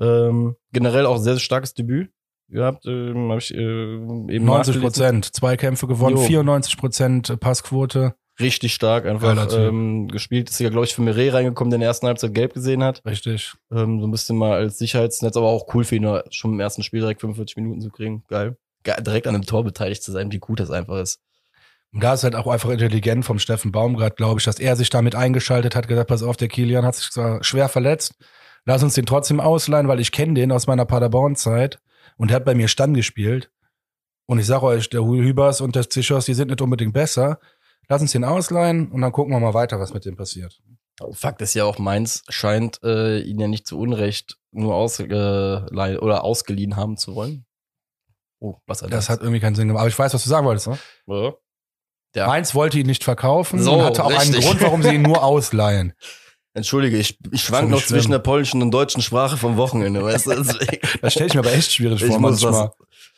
Ähm, 0.00 0.56
generell 0.72 1.06
auch 1.06 1.18
sehr, 1.18 1.34
sehr 1.34 1.40
starkes 1.40 1.74
Debüt 1.74 2.10
gehabt. 2.48 2.86
Ähm, 2.86 3.30
hab 3.30 3.38
ich, 3.38 3.54
äh, 3.54 3.58
eben 3.58 4.44
90 4.44 4.46
nachgelesen. 4.46 4.82
Prozent, 4.82 5.34
zwei 5.34 5.56
Kämpfe 5.56 5.86
gewonnen, 5.86 6.16
Jo. 6.16 6.22
94 6.22 6.76
Prozent 6.76 7.40
Passquote. 7.40 8.14
Richtig 8.40 8.74
stark 8.74 9.06
einfach 9.06 9.48
ähm, 9.56 10.08
gespielt. 10.08 10.50
Ist 10.50 10.58
ja, 10.58 10.68
glaube 10.68 10.86
ich, 10.86 10.94
für 10.94 11.02
Mire 11.02 11.32
reingekommen, 11.32 11.70
der 11.70 11.76
in 11.76 11.82
der 11.82 11.88
ersten 11.88 12.08
Halbzeit 12.08 12.34
gelb 12.34 12.54
gesehen 12.54 12.82
hat. 12.82 13.00
Richtig. 13.06 13.54
Ähm, 13.70 14.00
so 14.00 14.08
ein 14.08 14.10
bisschen 14.10 14.36
mal 14.36 14.52
als 14.52 14.78
Sicherheitsnetz, 14.78 15.36
aber 15.36 15.46
auch 15.46 15.72
cool 15.72 15.84
für 15.84 15.94
ihn, 15.96 16.20
schon 16.30 16.54
im 16.54 16.60
ersten 16.60 16.82
Spiel 16.82 17.00
direkt 17.00 17.20
45 17.20 17.56
Minuten 17.56 17.80
zu 17.80 17.90
kriegen. 17.90 18.24
Geil. 18.28 18.56
Ge 18.82 19.00
direkt 19.00 19.28
an 19.28 19.36
einem 19.36 19.46
Tor 19.46 19.62
beteiligt 19.62 20.02
zu 20.02 20.10
sein, 20.10 20.32
wie 20.32 20.40
gut 20.40 20.58
das 20.58 20.70
einfach 20.72 20.98
ist. 20.98 21.20
Und 21.92 22.02
da 22.02 22.14
ist 22.14 22.24
halt 22.24 22.34
auch 22.34 22.48
einfach 22.48 22.70
intelligent 22.70 23.24
vom 23.24 23.38
Steffen 23.38 23.70
Baumgart, 23.70 24.16
glaube 24.16 24.40
ich, 24.40 24.44
dass 24.44 24.58
er 24.58 24.74
sich 24.74 24.90
damit 24.90 25.14
eingeschaltet 25.14 25.76
hat, 25.76 25.86
gesagt, 25.86 26.08
pass 26.08 26.24
auf, 26.24 26.36
der 26.36 26.48
Kilian 26.48 26.84
hat 26.84 26.96
sich 26.96 27.10
zwar 27.10 27.44
schwer 27.44 27.68
verletzt, 27.68 28.16
lass 28.64 28.82
uns 28.82 28.94
den 28.94 29.06
trotzdem 29.06 29.38
ausleihen, 29.38 29.86
weil 29.86 30.00
ich 30.00 30.10
kenne 30.10 30.34
den 30.34 30.50
aus 30.50 30.66
meiner 30.66 30.86
Paderborn-Zeit 30.86 31.78
und 32.16 32.30
der 32.30 32.36
hat 32.36 32.44
bei 32.44 32.54
mir 32.54 32.68
Stamm 32.68 32.94
gespielt. 32.94 33.50
Und 34.26 34.38
ich 34.38 34.46
sage 34.46 34.64
euch, 34.64 34.88
der 34.88 35.04
Hübers 35.04 35.60
und 35.60 35.76
der 35.76 35.88
Zichos, 35.88 36.24
die 36.24 36.34
sind 36.34 36.48
nicht 36.48 36.62
unbedingt 36.62 36.94
besser. 36.94 37.38
Lass 37.88 38.00
uns 38.00 38.12
den 38.12 38.24
ausleihen 38.24 38.90
und 38.90 39.02
dann 39.02 39.12
gucken 39.12 39.34
wir 39.34 39.40
mal 39.40 39.52
weiter, 39.54 39.78
was 39.78 39.92
mit 39.92 40.04
dem 40.06 40.16
passiert. 40.16 40.60
Fakt 41.12 41.42
ist 41.42 41.54
ja 41.54 41.64
auch, 41.64 41.78
Mainz 41.78 42.22
scheint 42.28 42.80
äh, 42.82 43.18
ihn 43.20 43.38
ja 43.40 43.48
nicht 43.48 43.66
zu 43.66 43.78
Unrecht 43.78 44.38
nur 44.52 44.74
ausgeliehen 44.74 45.98
oder 45.98 46.24
ausgeliehen 46.24 46.76
haben 46.76 46.96
zu 46.96 47.14
wollen. 47.14 47.44
Oh, 48.38 48.56
was 48.66 48.82
hat 48.82 48.92
Das 48.92 49.08
hat 49.08 49.20
irgendwie 49.20 49.40
keinen 49.40 49.56
Sinn 49.56 49.68
gemacht. 49.68 49.80
Aber 49.80 49.88
ich 49.88 49.98
weiß, 49.98 50.14
was 50.14 50.22
du 50.22 50.28
sagen 50.28 50.46
wolltest. 50.46 50.68
Ne? 51.06 51.34
Ja. 52.14 52.26
Mainz 52.26 52.54
wollte 52.54 52.78
ihn 52.78 52.86
nicht 52.86 53.02
verkaufen 53.02 53.60
So, 53.60 53.74
und 53.74 53.82
hatte 53.82 54.04
auch 54.04 54.10
einen 54.10 54.18
richtig. 54.18 54.44
Grund, 54.44 54.60
warum 54.62 54.82
sie 54.82 54.94
ihn 54.94 55.02
nur 55.02 55.22
ausleihen. 55.24 55.94
Entschuldige, 56.54 56.96
ich, 56.98 57.18
ich 57.32 57.42
schwank 57.42 57.68
noch 57.68 57.76
nicht 57.78 57.88
zwischen 57.88 58.02
schlimm. 58.02 58.12
der 58.12 58.18
polnischen 58.20 58.62
und 58.62 58.70
deutschen 58.70 59.02
Sprache 59.02 59.36
vom 59.36 59.56
Wochenende, 59.56 60.02
weißt 60.02 60.26
du? 60.26 60.30
Das 61.02 61.12
stelle 61.12 61.26
ich 61.26 61.34
mir 61.34 61.40
aber 61.40 61.52
echt 61.52 61.72
schwierig 61.72 62.00
Ich 62.00 62.08
vor 62.08 62.20
muss 62.20 62.40
das- 62.40 62.70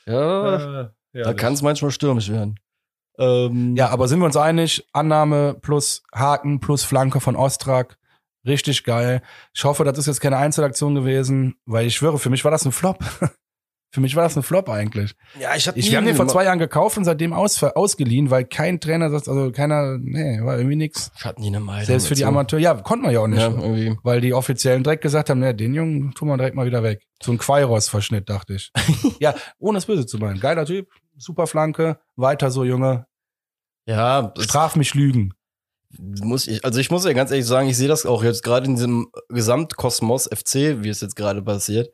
manchmal. 0.07 0.93
ja, 1.13 1.23
da 1.25 1.35
kann 1.35 1.53
es 1.53 1.63
manchmal 1.63 1.91
stürmisch 1.91 2.31
werden. 2.31 2.59
Ähm, 3.19 3.77
Ja, 3.77 3.89
aber 3.91 4.09
sind 4.09 4.19
wir 4.21 4.27
uns 4.27 4.37
einig? 4.37 4.87
Annahme 4.93 5.55
plus 5.61 6.03
Haken 6.15 6.61
plus 6.61 6.83
Flanke 6.85 7.21
von 7.21 7.37
Ostrak. 7.37 7.99
Richtig 8.47 8.85
geil. 8.85 9.23
Ich 9.55 9.65
hoffe, 9.65 9.85
das 9.85 9.99
ist 9.99 10.07
jetzt 10.07 10.21
keine 10.21 10.37
Einzelaktion 10.39 10.95
gewesen, 10.95 11.57
weil 11.67 11.87
ich 11.87 11.97
schwöre, 11.97 12.19
für 12.19 12.31
mich 12.31 12.45
war 12.45 12.51
das 12.51 12.65
ein 12.65 12.73
Flop. 12.73 12.99
für 13.91 14.01
mich 14.01 14.15
war 14.17 14.25
das 14.25 14.37
ein 14.37 14.43
Flop 14.43 14.69
eigentlich. 14.69 15.15
ja 15.41 15.55
ich, 15.57 15.67
hab 15.67 15.77
Ich, 15.77 15.87
nie 15.87 15.91
wir 15.93 15.99
haben 15.99 16.07
den 16.07 16.17
vor 16.17 16.29
zwei 16.29 16.45
Jahren 16.45 16.59
gekauft 16.59 16.99
und 16.99 17.05
seitdem 17.05 17.33
aus, 17.33 17.63
ausgeliehen, 17.63 18.31
weil 18.31 18.45
kein 18.45 18.81
Trainer 18.81 19.11
sagt, 19.11 19.29
also 19.29 19.51
keiner, 19.53 19.99
nee, 19.99 20.41
war 20.43 20.59
irgendwie 20.59 20.77
nix. 20.77 21.11
Ich 21.17 21.25
hatte 21.25 21.41
nie 21.41 21.49
eine 21.49 21.61
Meinung. 21.61 21.85
Selbst 21.85 22.09
für 22.09 22.15
die 22.15 22.21
dazu. 22.21 22.29
Amateur, 22.29 22.59
ja, 22.59 22.75
konnte 22.75 23.05
man 23.05 23.13
ja 23.13 23.21
auch 23.21 23.27
nicht. 23.27 23.41
Ja, 23.41 23.49
irgendwie. 23.49 23.97
Weil 24.03 24.21
die 24.21 24.35
Offiziellen 24.35 24.83
direkt 24.83 25.03
gesagt 25.03 25.31
haben, 25.31 25.41
ne, 25.41 25.55
den 25.55 25.73
Jungen 25.75 26.13
tun 26.13 26.29
wir 26.29 26.37
direkt 26.37 26.57
mal 26.57 26.67
wieder 26.67 26.83
weg. 26.83 27.07
So 27.23 27.33
ein 27.33 27.39
Quairos-Verschnitt, 27.39 28.29
dachte 28.29 28.55
ich. 28.55 28.71
ja, 29.21 29.35
ohne 29.59 29.79
es 29.79 29.87
böse 29.87 30.05
zu 30.05 30.19
meinen. 30.19 30.41
Geiler 30.41 30.67
Typ, 30.67 30.89
super 31.17 31.47
Flanke, 31.47 31.99
weiter 32.17 32.51
so, 32.51 32.65
Junge. 32.65 33.07
Ja, 33.87 34.35
Straf 34.39 34.77
mich 34.77 34.95
Lügen. 34.95 35.33
muss 35.99 36.49
ich, 36.49 36.65
also 36.65 36.81
ich 36.81 36.91
muss 36.91 37.05
ja 37.05 37.13
ganz 37.13 37.31
ehrlich 37.31 37.47
sagen, 37.47 37.69
ich 37.69 37.77
sehe 37.77 37.89
das 37.89 38.05
auch 38.05 38.25
jetzt 38.25 38.43
gerade 38.43 38.67
in 38.67 38.75
diesem 38.75 39.07
Gesamtkosmos 39.29 40.25
FC, 40.27 40.83
wie 40.83 40.89
es 40.89 41.01
jetzt 41.01 41.17
gerade 41.17 41.41
passiert. 41.41 41.91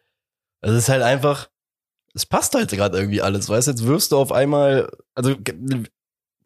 Es 0.63 0.73
ist 0.73 0.89
halt 0.89 1.03
einfach, 1.03 1.49
es 2.15 2.27
passt 2.27 2.55
halt 2.55 2.71
gerade 2.71 2.99
irgendwie 2.99 3.23
alles, 3.23 3.49
weißt 3.49 3.69
du, 3.69 3.71
jetzt 3.73 3.87
wirst 3.87 4.13
du 4.13 4.19
auf 4.19 4.33
einmal, 4.33 4.91
also 5.15 5.35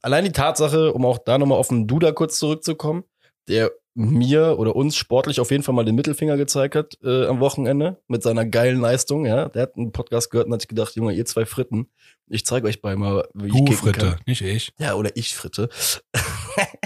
allein 0.03 0.25
die 0.25 0.33
Tatsache, 0.33 0.93
um 0.93 1.05
auch 1.05 1.19
da 1.19 1.39
nochmal 1.39 1.59
auf 1.59 1.69
den 1.69 1.87
Duda 1.87 2.13
kurz 2.13 2.39
zurückzukommen, 2.39 3.05
der 3.49 3.73
mir 3.97 4.59
oder 4.59 4.77
uns 4.77 4.95
sportlich 4.95 5.41
auf 5.41 5.51
jeden 5.51 5.63
Fall 5.63 5.75
mal 5.75 5.85
den 5.85 5.95
Mittelfinger 5.95 6.37
gezeigt 6.37 6.75
hat 6.75 6.99
äh, 7.03 7.25
am 7.27 7.41
Wochenende 7.41 7.97
mit 8.09 8.23
seiner 8.23 8.45
geilen 8.45 8.79
Leistung, 8.79 9.25
ja. 9.25 9.49
Der 9.49 9.63
hat 9.63 9.77
einen 9.77 9.91
Podcast 9.91 10.31
gehört 10.31 10.49
und 10.49 10.53
hat 10.53 10.61
sich 10.61 10.69
gedacht, 10.69 10.95
Junge, 10.95 11.15
ihr 11.15 11.25
zwei 11.25 11.47
Fritten, 11.47 11.89
ich 12.29 12.45
zeige 12.45 12.69
euch 12.69 12.83
bei 12.83 12.95
mal, 12.95 13.27
wie 13.33 13.47
ich 13.47 13.53
Du, 13.53 13.65
kicken 13.65 13.77
Fritte, 13.77 14.07
kann. 14.11 14.21
nicht 14.27 14.43
ich. 14.43 14.73
Ja, 14.79 14.95
oder 14.95 15.17
ich 15.17 15.35
Fritte. 15.35 15.71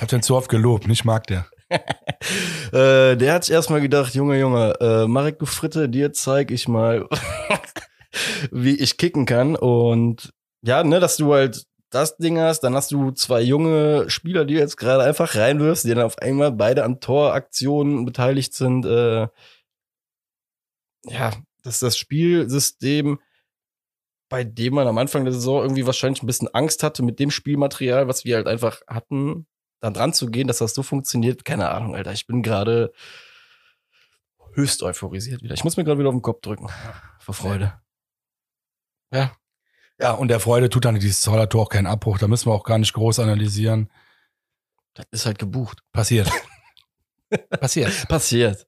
Hab 0.00 0.08
den 0.08 0.22
zu 0.22 0.36
oft 0.36 0.48
gelobt, 0.48 0.86
nicht 0.86 1.04
mag 1.04 1.26
der. 1.26 1.46
äh, 1.70 3.16
der 3.16 3.32
hat 3.32 3.44
sich 3.44 3.54
erstmal 3.54 3.80
gedacht, 3.80 4.14
Junge, 4.14 4.38
Junge, 4.38 4.74
äh, 4.80 5.06
Marek, 5.08 5.40
du 5.40 5.46
Fritte, 5.46 5.88
dir 5.88 6.12
zeig 6.12 6.52
ich 6.52 6.68
mal, 6.68 7.08
wie 8.50 8.76
ich 8.76 8.96
kicken 8.96 9.26
kann. 9.26 9.56
Und 9.56 10.32
ja, 10.62 10.84
ne, 10.84 11.00
dass 11.00 11.16
du 11.16 11.32
halt 11.32 11.66
das 11.90 12.16
Ding 12.16 12.38
hast, 12.38 12.60
dann 12.60 12.74
hast 12.74 12.92
du 12.92 13.10
zwei 13.10 13.40
junge 13.40 14.08
Spieler, 14.08 14.44
die 14.44 14.54
jetzt 14.54 14.76
gerade 14.76 15.02
einfach 15.02 15.34
reinwirfst, 15.34 15.84
die 15.84 15.94
dann 15.94 16.04
auf 16.04 16.18
einmal 16.18 16.52
beide 16.52 16.84
an 16.84 17.00
Toraktionen 17.00 18.04
beteiligt 18.04 18.54
sind. 18.54 18.86
Äh, 18.86 19.28
ja, 21.04 21.32
dass 21.62 21.80
das 21.80 21.98
Spielsystem, 21.98 23.18
bei 24.28 24.44
dem 24.44 24.74
man 24.74 24.86
am 24.86 24.98
Anfang 24.98 25.24
der 25.24 25.34
Saison 25.34 25.62
irgendwie 25.62 25.86
wahrscheinlich 25.86 26.22
ein 26.22 26.26
bisschen 26.26 26.48
Angst 26.54 26.84
hatte 26.84 27.02
mit 27.02 27.18
dem 27.18 27.32
Spielmaterial, 27.32 28.06
was 28.06 28.24
wir 28.24 28.36
halt 28.36 28.46
einfach 28.46 28.82
hatten, 28.86 29.46
da 29.80 29.90
dran 29.90 30.12
zu 30.12 30.26
gehen, 30.26 30.46
dass 30.46 30.58
das 30.58 30.74
so 30.74 30.82
funktioniert, 30.82 31.44
keine 31.44 31.70
Ahnung, 31.70 31.96
Alter. 31.96 32.12
Ich 32.12 32.26
bin 32.26 32.42
gerade 32.42 32.92
höchst 34.52 34.82
euphorisiert 34.82 35.42
wieder. 35.42 35.54
Ich 35.54 35.64
muss 35.64 35.76
mir 35.76 35.84
gerade 35.84 35.98
wieder 35.98 36.08
auf 36.08 36.14
den 36.14 36.22
Kopf 36.22 36.42
drücken. 36.42 36.68
Vor 37.18 37.34
Freude. 37.34 37.80
Ja. 39.12 39.32
Ja, 40.00 40.12
und 40.12 40.28
der 40.28 40.40
Freude 40.40 40.70
tut 40.70 40.86
dann 40.86 40.94
dieses 40.94 41.20
Zollertor 41.20 41.62
auch 41.62 41.68
keinen 41.68 41.86
Abbruch. 41.86 42.18
Da 42.18 42.26
müssen 42.26 42.48
wir 42.48 42.54
auch 42.54 42.64
gar 42.64 42.78
nicht 42.78 42.94
groß 42.94 43.18
analysieren. 43.18 43.90
Das 44.94 45.06
ist 45.10 45.26
halt 45.26 45.38
gebucht. 45.38 45.80
Passiert. 45.92 46.30
Passiert. 47.60 48.08
Passiert. 48.08 48.66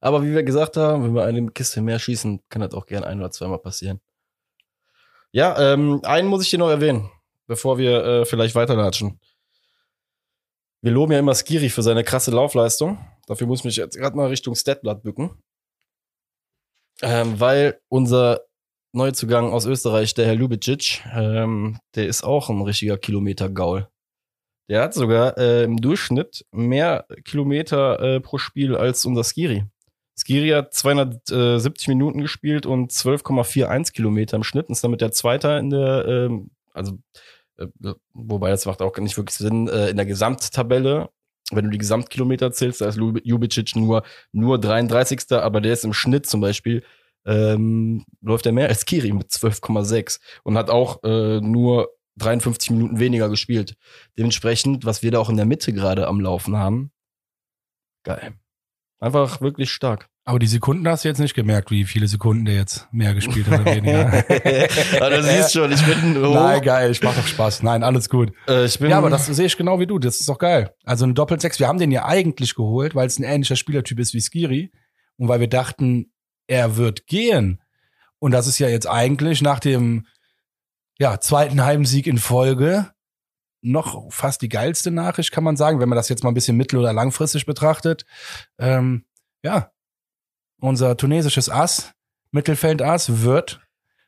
Aber 0.00 0.24
wie 0.24 0.34
wir 0.34 0.42
gesagt 0.42 0.76
haben, 0.76 1.04
wenn 1.04 1.14
wir 1.14 1.24
eine 1.24 1.46
Kiste 1.52 1.80
mehr 1.80 2.00
schießen, 2.00 2.42
kann 2.48 2.62
das 2.62 2.74
auch 2.74 2.86
gern 2.86 3.04
ein 3.04 3.20
oder 3.20 3.30
zweimal 3.30 3.60
passieren. 3.60 4.00
Ja, 5.30 5.72
ähm, 5.72 6.00
einen 6.04 6.28
muss 6.28 6.42
ich 6.42 6.50
dir 6.50 6.58
noch 6.58 6.68
erwähnen, 6.68 7.08
bevor 7.46 7.78
wir 7.78 8.04
äh, 8.04 8.24
vielleicht 8.26 8.54
weiterlatschen. 8.54 9.20
Wir 10.82 10.90
loben 10.90 11.12
ja 11.12 11.20
immer 11.20 11.34
Skiri 11.34 11.70
für 11.70 11.82
seine 11.82 12.02
krasse 12.02 12.32
Laufleistung. 12.32 12.98
Dafür 13.28 13.46
muss 13.46 13.60
ich 13.60 13.64
mich 13.64 13.76
jetzt 13.76 13.96
gerade 13.96 14.16
mal 14.16 14.26
Richtung 14.26 14.56
Statblatt 14.56 15.02
bücken. 15.02 15.40
Ähm, 17.00 17.38
weil 17.38 17.80
unser 17.88 18.40
Neuzugang 18.92 19.52
aus 19.52 19.64
Österreich, 19.64 20.12
der 20.12 20.26
Herr 20.26 20.34
Lubicic, 20.34 21.02
ähm, 21.14 21.78
der 21.94 22.06
ist 22.06 22.24
auch 22.24 22.50
ein 22.50 22.60
richtiger 22.60 22.98
Kilometer-Gaul. 22.98 23.88
Der 24.68 24.82
hat 24.82 24.94
sogar 24.94 25.38
äh, 25.38 25.64
im 25.64 25.78
Durchschnitt 25.78 26.44
mehr 26.52 27.06
Kilometer 27.24 28.00
äh, 28.00 28.20
pro 28.20 28.38
Spiel 28.38 28.76
als 28.76 29.04
unser 29.06 29.24
Skiri. 29.24 29.64
Skiri 30.14 30.50
hat 30.50 30.74
270 30.74 31.88
Minuten 31.88 32.20
gespielt 32.20 32.66
und 32.66 32.92
12,41 32.92 33.92
Kilometer 33.92 34.36
im 34.36 34.44
Schnitt 34.44 34.68
und 34.68 34.72
ist 34.72 34.84
damit 34.84 35.00
der 35.00 35.12
Zweite 35.12 35.52
in 35.52 35.70
der, 35.70 36.06
ähm, 36.06 36.50
also 36.74 36.98
äh, 37.56 37.66
wobei 38.12 38.50
das 38.50 38.66
macht 38.66 38.82
auch 38.82 38.96
nicht 38.98 39.16
wirklich 39.16 39.36
Sinn, 39.36 39.68
äh, 39.68 39.88
in 39.88 39.96
der 39.96 40.06
Gesamttabelle. 40.06 41.08
Wenn 41.50 41.64
du 41.64 41.70
die 41.70 41.78
Gesamtkilometer 41.78 42.52
zählst, 42.52 42.80
da 42.80 42.88
ist 42.88 42.98
Jubicic 43.24 43.74
nur, 43.74 44.04
nur 44.32 44.58
33. 44.58 45.32
Aber 45.32 45.60
der 45.60 45.72
ist 45.72 45.84
im 45.84 45.92
Schnitt 45.92 46.26
zum 46.26 46.40
Beispiel, 46.40 46.82
ähm, 47.26 48.04
läuft 48.20 48.46
er 48.46 48.52
mehr 48.52 48.68
als 48.68 48.84
Kiri 48.84 49.12
mit 49.12 49.30
12,6 49.30 50.20
und 50.42 50.56
hat 50.56 50.70
auch 50.70 51.02
äh, 51.04 51.40
nur 51.40 51.90
53 52.16 52.70
Minuten 52.70 52.98
weniger 52.98 53.28
gespielt. 53.28 53.76
Dementsprechend, 54.18 54.84
was 54.84 55.02
wir 55.02 55.10
da 55.10 55.18
auch 55.18 55.30
in 55.30 55.36
der 55.36 55.46
Mitte 55.46 55.72
gerade 55.72 56.06
am 56.06 56.20
Laufen 56.20 56.56
haben, 56.56 56.92
geil. 58.04 58.34
Einfach 59.00 59.40
wirklich 59.40 59.70
stark. 59.70 60.08
Aber 60.24 60.38
die 60.38 60.46
Sekunden 60.46 60.86
hast 60.86 61.04
du 61.04 61.08
jetzt 61.08 61.18
nicht 61.18 61.34
gemerkt, 61.34 61.72
wie 61.72 61.84
viele 61.84 62.06
Sekunden 62.06 62.44
der 62.44 62.54
jetzt 62.54 62.86
mehr 62.92 63.12
gespielt 63.12 63.48
hat 63.48 63.62
oder 63.62 63.74
weniger. 63.74 64.06
aber 65.00 65.10
du 65.10 65.22
siehst 65.24 65.52
schon, 65.52 65.72
ich 65.72 65.84
bin 65.84 66.16
hoch. 66.24 66.34
Nein, 66.34 66.62
geil, 66.62 66.92
ich 66.92 67.02
mach 67.02 67.16
doch 67.16 67.26
Spaß. 67.26 67.64
Nein, 67.64 67.82
alles 67.82 68.08
gut. 68.08 68.32
Äh, 68.46 68.66
ich 68.66 68.78
bin 68.78 68.90
ja, 68.90 68.98
aber 68.98 69.10
das 69.10 69.26
sehe 69.26 69.46
ich 69.46 69.56
genau 69.56 69.80
wie 69.80 69.88
du. 69.88 69.98
Das 69.98 70.20
ist 70.20 70.28
doch 70.28 70.38
geil. 70.38 70.72
Also 70.84 71.04
ein 71.04 71.16
Doppelsechs, 71.16 71.58
wir 71.58 71.66
haben 71.66 71.80
den 71.80 71.90
ja 71.90 72.04
eigentlich 72.04 72.54
geholt, 72.54 72.94
weil 72.94 73.08
es 73.08 73.18
ein 73.18 73.24
ähnlicher 73.24 73.56
Spielertyp 73.56 73.98
ist 73.98 74.14
wie 74.14 74.20
Skiri 74.20 74.70
und 75.16 75.26
weil 75.26 75.40
wir 75.40 75.48
dachten, 75.48 76.11
er 76.52 76.76
wird 76.76 77.06
gehen. 77.06 77.62
Und 78.18 78.32
das 78.32 78.46
ist 78.46 78.58
ja 78.58 78.68
jetzt 78.68 78.86
eigentlich 78.86 79.40
nach 79.40 79.58
dem 79.58 80.06
ja, 80.98 81.18
zweiten 81.18 81.64
Heimsieg 81.64 82.06
in 82.06 82.18
Folge 82.18 82.92
noch 83.62 84.12
fast 84.12 84.42
die 84.42 84.48
geilste 84.48 84.90
Nachricht, 84.90 85.32
kann 85.32 85.44
man 85.44 85.56
sagen, 85.56 85.80
wenn 85.80 85.88
man 85.88 85.96
das 85.96 86.08
jetzt 86.08 86.22
mal 86.22 86.30
ein 86.30 86.34
bisschen 86.34 86.56
mittel- 86.56 86.78
oder 86.78 86.92
langfristig 86.92 87.46
betrachtet. 87.46 88.04
Ähm, 88.58 89.06
ja, 89.42 89.70
unser 90.60 90.96
tunesisches 90.96 91.48
Ass, 91.48 91.94
Mittelfeld-Ass, 92.32 93.22
wird 93.22 93.60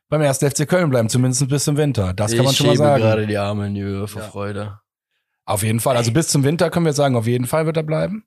beim 0.07 0.21
1. 0.21 0.39
FC 0.39 0.67
Köln 0.67 0.89
bleiben, 0.89 1.09
zumindest 1.09 1.47
bis 1.47 1.63
zum 1.63 1.77
Winter. 1.77 2.13
Das 2.13 2.31
kann 2.31 2.41
ich 2.41 2.45
man 2.45 2.53
schon 2.53 2.67
mal 2.67 2.77
sagen. 2.77 3.03
Ich 3.03 3.09
gerade 3.09 3.27
die 3.27 3.37
Arme 3.37 3.67
in 3.67 3.73
die 3.73 3.81
Höhe 3.81 4.07
vor 4.07 4.21
ja. 4.21 4.27
Freude. 4.27 4.79
Auf 5.45 5.63
jeden 5.63 5.79
Fall. 5.79 5.97
Also 5.97 6.11
bis 6.11 6.27
zum 6.27 6.43
Winter 6.43 6.69
können 6.69 6.85
wir 6.85 6.93
sagen, 6.93 7.15
auf 7.15 7.27
jeden 7.27 7.47
Fall 7.47 7.65
wird 7.65 7.77
er 7.77 7.83
bleiben. 7.83 8.25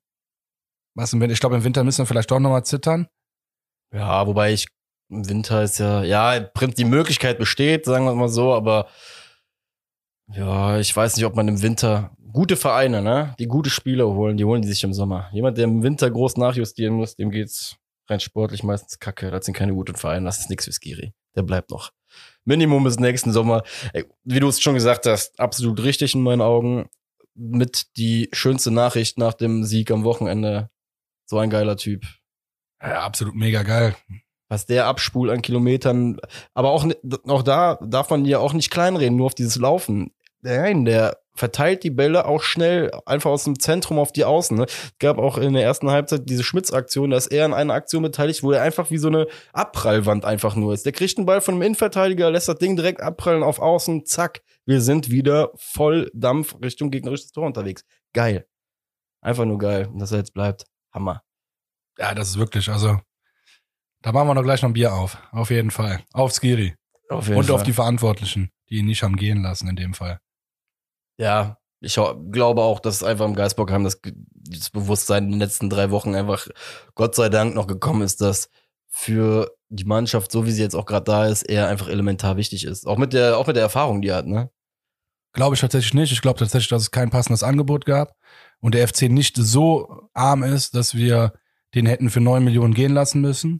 Was 0.94 1.12
im 1.12 1.20
Winter? 1.20 1.32
Ich 1.32 1.40
glaube, 1.40 1.56
im 1.56 1.64
Winter 1.64 1.84
müssen 1.84 2.00
wir 2.00 2.06
vielleicht 2.06 2.30
doch 2.30 2.40
nochmal 2.40 2.64
zittern. 2.64 3.06
Ja, 3.92 4.26
wobei 4.26 4.52
ich 4.52 4.66
im 5.10 5.28
Winter 5.28 5.62
ist 5.62 5.78
ja, 5.78 6.02
ja, 6.02 6.40
die 6.40 6.84
Möglichkeit 6.84 7.38
besteht, 7.38 7.86
sagen 7.86 8.04
wir 8.04 8.14
mal 8.14 8.28
so, 8.28 8.52
aber 8.52 8.88
ja, 10.30 10.78
ich 10.78 10.94
weiß 10.94 11.16
nicht, 11.16 11.24
ob 11.24 11.34
man 11.34 11.48
im 11.48 11.62
Winter 11.62 12.10
gute 12.32 12.56
Vereine, 12.56 13.00
ne, 13.00 13.34
die 13.38 13.46
gute 13.46 13.70
Spieler 13.70 14.06
holen, 14.06 14.36
die 14.36 14.44
holen 14.44 14.60
die 14.60 14.68
sich 14.68 14.84
im 14.84 14.92
Sommer. 14.92 15.30
Jemand, 15.32 15.56
der 15.56 15.64
im 15.64 15.82
Winter 15.82 16.10
groß 16.10 16.36
nachjustieren 16.36 16.94
muss, 16.94 17.16
dem 17.16 17.30
geht's 17.30 17.76
rein 18.08 18.20
sportlich 18.20 18.62
meistens 18.62 18.98
kacke. 18.98 19.30
Das 19.30 19.44
sind 19.44 19.54
keine 19.54 19.74
guten 19.74 19.94
Vereine, 19.94 20.26
das 20.26 20.40
ist 20.40 20.50
nix 20.50 20.64
für 20.64 20.72
Skiri. 20.72 21.12
Der 21.36 21.42
bleibt 21.42 21.70
noch. 21.70 21.90
Minimum 22.44 22.84
bis 22.84 22.98
nächsten 22.98 23.32
Sommer. 23.32 23.62
Wie 24.24 24.40
du 24.40 24.48
es 24.48 24.60
schon 24.60 24.74
gesagt 24.74 25.06
hast, 25.06 25.38
absolut 25.38 25.82
richtig 25.82 26.14
in 26.14 26.22
meinen 26.22 26.40
Augen. 26.40 26.88
Mit 27.34 27.96
die 27.96 28.28
schönste 28.32 28.70
Nachricht 28.70 29.18
nach 29.18 29.34
dem 29.34 29.64
Sieg 29.64 29.90
am 29.90 30.04
Wochenende. 30.04 30.70
So 31.26 31.38
ein 31.38 31.50
geiler 31.50 31.76
Typ. 31.76 32.04
Ja, 32.80 33.02
absolut 33.02 33.34
mega 33.34 33.62
geil 33.62 33.94
was 34.48 34.66
der 34.66 34.86
abspult 34.86 35.30
an 35.30 35.42
Kilometern. 35.42 36.18
Aber 36.54 36.70
auch, 36.70 36.86
auch 37.26 37.42
da 37.42 37.78
darf 37.82 38.10
man 38.10 38.24
ja 38.24 38.38
auch 38.38 38.54
nicht 38.54 38.70
kleinreden, 38.70 39.16
nur 39.16 39.26
auf 39.26 39.34
dieses 39.34 39.56
Laufen. 39.56 40.12
Nein, 40.40 40.84
der 40.84 41.18
verteilt 41.34 41.84
die 41.84 41.90
Bälle 41.90 42.26
auch 42.26 42.42
schnell 42.42 42.90
einfach 43.06 43.30
aus 43.30 43.44
dem 43.44 43.58
Zentrum 43.58 43.98
auf 43.98 44.12
die 44.12 44.24
Außen. 44.24 44.56
Ne? 44.56 44.64
Es 44.64 44.92
gab 44.98 45.18
auch 45.18 45.38
in 45.38 45.52
der 45.54 45.62
ersten 45.62 45.90
Halbzeit 45.90 46.28
diese 46.28 46.42
Schmitz-Aktion, 46.42 47.10
da 47.10 47.16
ist 47.16 47.28
er 47.28 47.44
an 47.44 47.54
einer 47.54 47.74
Aktion 47.74 48.02
beteiligt, 48.02 48.42
wo 48.42 48.52
er 48.52 48.62
einfach 48.62 48.90
wie 48.90 48.98
so 48.98 49.08
eine 49.08 49.26
Abprallwand 49.52 50.24
einfach 50.24 50.56
nur 50.56 50.74
ist. 50.74 50.84
Der 50.84 50.92
kriegt 50.92 51.16
einen 51.16 51.26
Ball 51.26 51.40
von 51.40 51.54
einem 51.54 51.62
Innenverteidiger, 51.62 52.30
lässt 52.30 52.48
das 52.48 52.58
Ding 52.58 52.76
direkt 52.76 53.00
abprallen 53.00 53.42
auf 53.42 53.60
Außen, 53.60 54.04
zack, 54.04 54.42
wir 54.64 54.80
sind 54.80 55.10
wieder 55.10 55.52
voll 55.56 56.10
Dampf 56.12 56.56
Richtung 56.62 56.90
gegnerisches 56.90 57.30
Tor 57.30 57.46
unterwegs. 57.46 57.84
Geil. 58.12 58.46
Einfach 59.20 59.44
nur 59.44 59.58
geil. 59.58 59.88
Und 59.92 60.00
dass 60.00 60.12
er 60.12 60.18
jetzt 60.18 60.34
bleibt. 60.34 60.64
Hammer. 60.92 61.22
Ja, 61.98 62.14
das 62.14 62.28
ist 62.30 62.38
wirklich, 62.38 62.68
also 62.68 63.00
da 64.02 64.12
machen 64.12 64.28
wir 64.28 64.34
noch 64.34 64.44
gleich 64.44 64.62
noch 64.62 64.70
ein 64.70 64.74
Bier 64.74 64.94
auf. 64.94 65.18
Auf 65.32 65.50
jeden 65.50 65.70
Fall. 65.70 66.00
Auf 66.12 66.32
Skiri. 66.32 66.76
Auf 67.08 67.26
jeden 67.26 67.38
Und 67.38 67.46
Fall. 67.46 67.54
auf 67.56 67.62
die 67.62 67.72
Verantwortlichen, 67.72 68.50
die 68.68 68.76
ihn 68.76 68.86
nicht 68.86 69.02
haben 69.02 69.16
gehen 69.16 69.42
lassen 69.42 69.68
in 69.68 69.76
dem 69.76 69.94
Fall. 69.94 70.20
Ja, 71.18 71.58
ich 71.80 71.98
glaube 72.30 72.62
auch, 72.62 72.80
dass 72.80 73.02
einfach 73.02 73.24
im 73.24 73.34
Geisbockheim 73.34 73.84
das, 73.84 74.00
das 74.02 74.70
Bewusstsein 74.70 75.24
in 75.24 75.30
den 75.32 75.40
letzten 75.40 75.70
drei 75.70 75.90
Wochen 75.90 76.14
einfach 76.14 76.46
Gott 76.94 77.14
sei 77.14 77.28
Dank 77.28 77.54
noch 77.54 77.66
gekommen 77.66 78.02
ist, 78.02 78.20
dass 78.20 78.48
für 78.88 79.52
die 79.68 79.84
Mannschaft, 79.84 80.32
so 80.32 80.46
wie 80.46 80.50
sie 80.50 80.62
jetzt 80.62 80.74
auch 80.74 80.86
gerade 80.86 81.04
da 81.04 81.26
ist, 81.26 81.42
eher 81.42 81.68
einfach 81.68 81.88
elementar 81.88 82.36
wichtig 82.36 82.64
ist. 82.64 82.86
Auch 82.86 82.98
mit 82.98 83.12
der, 83.12 83.38
auch 83.38 83.46
mit 83.46 83.56
der 83.56 83.62
Erfahrung, 83.62 84.02
die 84.02 84.08
er 84.08 84.16
hat, 84.16 84.26
ne? 84.26 84.50
Glaube 85.32 85.54
ich 85.54 85.60
tatsächlich 85.60 85.94
nicht. 85.94 86.12
Ich 86.12 86.22
glaube 86.22 86.38
tatsächlich, 86.38 86.68
dass 86.68 86.82
es 86.82 86.90
kein 86.90 87.10
passendes 87.10 87.42
Angebot 87.42 87.84
gab 87.84 88.16
und 88.60 88.74
der 88.74 88.88
FC 88.88 89.02
nicht 89.02 89.36
so 89.36 90.08
arm 90.14 90.42
ist, 90.42 90.74
dass 90.74 90.94
wir 90.94 91.32
den 91.74 91.86
hätten 91.86 92.10
für 92.10 92.20
neun 92.20 92.44
Millionen 92.44 92.74
gehen 92.74 92.92
lassen 92.92 93.20
müssen. 93.20 93.58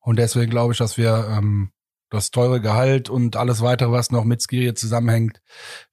Und 0.00 0.18
deswegen 0.18 0.50
glaube 0.50 0.72
ich, 0.72 0.78
dass 0.78 0.96
wir 0.96 1.28
ähm, 1.30 1.70
das 2.10 2.30
teure 2.30 2.60
Gehalt 2.60 3.10
und 3.10 3.36
alles 3.36 3.60
weitere, 3.60 3.92
was 3.92 4.10
noch 4.10 4.24
mit 4.24 4.42
Skiri 4.42 4.74
zusammenhängt, 4.74 5.40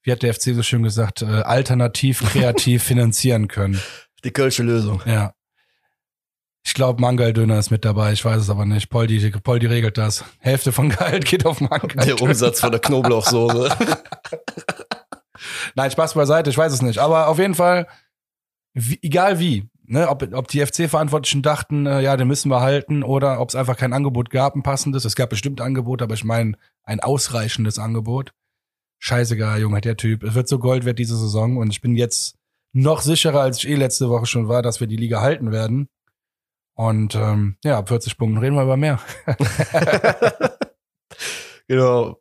wie 0.02 0.12
hat 0.12 0.22
der 0.22 0.32
FC 0.32 0.54
so 0.54 0.62
schön 0.62 0.82
gesagt, 0.82 1.22
äh, 1.22 1.26
alternativ, 1.26 2.20
kreativ 2.20 2.82
finanzieren 2.84 3.48
können. 3.48 3.80
Die 4.24 4.30
Kölsche 4.30 4.62
Lösung. 4.62 5.02
Ja. 5.04 5.32
Ich 6.64 6.74
glaube, 6.74 7.00
Mangal-Döner 7.00 7.58
ist 7.58 7.70
mit 7.70 7.84
dabei, 7.84 8.12
ich 8.12 8.24
weiß 8.24 8.42
es 8.42 8.50
aber 8.50 8.66
nicht. 8.66 8.88
Poldi, 8.90 9.30
Poldi 9.40 9.66
regelt 9.66 9.98
das. 9.98 10.24
Hälfte 10.40 10.72
von 10.72 10.88
Gehalt 10.88 11.24
geht 11.24 11.46
auf 11.46 11.60
Mangal. 11.60 12.04
Der 12.04 12.20
Umsatz 12.20 12.60
von 12.60 12.72
der 12.72 12.80
Knoblauchsoße. 12.80 13.68
Nein, 15.76 15.90
Spaß 15.90 16.14
beiseite, 16.14 16.50
ich 16.50 16.58
weiß 16.58 16.72
es 16.72 16.82
nicht. 16.82 16.98
Aber 16.98 17.28
auf 17.28 17.38
jeden 17.38 17.54
Fall, 17.54 17.86
wie, 18.72 18.98
egal 19.02 19.38
wie, 19.38 19.68
ne, 19.88 20.08
ob, 20.08 20.22
ob 20.32 20.48
die 20.48 20.64
FC-Verantwortlichen 20.64 21.42
dachten, 21.42 21.86
äh, 21.86 22.00
ja, 22.00 22.16
den 22.16 22.28
müssen 22.28 22.50
wir 22.50 22.60
halten, 22.60 23.02
oder 23.02 23.40
ob 23.40 23.48
es 23.48 23.54
einfach 23.54 23.76
kein 23.76 23.92
Angebot 23.92 24.30
gab, 24.30 24.54
ein 24.54 24.62
passendes. 24.62 25.04
Es 25.04 25.16
gab 25.16 25.30
bestimmt 25.30 25.60
Angebot, 25.60 26.02
aber 26.02 26.14
ich 26.14 26.24
meine, 26.24 26.56
ein 26.82 27.00
ausreichendes 27.00 27.78
Angebot. 27.78 28.32
Scheißegal, 28.98 29.60
Junge, 29.60 29.80
der 29.80 29.96
Typ. 29.96 30.22
Es 30.22 30.34
wird 30.34 30.48
so 30.48 30.58
Gold 30.58 30.84
wert 30.84 30.98
diese 30.98 31.16
Saison 31.16 31.56
und 31.58 31.70
ich 31.70 31.80
bin 31.80 31.96
jetzt 31.96 32.36
noch 32.72 33.00
sicherer, 33.00 33.40
als 33.40 33.58
ich 33.58 33.68
eh 33.68 33.74
letzte 33.74 34.08
Woche 34.10 34.26
schon 34.26 34.48
war, 34.48 34.62
dass 34.62 34.80
wir 34.80 34.86
die 34.86 34.96
Liga 34.96 35.20
halten 35.20 35.52
werden. 35.52 35.88
Und 36.74 37.14
ähm, 37.14 37.56
ja, 37.64 37.78
ab 37.78 37.88
40 37.88 38.18
Punkten 38.18 38.38
reden 38.38 38.54
wir 38.54 38.62
über 38.62 38.76
mehr. 38.76 39.00
genau. 41.68 42.20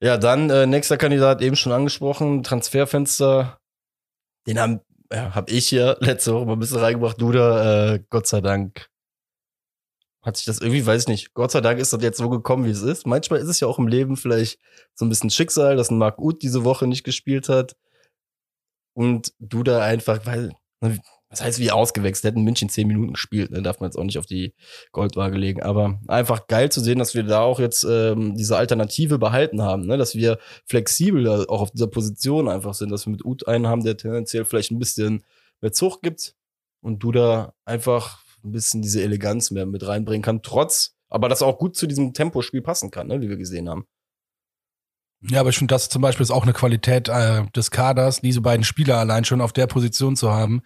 Ja, 0.00 0.18
dann 0.18 0.50
äh, 0.50 0.66
nächster 0.66 0.96
Kandidat 0.96 1.42
eben 1.42 1.56
schon 1.56 1.72
angesprochen, 1.72 2.44
Transferfenster. 2.44 3.58
Den 4.46 4.60
haben 4.60 4.80
ja, 5.14 5.34
hab 5.34 5.50
ich 5.50 5.70
ja 5.70 5.96
letzte 6.00 6.34
Woche 6.34 6.46
mal 6.46 6.52
ein 6.54 6.58
bisschen 6.58 6.78
reingebracht. 6.78 7.20
Du 7.20 7.32
da, 7.32 7.94
äh, 7.94 8.04
Gott 8.10 8.26
sei 8.26 8.40
Dank. 8.40 8.90
Hat 10.22 10.36
sich 10.38 10.46
das 10.46 10.60
irgendwie, 10.60 10.84
weiß 10.84 11.02
ich 11.02 11.08
nicht. 11.08 11.34
Gott 11.34 11.50
sei 11.50 11.60
Dank 11.60 11.78
ist 11.78 11.92
das 11.92 12.02
jetzt 12.02 12.16
so 12.16 12.30
gekommen, 12.30 12.64
wie 12.64 12.70
es 12.70 12.82
ist. 12.82 13.06
Manchmal 13.06 13.40
ist 13.40 13.48
es 13.48 13.60
ja 13.60 13.68
auch 13.68 13.78
im 13.78 13.88
Leben 13.88 14.16
vielleicht 14.16 14.58
so 14.94 15.04
ein 15.04 15.10
bisschen 15.10 15.30
Schicksal, 15.30 15.76
dass 15.76 15.90
ein 15.90 15.98
Marc 15.98 16.18
Uth 16.18 16.42
diese 16.42 16.64
Woche 16.64 16.86
nicht 16.86 17.04
gespielt 17.04 17.48
hat. 17.48 17.76
Und 18.94 19.34
du 19.38 19.62
da 19.62 19.82
einfach, 19.82 20.24
weil, 20.24 20.52
das 21.30 21.42
heißt 21.42 21.58
wie 21.58 21.70
ausgewechselt, 21.70 22.32
hätten 22.32 22.44
München 22.44 22.68
zehn 22.68 22.86
Minuten 22.86 23.14
gespielt, 23.14 23.50
ne? 23.50 23.62
darf 23.62 23.80
man 23.80 23.88
jetzt 23.88 23.96
auch 23.96 24.04
nicht 24.04 24.18
auf 24.18 24.26
die 24.26 24.54
Goldwaage 24.92 25.36
legen. 25.36 25.62
Aber 25.62 26.00
einfach 26.06 26.46
geil 26.46 26.70
zu 26.70 26.80
sehen, 26.80 26.98
dass 26.98 27.14
wir 27.14 27.24
da 27.24 27.40
auch 27.40 27.58
jetzt 27.58 27.84
ähm, 27.84 28.36
diese 28.36 28.56
Alternative 28.56 29.18
behalten 29.18 29.62
haben, 29.62 29.86
ne? 29.86 29.96
dass 29.96 30.14
wir 30.14 30.38
flexibel 30.64 31.46
auch 31.48 31.60
auf 31.60 31.70
dieser 31.70 31.88
Position 31.88 32.48
einfach 32.48 32.74
sind, 32.74 32.90
dass 32.90 33.06
wir 33.06 33.10
mit 33.10 33.24
Ut 33.24 33.48
einen 33.48 33.66
haben, 33.66 33.82
der 33.82 33.96
tendenziell 33.96 34.44
vielleicht 34.44 34.70
ein 34.70 34.78
bisschen 34.78 35.24
mehr 35.60 35.72
Zucht 35.72 36.02
gibt 36.02 36.36
und 36.80 37.02
du 37.02 37.10
da 37.10 37.54
einfach 37.64 38.22
ein 38.44 38.52
bisschen 38.52 38.82
diese 38.82 39.02
Eleganz 39.02 39.50
mehr 39.50 39.66
mit 39.66 39.86
reinbringen 39.86 40.22
kann, 40.22 40.42
trotz, 40.42 40.94
aber 41.08 41.28
das 41.28 41.42
auch 41.42 41.58
gut 41.58 41.76
zu 41.76 41.86
diesem 41.86 42.12
Tempospiel 42.12 42.62
passen 42.62 42.90
kann, 42.90 43.08
ne? 43.08 43.20
wie 43.20 43.28
wir 43.28 43.36
gesehen 43.36 43.68
haben. 43.68 43.86
Ja, 45.30 45.40
aber 45.40 45.48
ich 45.48 45.56
finde, 45.56 45.72
das 45.72 45.88
zum 45.88 46.02
Beispiel 46.02 46.22
ist 46.22 46.30
auch 46.30 46.42
eine 46.42 46.52
Qualität 46.52 47.08
äh, 47.08 47.46
des 47.56 47.70
Kaders, 47.70 48.20
diese 48.20 48.42
beiden 48.42 48.62
Spieler 48.62 48.98
allein 48.98 49.24
schon 49.24 49.40
auf 49.40 49.54
der 49.54 49.66
Position 49.66 50.16
zu 50.16 50.30
haben, 50.30 50.62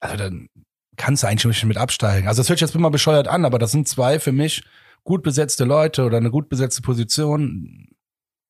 also 0.00 0.16
dann 0.16 0.48
kannst 0.96 1.22
du 1.22 1.26
eigentlich 1.26 1.58
schon 1.58 1.68
mit 1.68 1.78
absteigen. 1.78 2.28
Also 2.28 2.40
das 2.40 2.48
hört 2.48 2.58
sich 2.58 2.68
jetzt 2.68 2.74
immer 2.74 2.90
bescheuert 2.90 3.28
an, 3.28 3.44
aber 3.44 3.58
das 3.58 3.72
sind 3.72 3.88
zwei 3.88 4.18
für 4.18 4.32
mich 4.32 4.64
gut 5.04 5.22
besetzte 5.22 5.64
Leute 5.64 6.04
oder 6.04 6.18
eine 6.18 6.30
gut 6.30 6.48
besetzte 6.48 6.82
Position. 6.82 7.88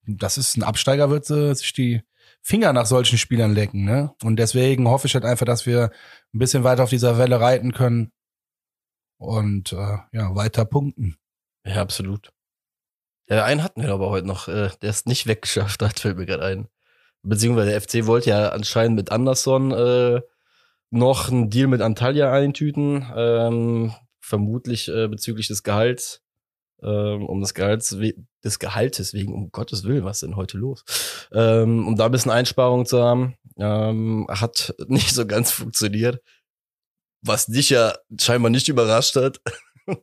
Das 0.07 0.39
ist 0.39 0.57
ein 0.57 0.63
Absteiger, 0.63 1.11
wird 1.11 1.31
äh, 1.31 1.55
sich 1.55 1.73
die 1.73 2.03
Finger 2.43 2.73
nach 2.73 2.87
solchen 2.87 3.19
Spielern 3.19 3.55
lecken, 3.55 3.85
ne? 3.85 4.15
Und 4.23 4.37
deswegen 4.37 4.89
hoffe 4.89 5.07
ich 5.07 5.15
halt 5.15 5.25
einfach, 5.25 5.47
dass 5.47 5.67
wir 5.67 5.91
ein 6.35 6.39
bisschen 6.39 6.65
weiter 6.65 6.85
auf 6.85 6.91
dieser 6.91 7.19
Welle 7.19 7.41
reiten 7.41 7.73
können 7.73 8.13
und 9.19 9.73
äh, 9.73 9.99
ja, 10.13 10.35
weiter 10.35 10.65
punkten. 10.65 11.17
Ja, 11.65 11.83
absolut. 11.83 12.33
Ja, 13.29 13.45
einen 13.45 13.63
hatten 13.63 13.83
wir 13.83 13.93
aber 13.93 14.11
heute 14.11 14.27
noch, 14.27 14.49
äh, 14.49 14.71
der 14.83 14.91
es 14.91 15.07
nicht 15.07 15.27
weggeschafft 15.27 15.83
hat, 15.83 16.01
fällt 16.01 16.17
mir 16.17 16.27
gerade 16.27 16.45
ein. 16.45 16.69
Beziehungsweise 17.23 17.71
der 17.71 17.81
FC 17.81 18.07
wollte 18.07 18.31
ja 18.31 18.49
anscheinend 18.49 18.97
mit 18.97 19.13
Anderson 19.13 19.73
äh, 19.73 20.23
noch 20.91 21.31
einen 21.31 21.51
Deal 21.51 21.69
mit 21.69 21.81
Antalya 21.81 22.33
eintüten, 22.33 23.07
ähm, 23.17 23.93
vermutlich 24.21 24.89
äh, 24.89 25.09
bezüglich 25.09 25.49
des 25.49 25.63
Gehalts, 25.63 26.23
ähm, 26.83 27.27
um 27.27 27.41
das 27.41 27.55
Gehalts 27.55 27.97
des 28.45 28.59
Gehaltes 28.59 29.15
wegen, 29.15 29.35
um 29.35 29.51
Gottes 29.53 29.85
Willen, 29.85 30.05
was 30.05 30.19
ist 30.19 30.23
denn 30.23 30.37
heute 30.37 30.59
los? 30.59 30.85
Ähm, 31.33 31.87
um 31.87 31.97
da 31.97 32.07
ein 32.07 32.13
bisschen 32.13 32.33
Einsparungen 32.33 32.87
zu 32.87 33.03
haben, 33.03 33.37
ähm, 33.59 34.27
hat 34.29 34.75
nicht 34.89 35.15
so 35.15 35.27
ganz 35.27 35.51
funktioniert, 35.51 36.21
was 37.23 37.47
dich 37.47 37.71
ja 37.71 37.95
scheinbar 38.21 38.51
nicht 38.51 38.69
überrascht 38.69 39.17
hat. 39.17 39.41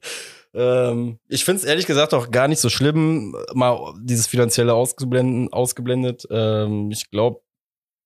ähm, 0.54 1.20
ich 1.28 1.44
finde 1.44 1.62
es 1.62 1.68
ehrlich 1.68 1.88
gesagt 1.88 2.14
auch 2.14 2.32
gar 2.32 2.48
nicht 2.48 2.60
so 2.60 2.70
schlimm, 2.70 3.36
mal 3.54 3.94
dieses 4.02 4.28
finanzielle 4.28 4.74
ausgeblendet. 4.74 5.52
ausgeblendet. 5.54 6.28
Ähm, 6.30 6.92
ich 6.92 7.10
glaube, 7.10 7.42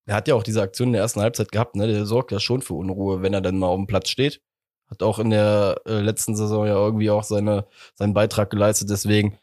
er 0.06 0.16
hat 0.16 0.28
ja 0.28 0.36
auch 0.36 0.44
diese 0.44 0.62
Aktion 0.62 0.90
in 0.90 0.94
der 0.94 1.02
ersten 1.02 1.22
Halbzeit 1.22 1.52
gehabt, 1.52 1.76
ne? 1.76 1.88
Der 1.88 2.06
sorgt 2.06 2.32
ja 2.32 2.40
schon 2.40 2.62
für 2.62 2.74
Unruhe, 2.74 3.22
wenn 3.22 3.34
er 3.34 3.42
dann 3.42 3.58
mal 3.60 3.68
auf 3.68 3.78
dem 3.78 3.88
Platz 3.88 4.10
steht. 4.10 4.42
Hat 4.88 5.04
auch 5.04 5.20
in 5.20 5.30
der 5.30 5.82
äh, 5.86 6.02
letzten 6.02 6.36
Saison 6.36 6.66
ja 6.66 6.74
irgendwie 6.74 7.10
auch 7.10 7.24
seine, 7.24 7.66
seinen 7.96 8.14
Beitrag 8.14 8.50
geleistet. 8.50 8.90
Deswegen 8.90 9.38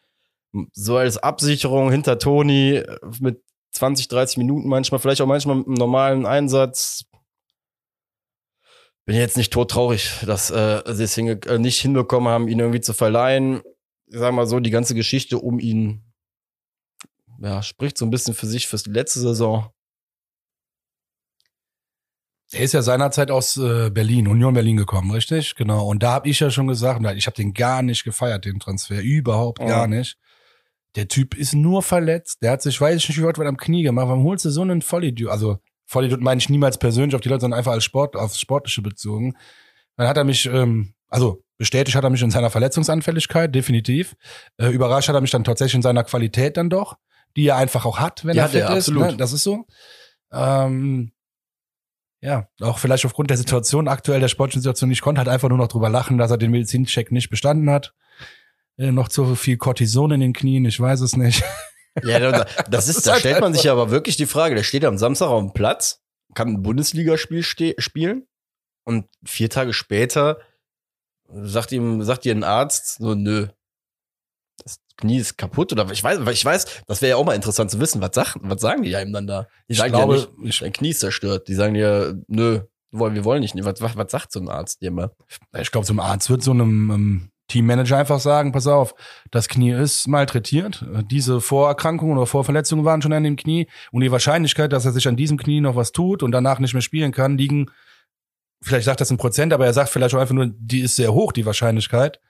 so 0.72 0.96
als 0.96 1.18
Absicherung 1.18 1.90
hinter 1.90 2.18
Toni 2.18 2.76
äh, 2.76 2.98
mit 3.20 3.42
20, 3.72 4.09
30 4.09 4.38
Minuten 4.38 4.68
manchmal, 4.68 4.98
vielleicht 4.98 5.20
auch 5.20 5.26
manchmal 5.26 5.56
mit 5.56 5.66
einem 5.66 5.76
normalen 5.76 6.26
Einsatz. 6.26 7.04
Bin 9.06 9.16
jetzt 9.16 9.38
nicht 9.38 9.52
todtraurig, 9.52 10.11
dass 10.26 10.50
äh, 10.50 10.82
sie 10.88 11.04
es 11.04 11.16
äh, 11.16 11.59
nicht 11.59 11.80
hinbekommen 11.80 12.28
haben, 12.28 12.48
ihn 12.48 12.59
irgendwie 12.59 12.80
zu 12.80 12.92
verleihen. 12.92 13.62
Ich 14.06 14.18
sag 14.18 14.34
mal 14.34 14.46
so, 14.46 14.61
die 14.61 14.70
ganze 14.70 14.94
Geschichte 14.94 15.38
um 15.38 15.59
ihn 15.59 16.02
ja, 17.40 17.62
spricht 17.62 17.96
so 17.96 18.04
ein 18.04 18.11
bisschen 18.11 18.34
für 18.34 18.46
sich 18.46 18.66
fürs 18.66 18.86
letzte 18.86 19.20
Saison. 19.20 19.70
Er 22.53 22.61
ist 22.61 22.72
ja 22.72 22.82
seinerzeit 22.82 23.30
aus 23.30 23.59
äh, 23.59 23.90
Berlin, 23.90 24.26
Union 24.26 24.55
Berlin 24.55 24.78
gekommen, 24.78 25.11
richtig? 25.11 25.55
Genau. 25.55 25.86
Und 25.86 26.03
da 26.03 26.12
habe 26.12 26.28
ich 26.28 26.40
ja 26.40 26.51
schon 26.51 26.66
gesagt, 26.66 27.05
ich 27.16 27.26
habe 27.26 27.36
den 27.36 27.53
gar 27.53 27.82
nicht 27.82 28.05
gefeiert, 28.05 28.46
den 28.46 28.59
Transfer. 28.59 29.01
Überhaupt 29.03 29.59
gar 29.59 29.86
nicht. 29.86 30.16
Der 30.94 31.09
Typ 31.09 31.34
ist 31.34 31.53
nur 31.53 31.82
verletzt. 31.82 32.42
Der 32.42 32.53
hat 32.53 32.62
sich, 32.62 32.80
weiß 32.80 32.96
ich 32.96 33.09
nicht, 33.09 33.18
wie 33.18 33.24
weit 33.24 33.38
am 33.38 33.59
Knie 33.59 33.82
gemacht. 33.82 34.09
Warum 34.09 34.24
holst 34.24 34.46
du 34.46 34.51
so 34.51 34.62
einen 34.62 34.80
Vollidiot? 34.80 35.30
Also, 35.30 35.59
Vollidiot 35.84 36.20
meine 36.20 36.38
ich 36.38 36.49
niemals 36.49 36.78
persönlich 36.78 37.14
auf 37.14 37.20
die 37.20 37.28
Leute, 37.28 37.42
sondern 37.42 37.59
einfach 37.59 37.72
als 37.72 37.84
Sport, 37.84 38.16
aufs 38.16 38.40
Sportliche 38.40 38.80
bezogen. 38.80 39.36
Dann 39.96 40.09
hat 40.09 40.16
er 40.16 40.24
mich, 40.24 40.46
ähm, 40.46 40.94
also 41.09 41.44
bestätigt 41.59 41.96
hat 41.96 42.05
er 42.05 42.11
mich 42.11 42.22
in 42.22 42.30
seiner 42.30 42.51
Verletzungsanfälligkeit, 42.51 43.55
definitiv. 43.55 44.16
Äh, 44.57 44.68
überrascht 44.68 45.09
hat 45.09 45.14
er 45.14 45.20
mich 45.20 45.30
dann 45.30 45.44
tatsächlich 45.44 45.74
in 45.74 45.82
seiner 45.82 46.05
Qualität 46.05 46.57
dann 46.57 46.70
doch, 46.70 46.96
die 47.36 47.46
er 47.46 47.57
einfach 47.57 47.84
auch 47.84 47.99
hat, 47.99 48.24
wenn 48.24 48.36
ja, 48.36 48.44
er 48.44 48.49
fit 48.49 48.62
ist. 48.62 48.88
Absolut. 48.88 49.11
Ne? 49.11 49.16
Das 49.18 49.32
ist 49.32 49.42
so. 49.42 49.66
Ähm, 50.32 51.12
ja, 52.20 52.48
auch 52.60 52.78
vielleicht 52.78 53.04
aufgrund 53.06 53.30
der 53.30 53.36
Situation 53.36 53.88
aktuell, 53.88 54.20
der 54.20 54.28
sportlichen 54.28 54.62
Situation 54.62 54.88
nicht 54.88 55.02
konnte, 55.02 55.20
halt 55.20 55.28
einfach 55.28 55.48
nur 55.48 55.58
noch 55.58 55.68
drüber 55.68 55.88
lachen, 55.88 56.18
dass 56.18 56.30
er 56.30 56.38
den 56.38 56.50
Medizincheck 56.50 57.12
nicht 57.12 57.30
bestanden 57.30 57.70
hat. 57.70 57.94
Äh, 58.76 58.92
noch 58.92 59.08
zu 59.08 59.34
viel 59.34 59.56
Cortison 59.56 60.10
in 60.10 60.20
den 60.20 60.32
Knien, 60.32 60.64
ich 60.64 60.80
weiß 60.80 61.00
es 61.00 61.16
nicht. 61.16 61.42
Ja, 62.04 62.44
das 62.70 62.86
ist, 62.86 63.08
da 63.08 63.16
stellt 63.16 63.40
man 63.40 63.52
sich 63.52 63.68
aber 63.68 63.90
wirklich 63.90 64.16
die 64.16 64.26
Frage, 64.26 64.54
der 64.54 64.62
steht 64.62 64.84
am 64.84 64.98
Samstag 64.98 65.30
auf 65.30 65.42
dem 65.42 65.52
Platz, 65.52 66.00
kann 66.32 66.46
ein 66.46 66.62
Bundesligaspiel 66.62 67.42
spielen 67.42 68.28
und 68.84 69.06
vier 69.24 69.50
Tage 69.50 69.72
später 69.72 70.38
sagt 71.28 71.72
ihm, 71.72 72.04
sagt 72.04 72.24
dir 72.24 72.36
ein 72.36 72.44
Arzt 72.44 72.98
so, 72.98 73.16
nö, 73.16 73.48
Knie 74.99 75.18
ist 75.18 75.38
kaputt 75.38 75.72
oder 75.72 75.90
ich 75.90 76.05
weiß, 76.05 76.20
ich 76.30 76.44
weiß, 76.44 76.82
das 76.86 77.01
wäre 77.01 77.11
ja 77.11 77.16
auch 77.16 77.24
mal 77.24 77.34
interessant 77.34 77.70
zu 77.70 77.80
wissen, 77.80 78.03
was, 78.03 78.11
sag, 78.12 78.36
was 78.40 78.61
sagen 78.61 78.82
die 78.82 78.94
einem 78.96 79.12
dann 79.12 79.26
da? 79.26 79.46
Die 79.68 79.72
ich 79.72 79.78
sagen 79.78 79.92
glaube, 79.92 80.16
ja 80.16 80.26
nicht, 80.38 80.61
dein 80.61 80.72
Knie 80.72 80.90
ist 80.90 81.01
zerstört. 81.01 81.49
Die 81.49 81.55
sagen 81.55 81.74
dir, 81.74 82.20
nö, 82.26 82.61
wir 82.90 83.24
wollen 83.24 83.40
nicht. 83.40 83.55
Was, 83.64 83.80
was, 83.80 83.96
was 83.96 84.11
sagt 84.11 84.32
so 84.32 84.40
ein 84.40 84.49
Arzt 84.49 84.82
dir 84.82 84.90
mal? 84.90 85.11
Ich 85.59 85.70
glaube, 85.70 85.86
so 85.86 85.94
ein 85.94 86.01
Arzt 86.01 86.28
wird 86.30 86.42
so 86.42 86.51
einem 86.51 86.90
um, 86.90 87.30
Teammanager 87.49 87.96
einfach 87.96 88.20
sagen, 88.20 88.53
pass 88.53 88.66
auf, 88.66 88.94
das 89.30 89.49
Knie 89.49 89.72
ist 89.72 90.07
malträtiert. 90.07 90.84
Diese 91.11 91.40
Vorerkrankungen 91.40 92.16
oder 92.16 92.26
Vorverletzungen 92.26 92.84
waren 92.84 93.01
schon 93.01 93.12
an 93.12 93.24
dem 93.24 93.36
Knie 93.36 93.68
und 93.90 94.03
die 94.03 94.12
Wahrscheinlichkeit, 94.12 94.72
dass 94.72 94.84
er 94.84 94.92
sich 94.92 95.09
an 95.09 95.16
diesem 95.16 95.38
Knie 95.38 95.61
noch 95.61 95.76
was 95.76 95.92
tut 95.92 96.22
und 96.22 96.32
danach 96.32 96.59
nicht 96.59 96.74
mehr 96.74 96.82
spielen 96.82 97.12
kann, 97.12 97.38
liegen, 97.38 97.70
vielleicht 98.62 98.84
sagt 98.84 99.01
das 99.01 99.11
in 99.11 99.16
Prozent, 99.16 99.53
aber 99.53 99.64
er 99.64 99.72
sagt 99.72 99.88
vielleicht 99.88 100.14
auch 100.14 100.20
einfach 100.20 100.34
nur, 100.34 100.51
die 100.59 100.80
ist 100.80 100.96
sehr 100.96 101.14
hoch, 101.14 101.32
die 101.32 101.46
Wahrscheinlichkeit. 101.46 102.20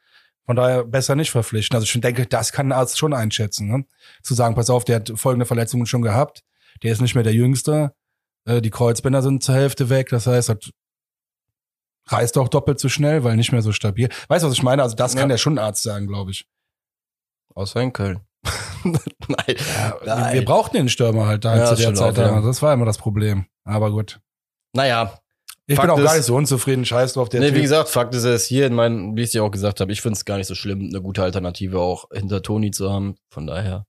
Von 0.49 0.57
daher 0.57 0.83
besser 0.83 1.15
nicht 1.15 1.31
verpflichten. 1.31 1.77
Also 1.77 1.85
ich 1.85 2.01
denke, 2.01 2.25
das 2.25 2.53
kann 2.53 2.69
ein 2.69 2.73
Arzt 2.73 2.97
schon 2.97 3.13
einschätzen. 3.13 3.69
Ne? 3.69 3.85
Zu 4.23 4.33
sagen, 4.33 4.55
pass 4.55 4.71
auf, 4.71 4.83
der 4.83 4.97
hat 4.97 5.13
folgende 5.15 5.45
Verletzungen 5.45 5.85
schon 5.85 6.01
gehabt, 6.01 6.43
der 6.83 6.91
ist 6.91 7.03
nicht 7.03 7.15
mehr 7.15 7.23
der 7.23 7.35
Jüngste, 7.35 7.93
äh, 8.47 8.63
die 8.63 8.71
Kreuzbänder 8.71 9.21
sind 9.21 9.43
zur 9.43 9.57
Hälfte 9.57 9.91
weg, 9.91 10.09
das 10.09 10.27
heißt, 10.27 10.49
das 10.49 10.71
reißt 12.07 12.39
auch 12.39 12.49
doppelt 12.49 12.81
so 12.81 12.89
schnell, 12.89 13.25
weil 13.25 13.37
nicht 13.37 13.53
mehr 13.53 13.61
so 13.61 13.73
stabil. 13.73 14.09
Weißt 14.29 14.43
du, 14.43 14.49
was 14.49 14.55
ich 14.55 14.63
meine? 14.63 14.83
Also 14.83 14.97
das 14.97 15.13
ja. 15.13 15.21
kann 15.21 15.29
der 15.29 15.37
schon 15.37 15.59
Arzt 15.59 15.83
sagen, 15.83 16.07
glaube 16.07 16.31
ich. 16.31 16.49
Außer 17.55 17.83
in 17.83 17.93
Köln. 17.93 18.21
nein. 18.85 18.97
Ja, 19.49 19.99
nein. 20.07 20.35
Wir 20.35 20.47
brauchten 20.47 20.79
den 20.79 20.89
Stürmer 20.89 21.27
halt 21.27 21.45
da 21.45 21.59
ja, 21.59 21.67
zu 21.67 21.75
der 21.75 21.93
Zeit. 21.93 22.19
Auch. 22.19 22.43
Das 22.43 22.63
war 22.63 22.73
immer 22.73 22.87
das 22.87 22.97
Problem. 22.97 23.45
Aber 23.65 23.91
gut. 23.91 24.19
Naja, 24.73 25.21
ich 25.69 25.77
Fakt 25.77 25.89
bin 25.89 25.91
auch 25.91 26.03
gar 26.03 26.17
nicht 26.17 26.25
so 26.25 26.35
unzufrieden, 26.35 26.85
scheiß 26.85 27.13
drauf. 27.13 27.29
Der 27.29 27.41
nee, 27.41 27.49
typ. 27.49 27.57
wie 27.57 27.63
gesagt, 27.63 27.91
Fakt 27.91 28.15
ist 28.15 28.25
es 28.25 28.47
hier 28.47 28.67
in 28.67 28.75
meinen, 28.75 29.17
wie 29.17 29.21
ich 29.21 29.29
es 29.29 29.35
ja 29.35 29.43
auch 29.43 29.51
gesagt 29.51 29.81
habe, 29.81 29.93
ich 29.93 30.01
finde 30.01 30.17
es 30.17 30.25
gar 30.25 30.39
nicht 30.39 30.47
so 30.47 30.55
schlimm, 30.55 30.89
eine 30.89 31.03
gute 31.03 31.23
Alternative 31.23 31.79
auch 31.79 32.07
hinter 32.11 32.43
Toni 32.43 32.71
zu 32.71 32.91
haben. 32.91 33.17
Von 33.29 33.47
daher. 33.47 33.87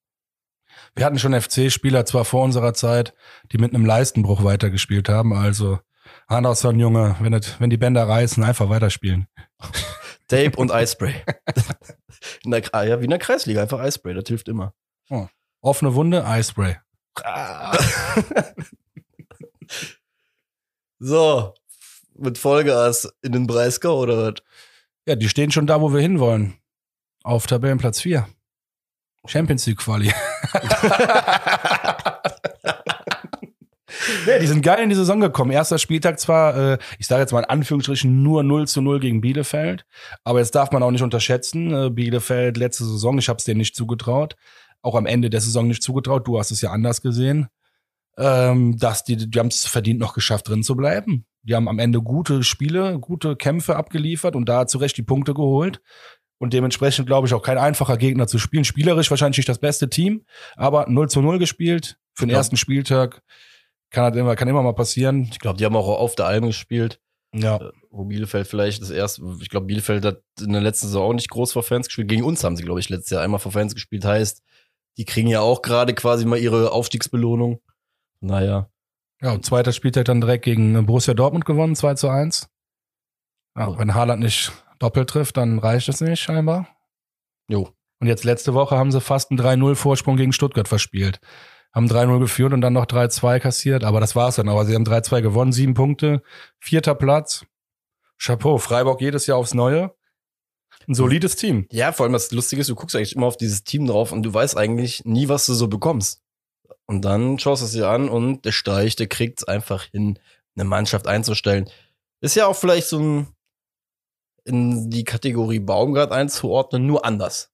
Wir 0.93 1.05
hatten 1.05 1.19
schon 1.19 1.39
FC-Spieler 1.39 2.05
zwar 2.05 2.25
vor 2.25 2.43
unserer 2.43 2.73
Zeit, 2.73 3.13
die 3.51 3.57
mit 3.57 3.73
einem 3.73 3.85
Leistenbruch 3.85 4.43
weitergespielt 4.43 5.07
haben, 5.07 5.33
also 5.33 5.79
Anderson, 6.27 6.79
Junge, 6.79 7.15
wenn, 7.21 7.31
das, 7.31 7.59
wenn 7.59 7.69
die 7.69 7.77
Bänder 7.77 8.07
reißen, 8.07 8.43
einfach 8.43 8.69
weiterspielen. 8.69 9.27
Tape 10.27 10.57
und 10.57 10.71
Eispray. 10.71 11.15
in 12.43 12.51
der, 12.51 12.63
ah, 12.71 12.83
ja, 12.83 12.99
wie 12.99 13.05
in 13.05 13.09
der 13.09 13.19
Kreisliga, 13.19 13.61
einfach 13.61 13.79
Eispray, 13.79 14.13
das 14.13 14.25
hilft 14.27 14.49
immer. 14.49 14.73
Oh. 15.09 15.27
Offene 15.61 15.95
Wunde, 15.95 16.25
Eispray. 16.25 16.77
so, 20.99 21.53
mit 22.21 22.37
Vollgas 22.37 23.11
in 23.21 23.31
den 23.31 23.47
Breisgau 23.47 23.99
oder 23.99 24.17
was? 24.17 24.35
Ja, 25.07 25.15
die 25.15 25.29
stehen 25.29 25.51
schon 25.51 25.67
da, 25.67 25.81
wo 25.81 25.93
wir 25.93 26.01
hinwollen. 26.01 26.55
Auf 27.23 27.47
Tabellenplatz 27.47 28.01
4. 28.01 28.27
Champions 29.25 29.65
League 29.65 29.79
Quali. 29.79 30.11
nee, 34.25 34.39
die 34.39 34.47
sind 34.47 34.61
geil 34.61 34.83
in 34.83 34.89
die 34.89 34.95
Saison 34.95 35.19
gekommen. 35.19 35.51
Erster 35.51 35.77
Spieltag 35.77 36.19
zwar, 36.19 36.73
äh, 36.73 36.77
ich 36.97 37.07
sage 37.07 37.21
jetzt 37.21 37.31
mal 37.31 37.39
in 37.39 37.49
Anführungsstrichen, 37.49 38.23
nur 38.23 38.43
0 38.43 38.67
zu 38.67 38.81
0 38.81 38.99
gegen 38.99 39.21
Bielefeld. 39.21 39.85
Aber 40.23 40.39
jetzt 40.39 40.55
darf 40.55 40.71
man 40.71 40.83
auch 40.83 40.91
nicht 40.91 41.03
unterschätzen. 41.03 41.73
Äh, 41.73 41.89
Bielefeld 41.89 42.57
letzte 42.57 42.85
Saison, 42.85 43.17
ich 43.17 43.29
habe 43.29 43.37
es 43.37 43.45
denen 43.45 43.59
nicht 43.59 43.75
zugetraut. 43.75 44.35
Auch 44.81 44.95
am 44.95 45.05
Ende 45.05 45.29
der 45.29 45.41
Saison 45.41 45.67
nicht 45.67 45.83
zugetraut. 45.83 46.27
Du 46.27 46.39
hast 46.39 46.51
es 46.51 46.61
ja 46.61 46.71
anders 46.71 47.01
gesehen. 47.01 47.49
Ähm, 48.21 48.77
dass 48.77 49.05
die, 49.05 49.15
die 49.15 49.39
haben 49.39 49.47
es 49.47 49.65
verdient 49.65 49.99
noch 49.99 50.13
geschafft, 50.13 50.49
drin 50.49 50.61
zu 50.61 50.75
bleiben. 50.75 51.25
Die 51.43 51.55
haben 51.55 51.69
am 51.69 51.79
Ende 51.79 52.01
gute 52.01 52.43
Spiele, 52.43 52.99
gute 52.99 53.37
Kämpfe 53.37 53.77
abgeliefert 53.77 54.35
und 54.35 54.49
da 54.49 54.67
zurecht 54.67 54.97
die 54.97 55.03
Punkte 55.03 55.33
geholt. 55.33 55.81
Und 56.37 56.53
dementsprechend 56.53 57.07
glaube 57.07 57.27
ich 57.27 57.33
auch 57.33 57.41
kein 57.41 57.57
einfacher 57.57 57.97
Gegner 57.97 58.27
zu 58.27 58.37
spielen. 58.37 58.65
Spielerisch 58.65 59.09
wahrscheinlich 59.09 59.37
nicht 59.37 59.49
das 59.49 59.59
beste 59.59 59.89
Team, 59.89 60.25
aber 60.57 60.89
0 60.89 61.09
zu 61.09 61.21
0 61.21 61.39
gespielt 61.39 61.97
für 62.13 62.25
den 62.25 62.31
ja. 62.31 62.37
ersten 62.37 62.57
Spieltag. 62.57 63.23
Kann 63.89 64.03
halt 64.03 64.15
immer, 64.17 64.35
kann 64.35 64.47
immer 64.47 64.63
mal 64.63 64.73
passieren. 64.73 65.29
Ich 65.31 65.39
glaube, 65.39 65.57
die 65.57 65.65
haben 65.65 65.75
auch 65.75 65.87
auf 65.87 66.15
der 66.15 66.25
Alm 66.25 66.45
gespielt. 66.45 66.99
Ja. 67.33 67.57
Äh, 67.57 67.71
wo 67.89 68.05
Bielefeld 68.05 68.47
vielleicht 68.47 68.81
das 68.81 68.89
erste, 68.89 69.21
ich 69.41 69.49
glaube, 69.49 69.67
Bielefeld 69.67 70.05
hat 70.05 70.21
in 70.41 70.51
der 70.51 70.61
letzten 70.61 70.87
Saison 70.87 71.09
auch 71.09 71.13
nicht 71.13 71.29
groß 71.29 71.53
vor 71.53 71.63
Fans 71.63 71.87
gespielt. 71.87 72.09
Gegen 72.09 72.23
uns 72.23 72.43
haben 72.43 72.55
sie, 72.55 72.63
glaube 72.63 72.79
ich, 72.79 72.89
letztes 72.89 73.11
Jahr 73.11 73.23
einmal 73.23 73.39
vor 73.39 73.51
Fans 73.51 73.73
gespielt. 73.73 74.05
Heißt, 74.05 74.43
die 74.97 75.05
kriegen 75.05 75.27
ja 75.27 75.41
auch 75.41 75.61
gerade 75.61 75.93
quasi 75.93 76.25
mal 76.25 76.39
ihre 76.39 76.71
Aufstiegsbelohnung. 76.71 77.61
Naja. 78.21 78.69
Ja, 79.21 79.33
und 79.33 79.45
zweiter 79.45 79.73
Spieltag 79.73 80.05
dann 80.05 80.21
direkt 80.21 80.45
gegen 80.45 80.85
Borussia 80.85 81.13
Dortmund 81.13 81.45
gewonnen, 81.45 81.75
2 81.75 81.95
zu 81.95 82.09
1. 82.09 82.49
Ja, 83.57 83.67
Oh. 83.69 83.77
wenn 83.77 83.93
Haaland 83.93 84.21
nicht 84.23 84.51
doppelt 84.79 85.09
trifft, 85.09 85.37
dann 85.37 85.59
reicht 85.59 85.89
es 85.89 85.99
nicht 86.01 86.19
scheinbar. 86.21 86.67
Jo. 87.49 87.69
Und 87.99 88.07
jetzt 88.07 88.23
letzte 88.23 88.53
Woche 88.53 88.77
haben 88.77 88.91
sie 88.91 89.01
fast 89.01 89.29
einen 89.31 89.39
3-0-Vorsprung 89.39 90.15
gegen 90.15 90.31
Stuttgart 90.31 90.69
verspielt. 90.69 91.19
Haben 91.73 91.87
3-0 91.87 92.19
geführt 92.19 92.53
und 92.53 92.61
dann 92.61 92.73
noch 92.73 92.85
3-2 92.85 93.39
kassiert, 93.39 93.83
aber 93.83 93.99
das 93.99 94.15
war's 94.15 94.37
dann. 94.37 94.47
Aber 94.47 94.65
sie 94.65 94.73
haben 94.73 94.85
3-2 94.85 95.21
gewonnen, 95.21 95.51
sieben 95.51 95.73
Punkte, 95.73 96.23
vierter 96.59 96.95
Platz. 96.95 97.45
Chapeau, 98.17 98.57
Freiburg 98.57 99.01
jedes 99.01 99.27
Jahr 99.27 99.37
aufs 99.37 99.53
Neue. 99.53 99.93
Ein 100.87 100.93
solides 100.95 101.35
Team. 101.35 101.67
Ja, 101.71 101.91
vor 101.91 102.05
allem 102.05 102.13
das 102.13 102.31
Lustige 102.31 102.61
ist, 102.61 102.69
du 102.69 102.75
guckst 102.75 102.95
eigentlich 102.95 103.15
immer 103.15 103.27
auf 103.27 103.37
dieses 103.37 103.63
Team 103.63 103.85
drauf 103.85 104.11
und 104.11 104.23
du 104.23 104.33
weißt 104.33 104.57
eigentlich 104.57 105.03
nie, 105.05 105.27
was 105.27 105.45
du 105.45 105.53
so 105.53 105.67
bekommst. 105.67 106.21
Und 106.89 107.05
dann 107.05 107.37
schaust 107.37 107.61
du 107.61 107.67
es 107.67 107.73
dir 107.73 107.87
an 107.87 108.09
und 108.09 108.45
der 108.45 108.51
Streich, 108.51 108.95
der 108.95 109.05
kriegt 109.05 109.41
es 109.41 109.47
einfach 109.47 109.83
hin, 109.83 110.17
eine 110.55 110.67
Mannschaft 110.67 111.05
einzustellen. 111.05 111.69
Ist 112.19 112.35
ja 112.35 112.47
auch 112.47 112.55
vielleicht 112.55 112.87
so 112.87 112.99
ein 112.99 113.27
in 114.43 114.89
die 114.89 115.03
Kategorie 115.03 115.59
Baumgart 115.59 116.11
einzuordnen, 116.11 116.87
nur 116.87 117.05
anders. 117.05 117.53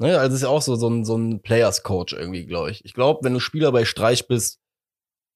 Ne, 0.00 0.18
also 0.18 0.34
ist 0.34 0.42
ja 0.42 0.48
auch 0.48 0.62
so, 0.62 0.76
so 0.76 0.88
ein, 0.88 1.04
so 1.04 1.18
ein 1.18 1.42
Players-Coach 1.42 2.14
irgendwie, 2.14 2.46
glaube 2.46 2.70
ich. 2.70 2.82
Ich 2.86 2.94
glaube, 2.94 3.22
wenn 3.22 3.34
du 3.34 3.40
Spieler 3.40 3.70
bei 3.70 3.84
Streich 3.84 4.26
bist, 4.28 4.62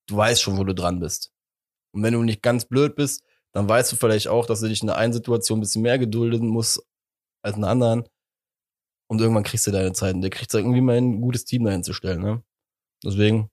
du 0.08 0.16
weißt 0.16 0.40
schon, 0.40 0.56
wo 0.56 0.64
du 0.64 0.74
dran 0.74 1.00
bist. 1.00 1.34
Und 1.92 2.02
wenn 2.02 2.14
du 2.14 2.22
nicht 2.22 2.42
ganz 2.42 2.64
blöd 2.64 2.96
bist, 2.96 3.22
dann 3.52 3.68
weißt 3.68 3.92
du 3.92 3.96
vielleicht 3.96 4.28
auch, 4.28 4.46
dass 4.46 4.60
du 4.60 4.68
dich 4.68 4.80
in 4.80 4.86
der 4.86 4.96
einen 4.96 5.12
Situation 5.12 5.58
ein 5.58 5.60
bisschen 5.60 5.82
mehr 5.82 5.98
gedulden 5.98 6.48
musst 6.48 6.82
als 7.42 7.56
in 7.56 7.62
der 7.62 7.70
anderen. 7.70 8.08
Und 9.10 9.20
irgendwann 9.20 9.42
kriegst 9.44 9.66
du 9.66 9.70
deine 9.70 9.92
Zeit. 9.92 10.14
Und 10.14 10.20
der 10.22 10.30
kriegt 10.30 10.52
irgendwie 10.52 10.80
mal 10.80 10.96
ein 10.96 11.20
gutes 11.20 11.44
Team 11.44 11.64
dahin 11.64 11.82
zu 11.82 11.92
stellen, 11.94 12.20
ne? 12.20 12.42
Deswegen, 13.04 13.50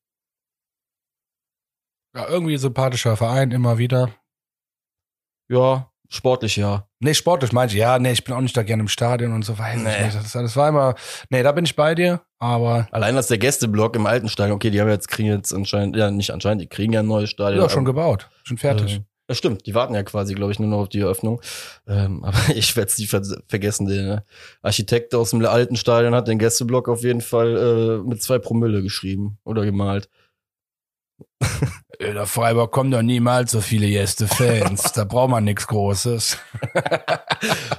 Ja, 2.16 2.28
irgendwie 2.28 2.58
sympathischer 2.58 3.16
Verein, 3.18 3.52
immer 3.52 3.78
wieder. 3.78 4.10
ja, 5.50 5.92
sportlich 6.10 6.56
ja. 6.56 6.88
Nee, 7.00 7.14
sportlich 7.14 7.52
meinte 7.52 7.74
ich, 7.76 7.80
ja, 7.82 8.00
nee, 8.00 8.12
ich 8.12 8.24
bin 8.24 8.34
auch 8.34 8.42
nicht 8.42 8.56
da 8.56 8.64
gerne 8.64 8.82
im 8.82 8.88
Stadion 8.88 9.34
und 9.34 9.44
so 9.44 9.58
weiter. 9.58 9.80
Nee. 9.80 10.12
Das, 10.14 10.32
das 10.32 10.56
war 10.56 10.70
immer, 10.70 10.96
nee, 11.30 11.44
da 11.44 11.52
bin 11.52 11.66
ich 11.66 11.76
bei 11.76 11.94
dir, 11.96 12.22
aber 12.40 12.88
Allein 12.92 13.16
als 13.18 13.28
der 13.28 13.38
Gästeblock 13.38 13.96
im 13.96 14.06
alten 14.06 14.30
Stadion, 14.30 14.56
okay, 14.56 14.72
die 14.72 14.80
haben 14.82 14.90
jetzt, 14.90 15.08
kriegen 15.08 15.30
jetzt 15.30 15.54
anscheinend, 15.54 15.96
ja, 15.96 16.10
nicht 16.12 16.32
anscheinend, 16.32 16.62
die 16.64 16.68
kriegen 16.68 16.94
ja 16.94 17.02
ein 17.02 17.08
neues 17.08 17.30
Stadion. 17.30 17.62
ja, 17.62 17.70
schon 17.70 17.86
gebaut, 17.86 18.30
schon 18.44 18.58
fertig. 18.58 18.98
Äh, 18.98 19.04
ja, 19.28 19.36
stimmt, 19.36 19.66
die 19.66 19.74
warten 19.74 19.96
ja 19.96 20.04
quasi, 20.04 20.36
glaube 20.36 20.52
ich, 20.52 20.60
nur 20.60 20.70
noch 20.70 20.80
auf 20.80 20.90
die 20.90 21.00
Eröffnung. 21.00 21.42
Ähm, 21.88 22.24
aber 22.24 22.56
ich 22.56 22.76
werde 22.76 22.90
es 22.90 22.98
nie 22.98 23.08
ver 23.08 23.24
vergessen. 23.48 23.88
Der 23.88 24.26
Architekt 24.62 25.16
aus 25.16 25.32
dem 25.32 25.44
alten 25.46 25.76
Stadion 25.76 26.16
hat 26.16 26.28
den 26.28 26.40
Gästeblock 26.40 26.90
auf 26.90 27.04
jeden 27.04 27.22
Fall 27.22 27.58
äh, 27.58 28.08
mit 28.08 28.22
zwei 28.22 28.40
Promille 28.40 28.82
geschrieben 28.84 29.38
oder 29.44 29.66
gemalt. 29.66 30.10
In 31.98 32.14
der 32.14 32.26
Freiburg 32.26 32.72
kommen 32.72 32.92
doch 32.92 33.02
niemals 33.02 33.52
so 33.52 33.62
viele 33.62 33.88
Gäste-Fans. 33.88 34.92
da 34.96 35.06
braucht 35.06 35.32
man 35.32 35.44
nichts 35.44 35.66
Großes. 35.68 36.38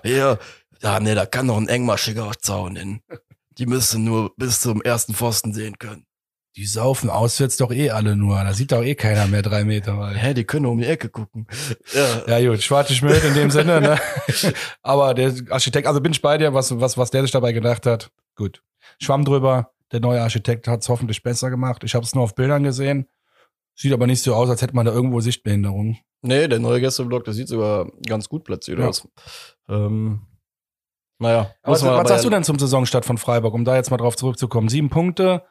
Ja, 0.05 0.39
ja, 0.83 1.01
nee, 1.01 1.15
da 1.15 1.27
kann 1.27 1.49
doch 1.49 1.57
ein 1.57 1.69
engmaschiger 1.69 2.33
Zaun 2.41 2.77
hin. 2.77 3.01
Die 3.59 3.67
müssen 3.67 4.05
nur 4.05 4.35
bis 4.37 4.61
zum 4.61 4.83
ersten 4.83 5.15
Pfosten 5.15 5.53
sehen 5.53 5.79
können. 5.79 6.07
Die 6.57 6.65
saufen 6.65 7.11
auswärts 7.11 7.59
doch 7.59 7.71
eh 7.71 7.91
alle 7.91 8.17
nur. 8.17 8.37
Da 8.43 8.55
sieht 8.55 8.73
doch 8.73 8.83
eh 8.83 8.95
keiner 8.95 9.27
mehr 9.27 9.43
drei 9.43 9.65
Meter 9.65 9.99
weit. 9.99 10.17
Hä, 10.17 10.33
die 10.33 10.45
können 10.45 10.65
um 10.67 10.79
die 10.79 10.87
Ecke 10.87 11.11
gucken. 11.11 11.47
Ja, 11.93 12.39
Ja 12.39 12.49
gut, 12.51 12.63
schwarze 12.63 12.95
Schmidt 12.95 13.23
in 13.25 13.35
dem 13.35 13.51
Sinne, 13.51 13.81
ne? 13.81 13.99
Aber 14.83 15.13
der 15.13 15.35
Architekt, 15.51 15.87
also 15.87 16.01
bin 16.01 16.13
ich 16.13 16.23
bei 16.23 16.39
dir, 16.39 16.55
was, 16.55 16.79
was, 16.81 16.97
was 16.97 17.11
der 17.11 17.23
sich 17.23 17.31
dabei 17.31 17.53
gedacht 17.53 17.85
hat. 17.85 18.11
Gut. 18.37 18.63
Schwamm 19.01 19.25
drüber. 19.27 19.73
Der 19.93 20.01
neue 20.01 20.23
Architekt 20.23 20.67
hat 20.67 20.81
es 20.81 20.89
hoffentlich 20.89 21.23
besser 21.23 21.51
gemacht. 21.51 21.85
Ich 21.85 21.95
habe 21.95 22.05
es 22.05 22.15
nur 22.15 22.25
auf 22.25 22.35
Bildern 22.35 22.63
gesehen. 22.63 23.07
Sieht 23.75 23.93
aber 23.93 24.07
nicht 24.07 24.23
so 24.23 24.35
aus, 24.35 24.49
als 24.49 24.63
hätte 24.63 24.75
man 24.75 24.87
da 24.87 24.93
irgendwo 24.93 25.21
Sichtbehinderung. 25.21 25.99
Nee, 26.23 26.49
der 26.49 26.59
neue 26.59 26.81
Gästeblock, 26.81 27.25
der 27.25 27.35
sieht 27.35 27.49
sogar 27.49 27.87
ganz 28.09 28.31
gut 28.31 28.45
platziert 28.45 28.79
Ja. 28.79 28.89
aus. 28.89 29.07
Ähm, 29.69 30.23
naja. 31.19 31.51
Was, 31.63 31.85
was 31.85 32.09
sagst 32.09 32.25
du 32.25 32.31
denn 32.31 32.45
zum 32.45 32.59
Saisonstart 32.59 33.05
von 33.05 33.19
Freiburg, 33.19 33.53
um 33.53 33.65
da 33.67 33.77
jetzt 33.77 33.91
mal 33.91 33.99
drauf 33.99 34.17
zurückzukommen? 34.17 34.71
Sieben 34.71 34.89
Punkte, 34.89 35.43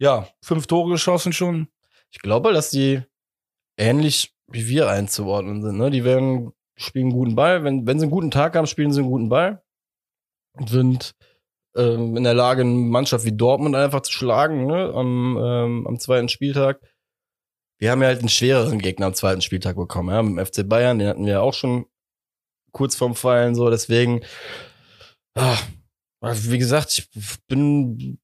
ja, 0.00 0.26
fünf 0.42 0.66
Tore 0.66 0.90
geschossen 0.90 1.32
schon. 1.32 1.68
Ich 2.10 2.18
glaube, 2.20 2.52
dass 2.52 2.70
die 2.70 3.02
ähnlich 3.76 4.34
wie 4.48 4.66
wir 4.66 4.88
einzuordnen 4.88 5.62
sind. 5.62 5.78
Ne? 5.78 5.90
Die 5.90 6.04
werden 6.04 6.52
spielen 6.76 7.06
einen 7.06 7.14
guten 7.14 7.34
Ball. 7.36 7.62
Wenn, 7.62 7.86
wenn 7.86 7.98
sie 7.98 8.04
einen 8.04 8.10
guten 8.10 8.30
Tag 8.30 8.56
haben, 8.56 8.66
spielen 8.66 8.92
sie 8.92 9.00
einen 9.00 9.10
guten 9.10 9.28
Ball. 9.28 9.62
Sind 10.66 11.14
ähm, 11.76 12.16
in 12.16 12.24
der 12.24 12.34
Lage, 12.34 12.62
eine 12.62 12.70
Mannschaft 12.70 13.24
wie 13.24 13.36
Dortmund 13.36 13.76
einfach 13.76 14.00
zu 14.00 14.12
schlagen 14.12 14.66
ne? 14.66 14.92
am, 14.92 15.38
ähm, 15.40 15.86
am 15.86 15.98
zweiten 16.00 16.28
Spieltag. 16.28 16.80
Wir 17.78 17.90
haben 17.90 18.02
ja 18.02 18.08
halt 18.08 18.20
einen 18.20 18.28
schwereren 18.28 18.78
Gegner 18.78 19.06
am 19.06 19.14
zweiten 19.14 19.42
Spieltag 19.42 19.76
bekommen. 19.76 20.08
Ja? 20.08 20.22
Mit 20.22 20.38
dem 20.38 20.46
FC 20.46 20.68
Bayern, 20.68 20.98
den 20.98 21.08
hatten 21.08 21.26
wir 21.26 21.32
ja 21.34 21.40
auch 21.40 21.54
schon 21.54 21.86
kurz 22.72 22.96
vorm 22.96 23.14
Fallen. 23.14 23.54
So, 23.54 23.70
deswegen, 23.70 24.22
ah, 25.36 25.58
wie 26.22 26.58
gesagt, 26.58 26.98
ich 26.98 27.08
bin 27.46 28.18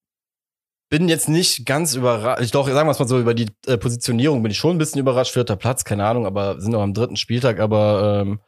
bin 0.89 1.09
jetzt 1.09 1.28
nicht 1.28 1.66
ganz 1.66 1.95
überrascht. 1.95 2.43
Ich 2.43 2.51
doch, 2.53 2.66
sagen 2.68 2.87
wir 2.89 2.93
es 2.93 2.99
mal 2.99 3.09
so, 3.09 3.18
über 3.18 3.34
die 3.34 3.49
äh, 3.66 3.76
Positionierung 3.76 4.43
bin 4.43 4.53
ich 4.53 4.59
schon 4.59 4.76
ein 4.76 4.78
bisschen 4.78 5.01
überrascht. 5.01 5.32
Vierter 5.32 5.57
Platz, 5.57 5.84
keine 5.84 6.07
Ahnung, 6.07 6.26
aber 6.26 6.61
sind 6.61 6.72
noch 6.72 6.82
am 6.82 6.95
dritten 6.95 7.16
Spieltag. 7.16 7.61
Aber 7.61 8.22
ähm, 8.22 8.41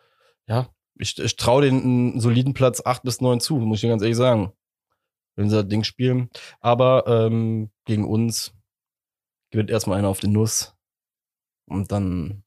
ja, 0.46 0.68
ich, 0.98 1.18
ich 1.18 1.36
traue 1.36 1.62
den 1.62 1.82
einen 1.82 2.20
soliden 2.20 2.54
Platz 2.54 2.82
acht 2.84 3.02
bis 3.02 3.20
neun 3.20 3.40
zu, 3.40 3.56
muss 3.56 3.78
ich 3.78 3.82
dir 3.82 3.88
ganz 3.88 4.02
ehrlich 4.02 4.16
sagen. 4.16 4.52
Wenn 5.36 5.48
sie 5.48 5.56
das 5.56 5.68
Ding 5.68 5.84
spielen. 5.84 6.30
Aber 6.60 7.04
ähm, 7.06 7.70
gegen 7.84 8.04
uns 8.04 8.52
gewinnt 9.50 9.70
erstmal 9.70 9.98
einer 9.98 10.08
auf 10.08 10.20
den 10.20 10.32
Nuss. 10.32 10.74
Und 11.66 11.92
dann, 11.92 12.42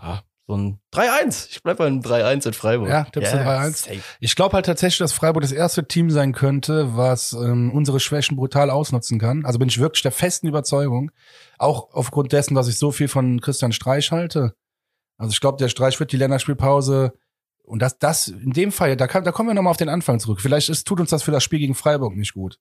ja, 0.00 0.22
so 0.48 0.56
ein 0.56 0.80
3-1. 0.94 1.50
Ich 1.50 1.62
bleib 1.62 1.76
bei 1.76 1.86
einem 1.86 2.00
3-1 2.00 2.46
in 2.46 2.52
Freiburg. 2.54 2.88
Ja, 2.88 3.04
tippst 3.04 3.34
du 3.34 3.36
3-1? 3.36 3.70
safe. 3.70 4.00
Ich 4.18 4.34
glaube 4.34 4.54
halt 4.54 4.64
tatsächlich, 4.64 4.98
dass 4.98 5.12
Freiburg 5.12 5.42
das 5.42 5.52
erste 5.52 5.86
Team 5.86 6.10
sein 6.10 6.32
könnte, 6.32 6.96
was 6.96 7.34
ähm, 7.34 7.70
unsere 7.70 8.00
Schwächen 8.00 8.36
brutal 8.36 8.70
ausnutzen 8.70 9.18
kann. 9.18 9.44
Also 9.44 9.58
bin 9.58 9.68
ich 9.68 9.78
wirklich 9.78 10.02
der 10.02 10.10
festen 10.10 10.48
Überzeugung. 10.48 11.10
Auch 11.58 11.92
aufgrund 11.92 12.32
dessen, 12.32 12.54
dass 12.54 12.66
ich 12.66 12.78
so 12.78 12.92
viel 12.92 13.08
von 13.08 13.42
Christian 13.42 13.72
Streich 13.72 14.10
halte. 14.10 14.54
Also 15.18 15.32
ich 15.32 15.40
glaube, 15.40 15.58
der 15.58 15.68
Streich 15.68 16.00
wird 16.00 16.12
die 16.12 16.16
Länderspielpause 16.16 17.12
und 17.62 17.82
das, 17.82 17.98
das 17.98 18.28
in 18.28 18.52
dem 18.52 18.72
Fall, 18.72 18.96
da, 18.96 19.06
kann, 19.06 19.24
da 19.24 19.32
kommen 19.32 19.50
wir 19.50 19.54
nochmal 19.54 19.72
auf 19.72 19.76
den 19.76 19.90
Anfang 19.90 20.18
zurück. 20.18 20.40
Vielleicht 20.40 20.70
ist, 20.70 20.86
tut 20.86 20.98
uns 20.98 21.10
das 21.10 21.22
für 21.22 21.32
das 21.32 21.44
Spiel 21.44 21.58
gegen 21.58 21.74
Freiburg 21.74 22.16
nicht 22.16 22.32
gut. 22.32 22.58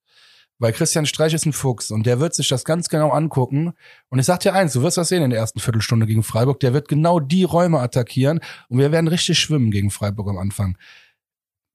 Weil 0.59 0.73
Christian 0.73 1.05
Streich 1.05 1.33
ist 1.33 1.45
ein 1.45 1.53
Fuchs 1.53 1.91
und 1.91 2.05
der 2.05 2.19
wird 2.19 2.33
sich 2.33 2.47
das 2.47 2.63
ganz 2.63 2.89
genau 2.89 3.09
angucken. 3.11 3.73
Und 4.09 4.19
ich 4.19 4.25
sag 4.25 4.39
dir 4.39 4.53
eins, 4.53 4.73
du 4.73 4.81
wirst 4.81 4.97
das 4.97 5.09
sehen 5.09 5.23
in 5.23 5.29
der 5.29 5.39
ersten 5.39 5.59
Viertelstunde 5.59 6.07
gegen 6.07 6.23
Freiburg. 6.23 6.59
Der 6.59 6.73
wird 6.73 6.87
genau 6.87 7.19
die 7.19 7.43
Räume 7.43 7.79
attackieren 7.79 8.39
und 8.69 8.79
wir 8.79 8.91
werden 8.91 9.07
richtig 9.07 9.37
schwimmen 9.37 9.69
gegen 9.69 9.91
Freiburg 9.91 10.29
am 10.29 10.37
Anfang. 10.37 10.77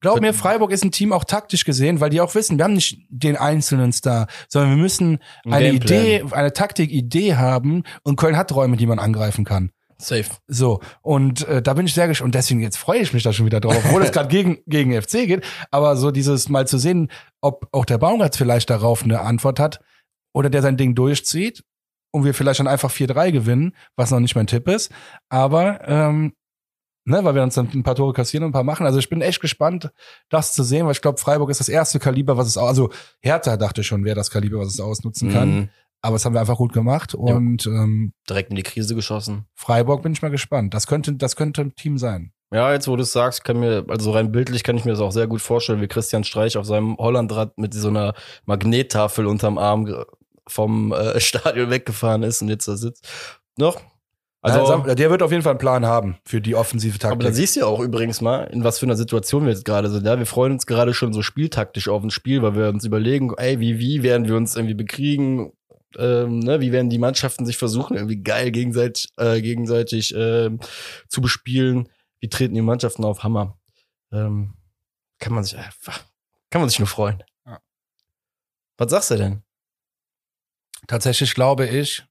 Glaub 0.02 0.20
mir, 0.20 0.34
Freiburg 0.34 0.72
ist 0.72 0.84
ein 0.84 0.90
Team 0.90 1.12
auch 1.12 1.22
taktisch 1.22 1.64
gesehen, 1.64 2.00
weil 2.00 2.10
die 2.10 2.20
auch 2.20 2.34
wissen, 2.34 2.58
wir 2.58 2.64
haben 2.64 2.74
nicht 2.74 3.06
den 3.08 3.36
einzelnen 3.36 3.92
Star, 3.92 4.26
sondern 4.48 4.70
wir 4.70 4.82
müssen 4.82 5.20
Ein 5.44 5.52
eine. 5.52 5.72
Idee, 5.74 6.24
eine 6.32 6.52
Taktik-Idee 6.52 7.36
haben 7.36 7.84
und 8.02 8.16
Köln 8.16 8.36
hat 8.36 8.52
Räume, 8.52 8.76
die 8.76 8.86
man 8.86 8.98
angreifen 8.98 9.44
kann. 9.44 9.70
Safe. 10.02 10.24
So, 10.48 10.80
und 11.00 11.46
äh, 11.46 11.62
da 11.62 11.74
bin 11.74 11.86
ich 11.86 11.94
sehr 11.94 12.08
gespannt. 12.08 12.26
Und 12.26 12.34
deswegen, 12.34 12.60
jetzt 12.60 12.76
freue 12.76 13.00
ich 13.00 13.12
mich 13.12 13.22
da 13.22 13.32
schon 13.32 13.46
wieder 13.46 13.60
drauf, 13.60 13.76
obwohl 13.84 14.02
es 14.02 14.12
gerade 14.12 14.28
gegen, 14.28 14.58
gegen 14.66 15.00
FC 15.00 15.26
geht. 15.26 15.44
Aber 15.70 15.96
so 15.96 16.10
dieses 16.10 16.48
mal 16.48 16.66
zu 16.66 16.78
sehen, 16.78 17.08
ob 17.40 17.68
auch 17.72 17.84
der 17.84 17.98
Baumgart 17.98 18.36
vielleicht 18.36 18.70
darauf 18.70 19.04
eine 19.04 19.20
Antwort 19.20 19.60
hat 19.60 19.80
oder 20.34 20.50
der 20.50 20.62
sein 20.62 20.76
Ding 20.76 20.94
durchzieht 20.94 21.64
und 22.12 22.24
wir 22.24 22.34
vielleicht 22.34 22.60
dann 22.60 22.68
einfach 22.68 22.90
4-3 22.90 23.32
gewinnen, 23.32 23.74
was 23.96 24.10
noch 24.10 24.20
nicht 24.20 24.34
mein 24.34 24.46
Tipp 24.46 24.68
ist. 24.68 24.90
Aber, 25.28 25.86
ähm, 25.88 26.32
ne, 27.04 27.24
weil 27.24 27.34
wir 27.34 27.42
uns 27.42 27.54
dann 27.54 27.70
ein 27.72 27.82
paar 27.82 27.94
Tore 27.94 28.12
kassieren 28.12 28.44
und 28.44 28.50
ein 28.50 28.52
paar 28.52 28.64
machen. 28.64 28.86
Also 28.86 28.98
ich 28.98 29.08
bin 29.08 29.22
echt 29.22 29.40
gespannt, 29.40 29.90
das 30.28 30.52
zu 30.52 30.62
sehen, 30.62 30.86
weil 30.86 30.92
ich 30.92 31.02
glaube, 31.02 31.18
Freiburg 31.18 31.50
ist 31.50 31.60
das 31.60 31.68
erste 31.68 31.98
Kaliber, 31.98 32.36
was 32.36 32.48
es 32.48 32.56
auch, 32.56 32.68
also 32.68 32.90
Hertha 33.20 33.56
dachte 33.56 33.82
schon, 33.84 34.04
wäre 34.04 34.16
das 34.16 34.30
Kaliber, 34.30 34.58
was 34.58 34.68
es 34.68 34.80
ausnutzen 34.80 35.32
kann. 35.32 35.54
Mhm. 35.54 35.68
Aber 36.02 36.16
das 36.16 36.24
haben 36.24 36.34
wir 36.34 36.40
einfach 36.40 36.56
gut 36.56 36.72
gemacht. 36.72 37.14
Und 37.14 37.64
ähm, 37.66 38.12
Direkt 38.28 38.50
in 38.50 38.56
die 38.56 38.64
Krise 38.64 38.94
geschossen. 38.94 39.46
Freiburg 39.54 40.02
bin 40.02 40.12
ich 40.12 40.20
mal 40.20 40.30
gespannt. 40.30 40.74
Das 40.74 40.86
könnte, 40.86 41.14
das 41.14 41.36
könnte 41.36 41.62
ein 41.62 41.74
Team 41.76 41.96
sein. 41.96 42.32
Ja, 42.52 42.72
jetzt 42.72 42.86
wo 42.86 42.96
du 42.96 43.02
es 43.02 43.12
sagst, 43.12 43.44
kann 43.44 43.60
mir, 43.60 43.86
also 43.88 44.10
rein 44.10 44.30
bildlich 44.30 44.62
kann 44.62 44.76
ich 44.76 44.84
mir 44.84 44.90
das 44.90 45.00
auch 45.00 45.12
sehr 45.12 45.26
gut 45.26 45.40
vorstellen, 45.40 45.80
wie 45.80 45.86
Christian 45.88 46.24
Streich 46.24 46.58
auf 46.58 46.66
seinem 46.66 46.98
Hollandrad 46.98 47.56
mit 47.56 47.72
so 47.72 47.88
einer 47.88 48.14
Magnettafel 48.44 49.26
unterm 49.26 49.56
Arm 49.56 50.04
vom 50.46 50.92
äh, 50.92 51.18
Stadion 51.20 51.70
weggefahren 51.70 52.22
ist 52.24 52.42
und 52.42 52.48
jetzt 52.48 52.68
da 52.68 52.76
sitzt. 52.76 53.08
Noch? 53.56 53.80
Also, 54.42 54.58
Also, 54.58 54.94
der 54.94 55.08
wird 55.08 55.22
auf 55.22 55.30
jeden 55.30 55.44
Fall 55.44 55.52
einen 55.52 55.60
Plan 55.60 55.86
haben 55.86 56.16
für 56.24 56.40
die 56.40 56.56
offensive 56.56 56.98
Taktik. 56.98 57.12
aber 57.12 57.24
da 57.24 57.32
siehst 57.32 57.54
du 57.54 57.60
ja 57.60 57.66
auch 57.66 57.78
übrigens 57.78 58.20
mal, 58.20 58.42
in 58.52 58.64
was 58.64 58.80
für 58.80 58.86
einer 58.86 58.96
Situation 58.96 59.44
wir 59.44 59.52
jetzt 59.52 59.64
gerade 59.64 59.88
sind. 59.88 60.04
Ja, 60.04 60.18
wir 60.18 60.26
freuen 60.26 60.52
uns 60.52 60.66
gerade 60.66 60.94
schon 60.94 61.12
so 61.12 61.22
spieltaktisch 61.22 61.88
auf 61.88 62.02
ein 62.02 62.10
Spiel, 62.10 62.42
weil 62.42 62.56
wir 62.56 62.68
uns 62.68 62.84
überlegen, 62.84 63.32
ey, 63.36 63.60
wie, 63.60 63.78
wie 63.78 64.02
werden 64.02 64.26
wir 64.26 64.36
uns 64.36 64.56
irgendwie 64.56 64.74
bekriegen? 64.74 65.52
Ähm, 65.98 66.40
ne? 66.40 66.60
Wie 66.60 66.72
werden 66.72 66.90
die 66.90 66.98
Mannschaften 66.98 67.46
sich 67.46 67.56
versuchen, 67.56 67.96
irgendwie 67.96 68.22
geil 68.22 68.50
gegenseitig, 68.50 69.10
äh, 69.16 69.40
gegenseitig 69.40 70.14
ähm, 70.16 70.60
zu 71.08 71.20
bespielen? 71.20 71.88
Wie 72.20 72.28
treten 72.28 72.54
die 72.54 72.62
Mannschaften 72.62 73.04
auf? 73.04 73.22
Hammer. 73.22 73.58
Ähm, 74.12 74.54
kann 75.18 75.34
man 75.34 75.44
sich 75.44 75.56
einfach, 75.56 76.04
kann 76.50 76.60
man 76.60 76.68
sich 76.68 76.78
nur 76.78 76.88
freuen. 76.88 77.22
Ja. 77.46 77.60
Was 78.76 78.90
sagst 78.90 79.10
du 79.10 79.16
denn? 79.16 79.42
Tatsächlich 80.86 81.34
glaube 81.34 81.66
ich, 81.66 82.04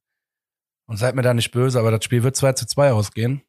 und 0.92 0.98
seid 0.98 1.16
mir 1.16 1.22
da 1.22 1.34
nicht 1.34 1.52
böse, 1.52 1.80
aber 1.80 1.92
das 1.92 2.04
Spiel 2.04 2.24
wird 2.24 2.36
2 2.36 2.54
zu 2.54 2.66
2 2.66 2.92
ausgehen. 2.92 3.42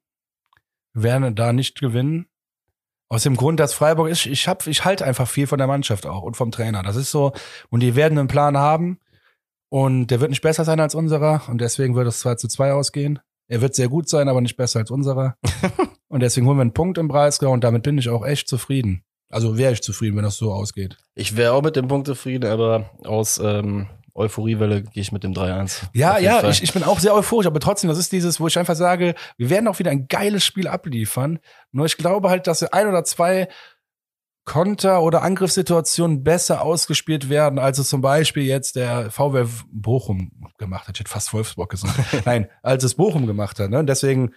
Wir 0.93 1.03
werden 1.03 1.35
da 1.35 1.53
nicht 1.53 1.81
gewinnen. 1.81 2.29
Aus 3.09 3.25
dem 3.25 3.37
Grund, 3.37 3.61
dass 3.61 3.75
Freiburg 3.75 4.09
ist, 4.09 4.27
ich 4.27 4.49
hab, 4.49 4.67
ich 4.67 4.85
halte 4.85 5.05
einfach 5.05 5.29
viel 5.29 5.47
von 5.47 5.59
der 5.59 5.67
Mannschaft 5.67 6.07
auch 6.07 6.23
und 6.23 6.37
vom 6.37 6.51
Trainer. 6.51 6.83
Das 6.83 6.97
ist 6.97 7.11
so, 7.11 7.33
und 7.69 7.81
die 7.81 7.95
werden 7.95 8.19
einen 8.19 8.29
Plan 8.29 8.57
haben 8.57 9.01
und 9.73 10.09
der 10.09 10.21
wird 10.21 10.29
nicht 10.29 10.43
besser 10.43 10.67
sein 10.67 10.81
als 10.81 10.95
unserer 10.95 11.41
und 11.49 11.63
deswegen 11.63 11.95
wird 11.95 12.07
es 12.07 12.21
2 12.21 12.35
zu 12.35 12.47
2 12.47 12.73
ausgehen. 12.73 13.21
Er 13.49 13.63
wird 13.63 13.75
sehr 13.75 13.89
gut 13.89 14.07
sein, 14.07 14.29
aber 14.29 14.43
nicht 14.43 14.59
besser 14.59 14.81
als 14.81 14.91
unserer. 14.91 15.37
und 16.09 16.21
deswegen 16.21 16.47
holen 16.47 16.59
wir 16.59 16.63
einen 16.63 16.75
Punkt 16.75 16.99
im 16.99 17.09
Breisgau 17.09 17.51
und 17.51 17.65
damit 17.65 17.83
bin 17.83 17.97
ich 17.97 18.11
auch 18.11 18.23
echt 18.27 18.49
zufrieden. 18.49 19.03
Also 19.31 19.57
wäre 19.57 19.73
ich 19.73 19.83
zufrieden, 19.83 20.15
wenn 20.19 20.25
das 20.25 20.37
so 20.37 20.53
ausgeht. 20.53 20.99
Ich 21.15 21.39
wäre 21.39 21.55
auch 21.55 21.63
mit 21.63 21.75
dem 21.77 21.89
Punkt 21.89 22.07
zufrieden, 22.07 22.51
aber 22.51 22.91
aus 23.03 23.41
ähm, 23.43 23.87
Euphoriewelle 24.15 24.83
gehe 24.83 25.01
ich 25.01 25.11
mit 25.11 25.25
dem 25.25 25.33
3-1. 25.33 25.85
Ja, 25.95 26.19
ja, 26.19 26.47
ich, 26.47 26.63
ich 26.63 26.75
bin 26.75 26.83
auch 26.85 27.01
sehr 27.01 27.15
euphorisch, 27.15 27.47
aber 27.47 27.59
trotzdem, 27.59 27.89
das 27.89 27.99
ist 27.99 28.13
dieses, 28.13 28.41
wo 28.41 28.49
ich 28.49 28.59
einfach 28.59 28.77
sage, 28.77 29.15
wir 29.39 29.49
werden 29.49 29.69
auch 29.69 29.79
wieder 29.79 29.91
ein 29.91 30.07
geiles 30.07 30.45
Spiel 30.45 30.69
abliefern. 30.69 31.39
Nur 31.71 31.87
ich 31.87 31.97
glaube 31.97 32.29
halt, 32.29 32.47
dass 32.47 32.63
ein 32.63 32.89
oder 32.89 33.05
zwei 33.05 33.49
Konter- 34.45 35.03
oder 35.03 35.23
Angriffssituationen 35.23 36.25
besser 36.25 36.63
ausgespielt 36.63 37.29
werden, 37.29 37.59
als 37.59 37.79
es 37.79 37.89
zum 37.89 38.01
Beispiel 38.01 38.43
jetzt 38.45 38.75
der 38.75 39.11
VW 39.11 39.47
Bochum 39.71 40.33
gemacht 40.59 40.89
hat. 40.89 40.97
Ich 40.97 41.01
hätte 41.01 41.11
fast 41.11 41.33
Wolfsburg 41.33 41.71
gesagt. 41.71 41.95
Nein, 42.27 42.49
als 42.63 42.83
es 42.83 42.95
Bochum 42.95 43.27
gemacht 43.27 43.61
hat. 43.61 43.71
Ne? 43.71 43.85
Deswegen 43.85 44.35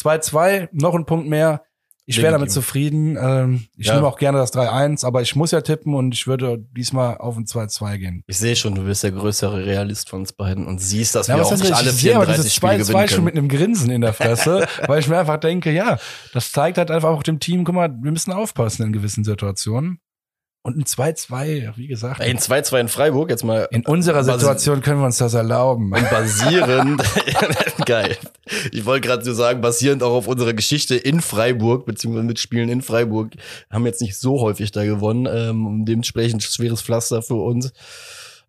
2-2, 0.00 0.68
noch 0.72 0.94
ein 0.94 1.06
Punkt 1.06 1.28
mehr. 1.28 1.64
Ich 2.06 2.20
wäre 2.20 2.32
damit 2.32 2.50
zufrieden. 2.52 3.16
Ähm, 3.18 3.64
ich 3.78 3.86
Ja. 3.86 3.94
nehme 3.94 4.06
auch 4.06 4.18
gerne 4.18 4.36
das 4.38 4.52
3-1, 4.52 5.04
aber 5.06 5.22
ich 5.22 5.34
muss 5.36 5.52
ja 5.52 5.62
tippen 5.62 5.94
und 5.94 6.12
ich 6.12 6.26
würde 6.26 6.58
diesmal 6.76 7.16
auf 7.16 7.36
ein 7.36 7.46
2-2 7.46 7.96
gehen. 7.98 8.22
Ich 8.26 8.36
sehe 8.38 8.56
schon, 8.56 8.74
du 8.74 8.82
bist 8.84 9.02
der 9.02 9.12
größere 9.12 9.64
Realist 9.64 10.10
von 10.10 10.20
uns 10.20 10.32
beiden 10.34 10.66
und 10.66 10.80
siehst, 10.80 11.14
dass 11.14 11.28
Ja, 11.28 11.36
wir 11.36 11.46
auch 11.46 11.50
nicht 11.52 11.72
alle 11.72 11.90
ich 11.90 11.96
sehe 11.96 12.14
aber 12.16 12.26
34 12.26 12.36
dieses 12.44 12.54
Spiele 12.54 12.72
2-2 12.74 12.86
gewinnen 12.92 13.08
schon 13.08 13.24
mit 13.24 13.36
einem 13.36 13.48
Grinsen 13.48 13.90
in 13.90 14.02
der 14.02 14.12
Fresse, 14.12 14.66
weil 14.86 15.00
ich 15.00 15.08
mir 15.08 15.18
einfach 15.18 15.38
denke, 15.38 15.70
ja, 15.72 15.98
das 16.34 16.52
zeigt 16.52 16.76
halt 16.76 16.90
einfach 16.90 17.08
auch 17.08 17.22
dem 17.22 17.40
Team, 17.40 17.64
guck 17.64 17.74
mal, 17.74 17.88
wir 17.88 18.12
müssen 18.12 18.32
aufpassen 18.32 18.82
in 18.82 18.92
gewissen 18.92 19.24
Situationen. 19.24 19.98
Und 20.66 20.78
ein 20.78 20.84
2-2, 20.84 21.76
wie 21.76 21.88
gesagt, 21.88 22.22
ein 22.22 22.38
2-2 22.38 22.80
in 22.80 22.88
Freiburg, 22.88 23.28
jetzt 23.28 23.44
mal 23.44 23.68
in 23.70 23.84
unserer 23.84 24.24
Situation 24.24 24.80
können 24.80 24.98
wir 24.98 25.04
uns 25.04 25.18
das 25.18 25.34
erlauben. 25.34 25.92
Und 25.92 26.08
basierend, 26.08 27.02
geil. 27.84 28.16
Ich 28.72 28.86
wollte 28.86 29.06
gerade 29.06 29.22
so 29.22 29.34
sagen, 29.34 29.60
basierend 29.60 30.02
auch 30.02 30.14
auf 30.14 30.26
unserer 30.26 30.54
Geschichte 30.54 30.96
in 30.96 31.20
Freiburg, 31.20 31.84
beziehungsweise 31.84 32.24
mit 32.24 32.38
Spielen 32.38 32.70
in 32.70 32.80
Freiburg, 32.80 33.32
haben 33.68 33.84
jetzt 33.84 34.00
nicht 34.00 34.16
so 34.16 34.40
häufig 34.40 34.72
da 34.72 34.86
gewonnen, 34.86 35.26
ähm, 35.30 35.84
dementsprechend 35.84 36.42
schweres 36.42 36.80
Pflaster 36.80 37.20
für 37.20 37.34
uns. 37.34 37.74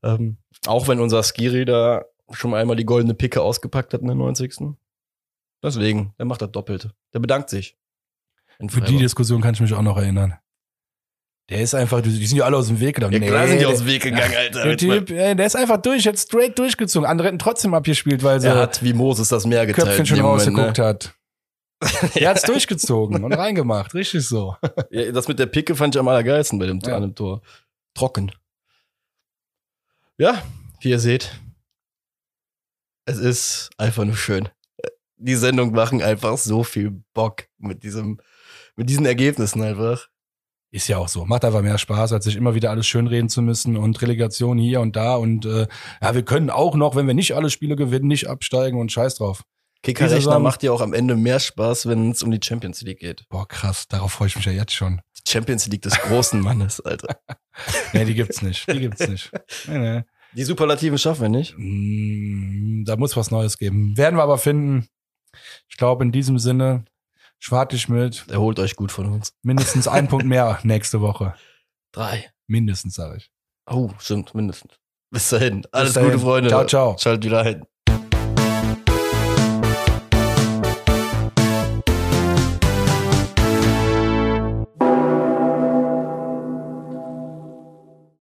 Ähm, 0.02 0.38
auch 0.68 0.88
wenn 0.88 1.02
unser 1.02 1.22
Skiri 1.22 1.66
da 1.66 2.06
schon 2.32 2.54
einmal 2.54 2.78
die 2.78 2.86
goldene 2.86 3.14
Picke 3.14 3.42
ausgepackt 3.42 3.94
hat 3.94 4.00
in 4.00 4.08
der 4.08 4.16
90. 4.16 4.56
Deswegen, 5.62 6.14
der 6.18 6.28
macht 6.28 6.42
das 6.42 6.52
Doppelte. 6.52 6.94
Der 7.14 7.20
bedankt 7.20 7.50
sich. 7.50 7.76
Für 8.70 8.80
die. 8.80 9.00
Diskussion 9.00 9.42
kann 9.42 9.54
ich 9.54 9.60
mich 9.60 9.74
auch 9.74 9.82
noch 9.82 9.98
erinnern. 9.98 10.36
Der 11.50 11.62
ist 11.62 11.76
einfach, 11.76 12.02
die 12.02 12.10
die 12.10 12.26
sind 12.26 12.40
ja 12.40 12.46
alle 12.46 12.58
aus 12.58 12.68
dem 12.68 12.80
Weg 12.80 12.96
gegangen. 12.96 13.22
Ja, 13.22 13.28
klar 13.30 13.48
sind 13.48 13.58
die 13.58 13.64
der- 13.66 13.70
aus 13.70 13.78
dem 13.80 13.88
Weg 13.88 14.02
gegangen, 14.02 14.34
Alter. 14.36 14.64
Der 14.64 14.78
Typ, 14.78 15.12
ey, 15.12 15.36
der 15.36 15.46
ist 15.46 15.56
einfach 15.56 15.78
durch, 15.82 16.04
jetzt 16.04 16.28
straight 16.28 16.58
durchgezogen. 16.58 17.08
Andere 17.08 17.28
hätten 17.28 17.38
trotzdem 17.40 17.74
abgespielt, 17.76 18.24
weil 18.24 18.42
sie 18.42 18.48
er 18.48 18.56
hat 18.56 18.82
wie 18.84 18.94
Moses 18.94 19.30
das 19.30 19.46
Meer 19.46 19.66
geteilt. 19.68 19.88
Köpfchen 19.88 20.06
schon 20.08 20.22
rausgeguckt 20.22 20.78
ne? 20.80 20.84
hat. 20.86 21.14
Er 22.16 22.30
hat's 22.30 22.44
durchgezogen 22.44 23.24
und 23.24 23.34
reingemacht, 23.34 23.94
richtig 23.94 24.26
so. 24.28 24.56
Ja, 24.90 25.12
das 25.12 25.28
mit 25.28 25.38
der 25.38 25.46
Picke 25.46 25.76
fand 25.76 25.94
ich 25.94 26.00
am 26.00 26.08
allergeilsten 26.08 26.58
bei 26.58 26.66
dem, 26.68 26.80
Ja. 26.80 26.96
an 26.96 27.02
dem 27.04 27.16
Tor. 27.16 27.42
Trocken. 27.94 28.32
Ja, 30.18 30.42
wie 30.80 30.90
ihr 30.90 31.00
seht, 31.00 31.38
es 33.06 33.18
ist 33.18 33.70
einfach 33.78 34.06
nur 34.06 34.16
schön. 34.16 34.50
Die 35.18 35.36
Sendung 35.36 35.74
machen 35.74 36.02
einfach 36.02 36.38
so 36.38 36.64
viel 36.64 37.04
Bock 37.14 37.44
mit 37.58 37.84
diesem, 37.84 38.20
mit 38.78 38.90
diesen 38.90 39.06
Ergebnissen 39.06 39.62
einfach. 39.62 40.08
Ist 40.76 40.90
ja 40.90 40.98
auch 40.98 41.08
so. 41.08 41.24
Macht 41.24 41.46
einfach 41.46 41.62
mehr 41.62 41.78
Spaß, 41.78 42.12
als 42.12 42.26
sich 42.26 42.36
immer 42.36 42.54
wieder 42.54 42.70
alles 42.70 42.86
schönreden 42.86 43.30
zu 43.30 43.42
müssen 43.42 43.78
und 43.78 44.02
Relegation 44.02 44.58
hier 44.58 44.82
und 44.82 44.98
da. 44.98 45.16
Und 45.16 45.46
äh, 45.46 45.68
ja, 46.02 46.14
wir 46.14 46.24
können 46.24 46.50
auch 46.50 46.76
noch, 46.76 46.98
wenn 46.98 47.08
wir 47.08 47.14
nicht 47.14 47.34
alle 47.34 47.50
Spiele 47.50 47.78
gewinnen, 47.78 48.08
nicht 48.10 48.28
absteigen 48.28 48.78
und 48.78 48.92
scheiß 48.92 49.16
drauf. 49.16 49.44
Kickerrechner 49.84 50.38
macht 50.40 50.64
ja 50.64 50.74
auch 50.74 50.82
am 50.82 50.92
Ende 50.92 51.16
mehr 51.16 51.40
Spaß, 51.40 51.86
wenn 51.86 52.12
es 52.12 52.24
um 52.24 52.32
die 52.32 52.42
Champions 52.44 52.82
League 52.82 53.00
geht. 53.00 53.24
Boah, 53.30 53.48
krass, 53.48 53.88
darauf 53.88 54.12
freue 54.12 54.28
ich 54.28 54.36
mich 54.36 54.44
ja 54.44 54.52
jetzt 54.52 54.74
schon. 54.74 55.00
Die 55.18 55.32
Champions 55.32 55.66
League 55.68 55.84
des 55.84 55.98
großen 55.98 56.42
Mannes, 56.42 56.82
Alter. 56.82 57.20
Nee, 57.94 58.04
die 58.04 58.14
gibt's 58.14 58.42
nicht. 58.42 58.70
Die 58.70 58.82
gibt's 58.82 59.08
nicht. 59.08 59.32
Nee, 59.70 59.78
nee. 59.78 60.04
Die 60.34 60.44
Superlativen 60.44 60.98
schaffen 60.98 61.22
wir 61.22 61.30
nicht. 61.30 61.56
Mm, 61.58 62.84
Da 62.84 62.98
muss 62.98 63.16
was 63.16 63.32
Neues 63.32 63.58
geben. 63.58 63.96
Werden 63.96 64.18
wir 64.18 64.24
aber 64.24 64.38
finden. 64.38 64.90
Ich 65.70 65.78
glaube, 65.78 66.04
in 66.04 66.12
diesem 66.12 66.38
Sinne 66.38 66.84
mit 67.90 68.28
Erholt 68.30 68.60
euch 68.60 68.76
gut 68.76 68.92
von 68.92 69.06
uns. 69.12 69.34
mindestens 69.44 69.88
ein 69.88 70.08
Punkt 70.08 70.26
mehr 70.26 70.60
nächste 70.64 71.02
Woche. 71.02 71.36
Drei. 71.92 72.32
Mindestens, 72.48 72.96
sage 72.96 73.18
ich. 73.18 73.32
Oh, 73.70 73.92
stimmt, 74.00 74.36
mindestens. 74.36 74.74
Bis 75.12 75.30
dahin. 75.30 75.66
Alles 75.72 75.94
dahin. 75.94 76.12
Gute, 76.12 76.24
Freunde. 76.24 76.50
Ciao, 76.50 76.66
ciao. 76.66 76.98
Schalt 76.98 77.24
wieder 77.24 77.42
ein. 77.42 77.66